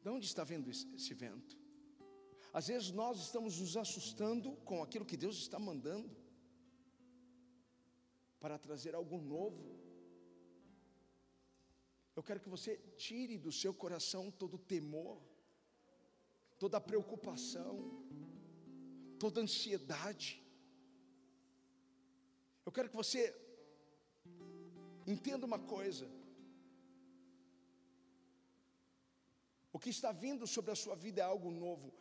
De 0.01 0.09
onde 0.09 0.25
está 0.25 0.43
vendo 0.43 0.69
esse, 0.69 1.13
vento? 1.13 1.57
Às 2.53 2.67
vezes 2.67 2.91
nós 2.91 3.19
estamos 3.19 3.59
nos 3.59 3.77
assustando 3.77 4.53
com 4.57 4.81
aquilo 4.81 5.05
que 5.05 5.17
Deus 5.17 5.37
está 5.37 5.59
mandando 5.59 6.15
para 8.39 8.57
trazer 8.57 8.95
algo 8.95 9.17
novo. 9.19 9.77
Eu 12.15 12.23
quero 12.23 12.39
que 12.39 12.49
você 12.49 12.77
tire 12.95 13.37
do 13.37 13.51
seu 13.51 13.73
coração 13.73 14.31
todo 14.31 14.55
o 14.55 14.65
temor, 14.75 15.21
toda 16.57 16.77
a 16.77 16.81
preocupação, 16.81 18.03
toda 19.19 19.39
a 19.39 19.43
ansiedade. 19.43 20.43
Eu 22.65 22.71
quero 22.71 22.89
que 22.89 22.95
você 22.95 23.46
entenda 25.07 25.45
uma 25.45 25.57
coisa: 25.57 26.07
o 29.71 29.79
que 29.79 29.89
está 29.89 30.11
vindo 30.11 30.45
sobre 30.45 30.71
a 30.71 30.75
sua 30.75 30.95
vida 30.95 31.21
é 31.21 31.23
algo 31.23 31.49
novo. 31.49 31.93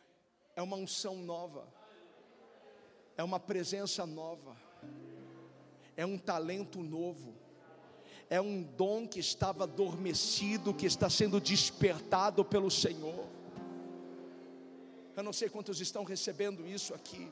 É 0.55 0.61
uma 0.61 0.75
unção 0.75 1.15
nova, 1.17 1.71
é 3.15 3.23
uma 3.23 3.39
presença 3.39 4.07
nova, 4.07 4.57
é 5.95 6.03
um 6.03 6.17
talento 6.17 6.81
novo, 6.81 7.35
é 8.27 8.41
um 8.41 8.63
dom 8.63 9.07
que 9.07 9.19
estava 9.19 9.65
adormecido, 9.65 10.73
que 10.73 10.87
está 10.87 11.11
sendo 11.11 11.39
despertado 11.39 12.43
pelo 12.43 12.71
Senhor. 12.71 13.27
Eu 15.15 15.21
não 15.21 15.31
sei 15.31 15.47
quantos 15.47 15.79
estão 15.79 16.03
recebendo 16.03 16.67
isso 16.67 16.95
aqui 16.95 17.31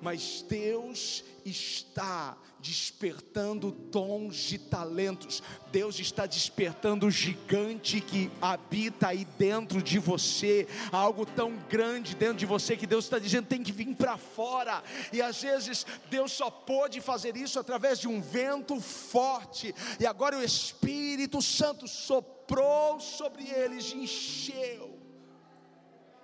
mas 0.00 0.44
Deus 0.48 1.24
está 1.44 2.36
despertando 2.60 3.70
dons 3.70 4.36
de 4.36 4.58
talentos, 4.58 5.42
Deus 5.72 5.98
está 5.98 6.26
despertando 6.26 7.06
o 7.06 7.10
gigante 7.10 8.00
que 8.00 8.30
habita 8.40 9.08
aí 9.08 9.24
dentro 9.38 9.82
de 9.82 9.98
você, 9.98 10.68
algo 10.92 11.24
tão 11.24 11.56
grande 11.68 12.14
dentro 12.14 12.36
de 12.36 12.46
você 12.46 12.76
que 12.76 12.86
Deus 12.86 13.04
está 13.04 13.18
dizendo 13.18 13.46
tem 13.46 13.62
que 13.62 13.72
vir 13.72 13.94
para 13.94 14.16
fora, 14.16 14.82
e 15.12 15.22
às 15.22 15.40
vezes 15.40 15.86
Deus 16.10 16.32
só 16.32 16.50
pôde 16.50 17.00
fazer 17.00 17.36
isso 17.36 17.58
através 17.58 17.98
de 17.98 18.08
um 18.08 18.20
vento 18.20 18.78
forte, 18.80 19.74
e 19.98 20.06
agora 20.06 20.38
o 20.38 20.42
Espírito 20.42 21.40
Santo 21.40 21.88
soprou 21.88 23.00
sobre 23.00 23.48
eles, 23.48 23.92
encheu, 23.92 24.98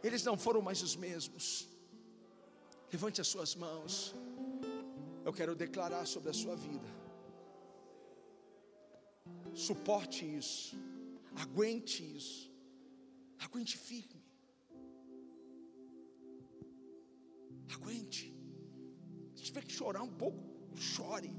eles 0.03 0.23
não 0.23 0.37
foram 0.37 0.61
mais 0.61 0.83
os 0.83 0.95
mesmos 0.95 1.76
Levante 2.93 3.21
as 3.21 3.29
suas 3.29 3.55
mãos. 3.55 4.15
Eu 5.25 5.33
quero 5.33 5.55
declarar 5.55 6.07
sobre 6.07 6.31
a 6.31 6.33
sua 6.33 6.55
vida. 6.55 6.89
Suporte 9.53 10.25
isso. 10.25 10.77
Aguente 11.35 12.03
isso. 12.17 12.53
Aguente 13.39 13.77
firme. 13.77 14.25
Aguente. 17.75 18.33
Se 19.35 19.43
tiver 19.45 19.65
que 19.65 19.73
chorar 19.73 20.03
um 20.03 20.15
pouco, 20.23 20.41
chore. 20.77 21.33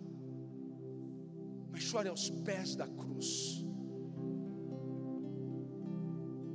Mas 1.71 1.83
chore 1.83 2.09
aos 2.09 2.29
pés 2.29 2.75
da 2.75 2.87
cruz. 2.87 3.63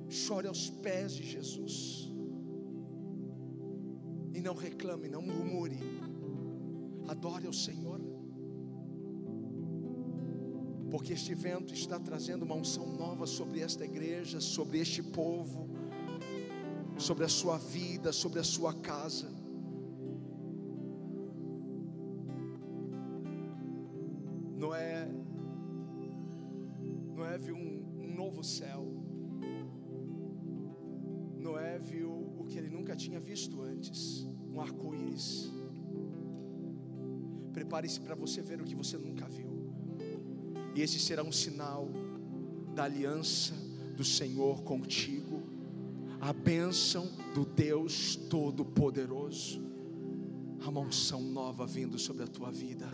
Chore 0.09 0.47
aos 0.47 0.69
pés 0.69 1.15
de 1.15 1.25
Jesus 1.25 2.12
não 4.43 4.55
reclame, 4.55 5.09
não 5.09 5.23
murmure. 5.23 5.79
Adore 7.09 7.47
ao 7.47 7.53
Senhor. 7.53 8.01
Porque 10.91 11.15
este 11.15 11.35
vento 11.35 11.73
está 11.73 11.99
trazendo 11.99 12.43
uma 12.43 12.55
unção 12.55 12.87
nova 12.87 13.27
sobre 13.27 13.61
esta 13.61 13.85
igreja, 13.85 14.41
sobre 14.41 14.79
este 14.79 15.03
povo, 15.03 15.71
sobre 16.99 17.25
a 17.25 17.29
sua 17.29 17.57
vida, 17.57 18.13
sobre 18.13 18.41
a 18.41 18.45
sua 18.45 18.75
casa. 18.75 19.32
Prepare-se 37.73 38.01
para 38.01 38.15
você 38.15 38.43
ver 38.43 38.61
o 38.61 38.65
que 38.65 38.75
você 38.75 38.99
nunca 38.99 39.27
viu. 39.27 39.49
E 40.75 40.83
esse 40.83 40.99
será 40.99 41.23
um 41.23 41.33
sinal 41.33 41.89
da 42.75 42.85
aliança 42.85 43.55
do 43.97 44.05
Senhor 44.05 44.63
contigo, 44.63 45.43
a 46.21 46.35
bênção 46.35 47.09
do 47.35 47.47
Deus 47.47 48.15
Todo-Poderoso, 48.29 49.63
a 50.61 50.69
unção 50.69 51.23
nova 51.23 51.65
vindo 51.65 51.99
sobre 51.99 52.25
a 52.25 52.27
tua 52.27 52.51
vida. 52.51 52.91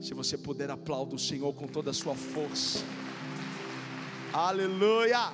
Se 0.00 0.14
você 0.14 0.36
puder, 0.36 0.68
aplaudir 0.68 1.14
o 1.14 1.18
Senhor 1.20 1.54
com 1.54 1.68
toda 1.68 1.92
a 1.92 1.94
sua 1.94 2.16
força. 2.16 2.80
Aleluia! 4.32 5.32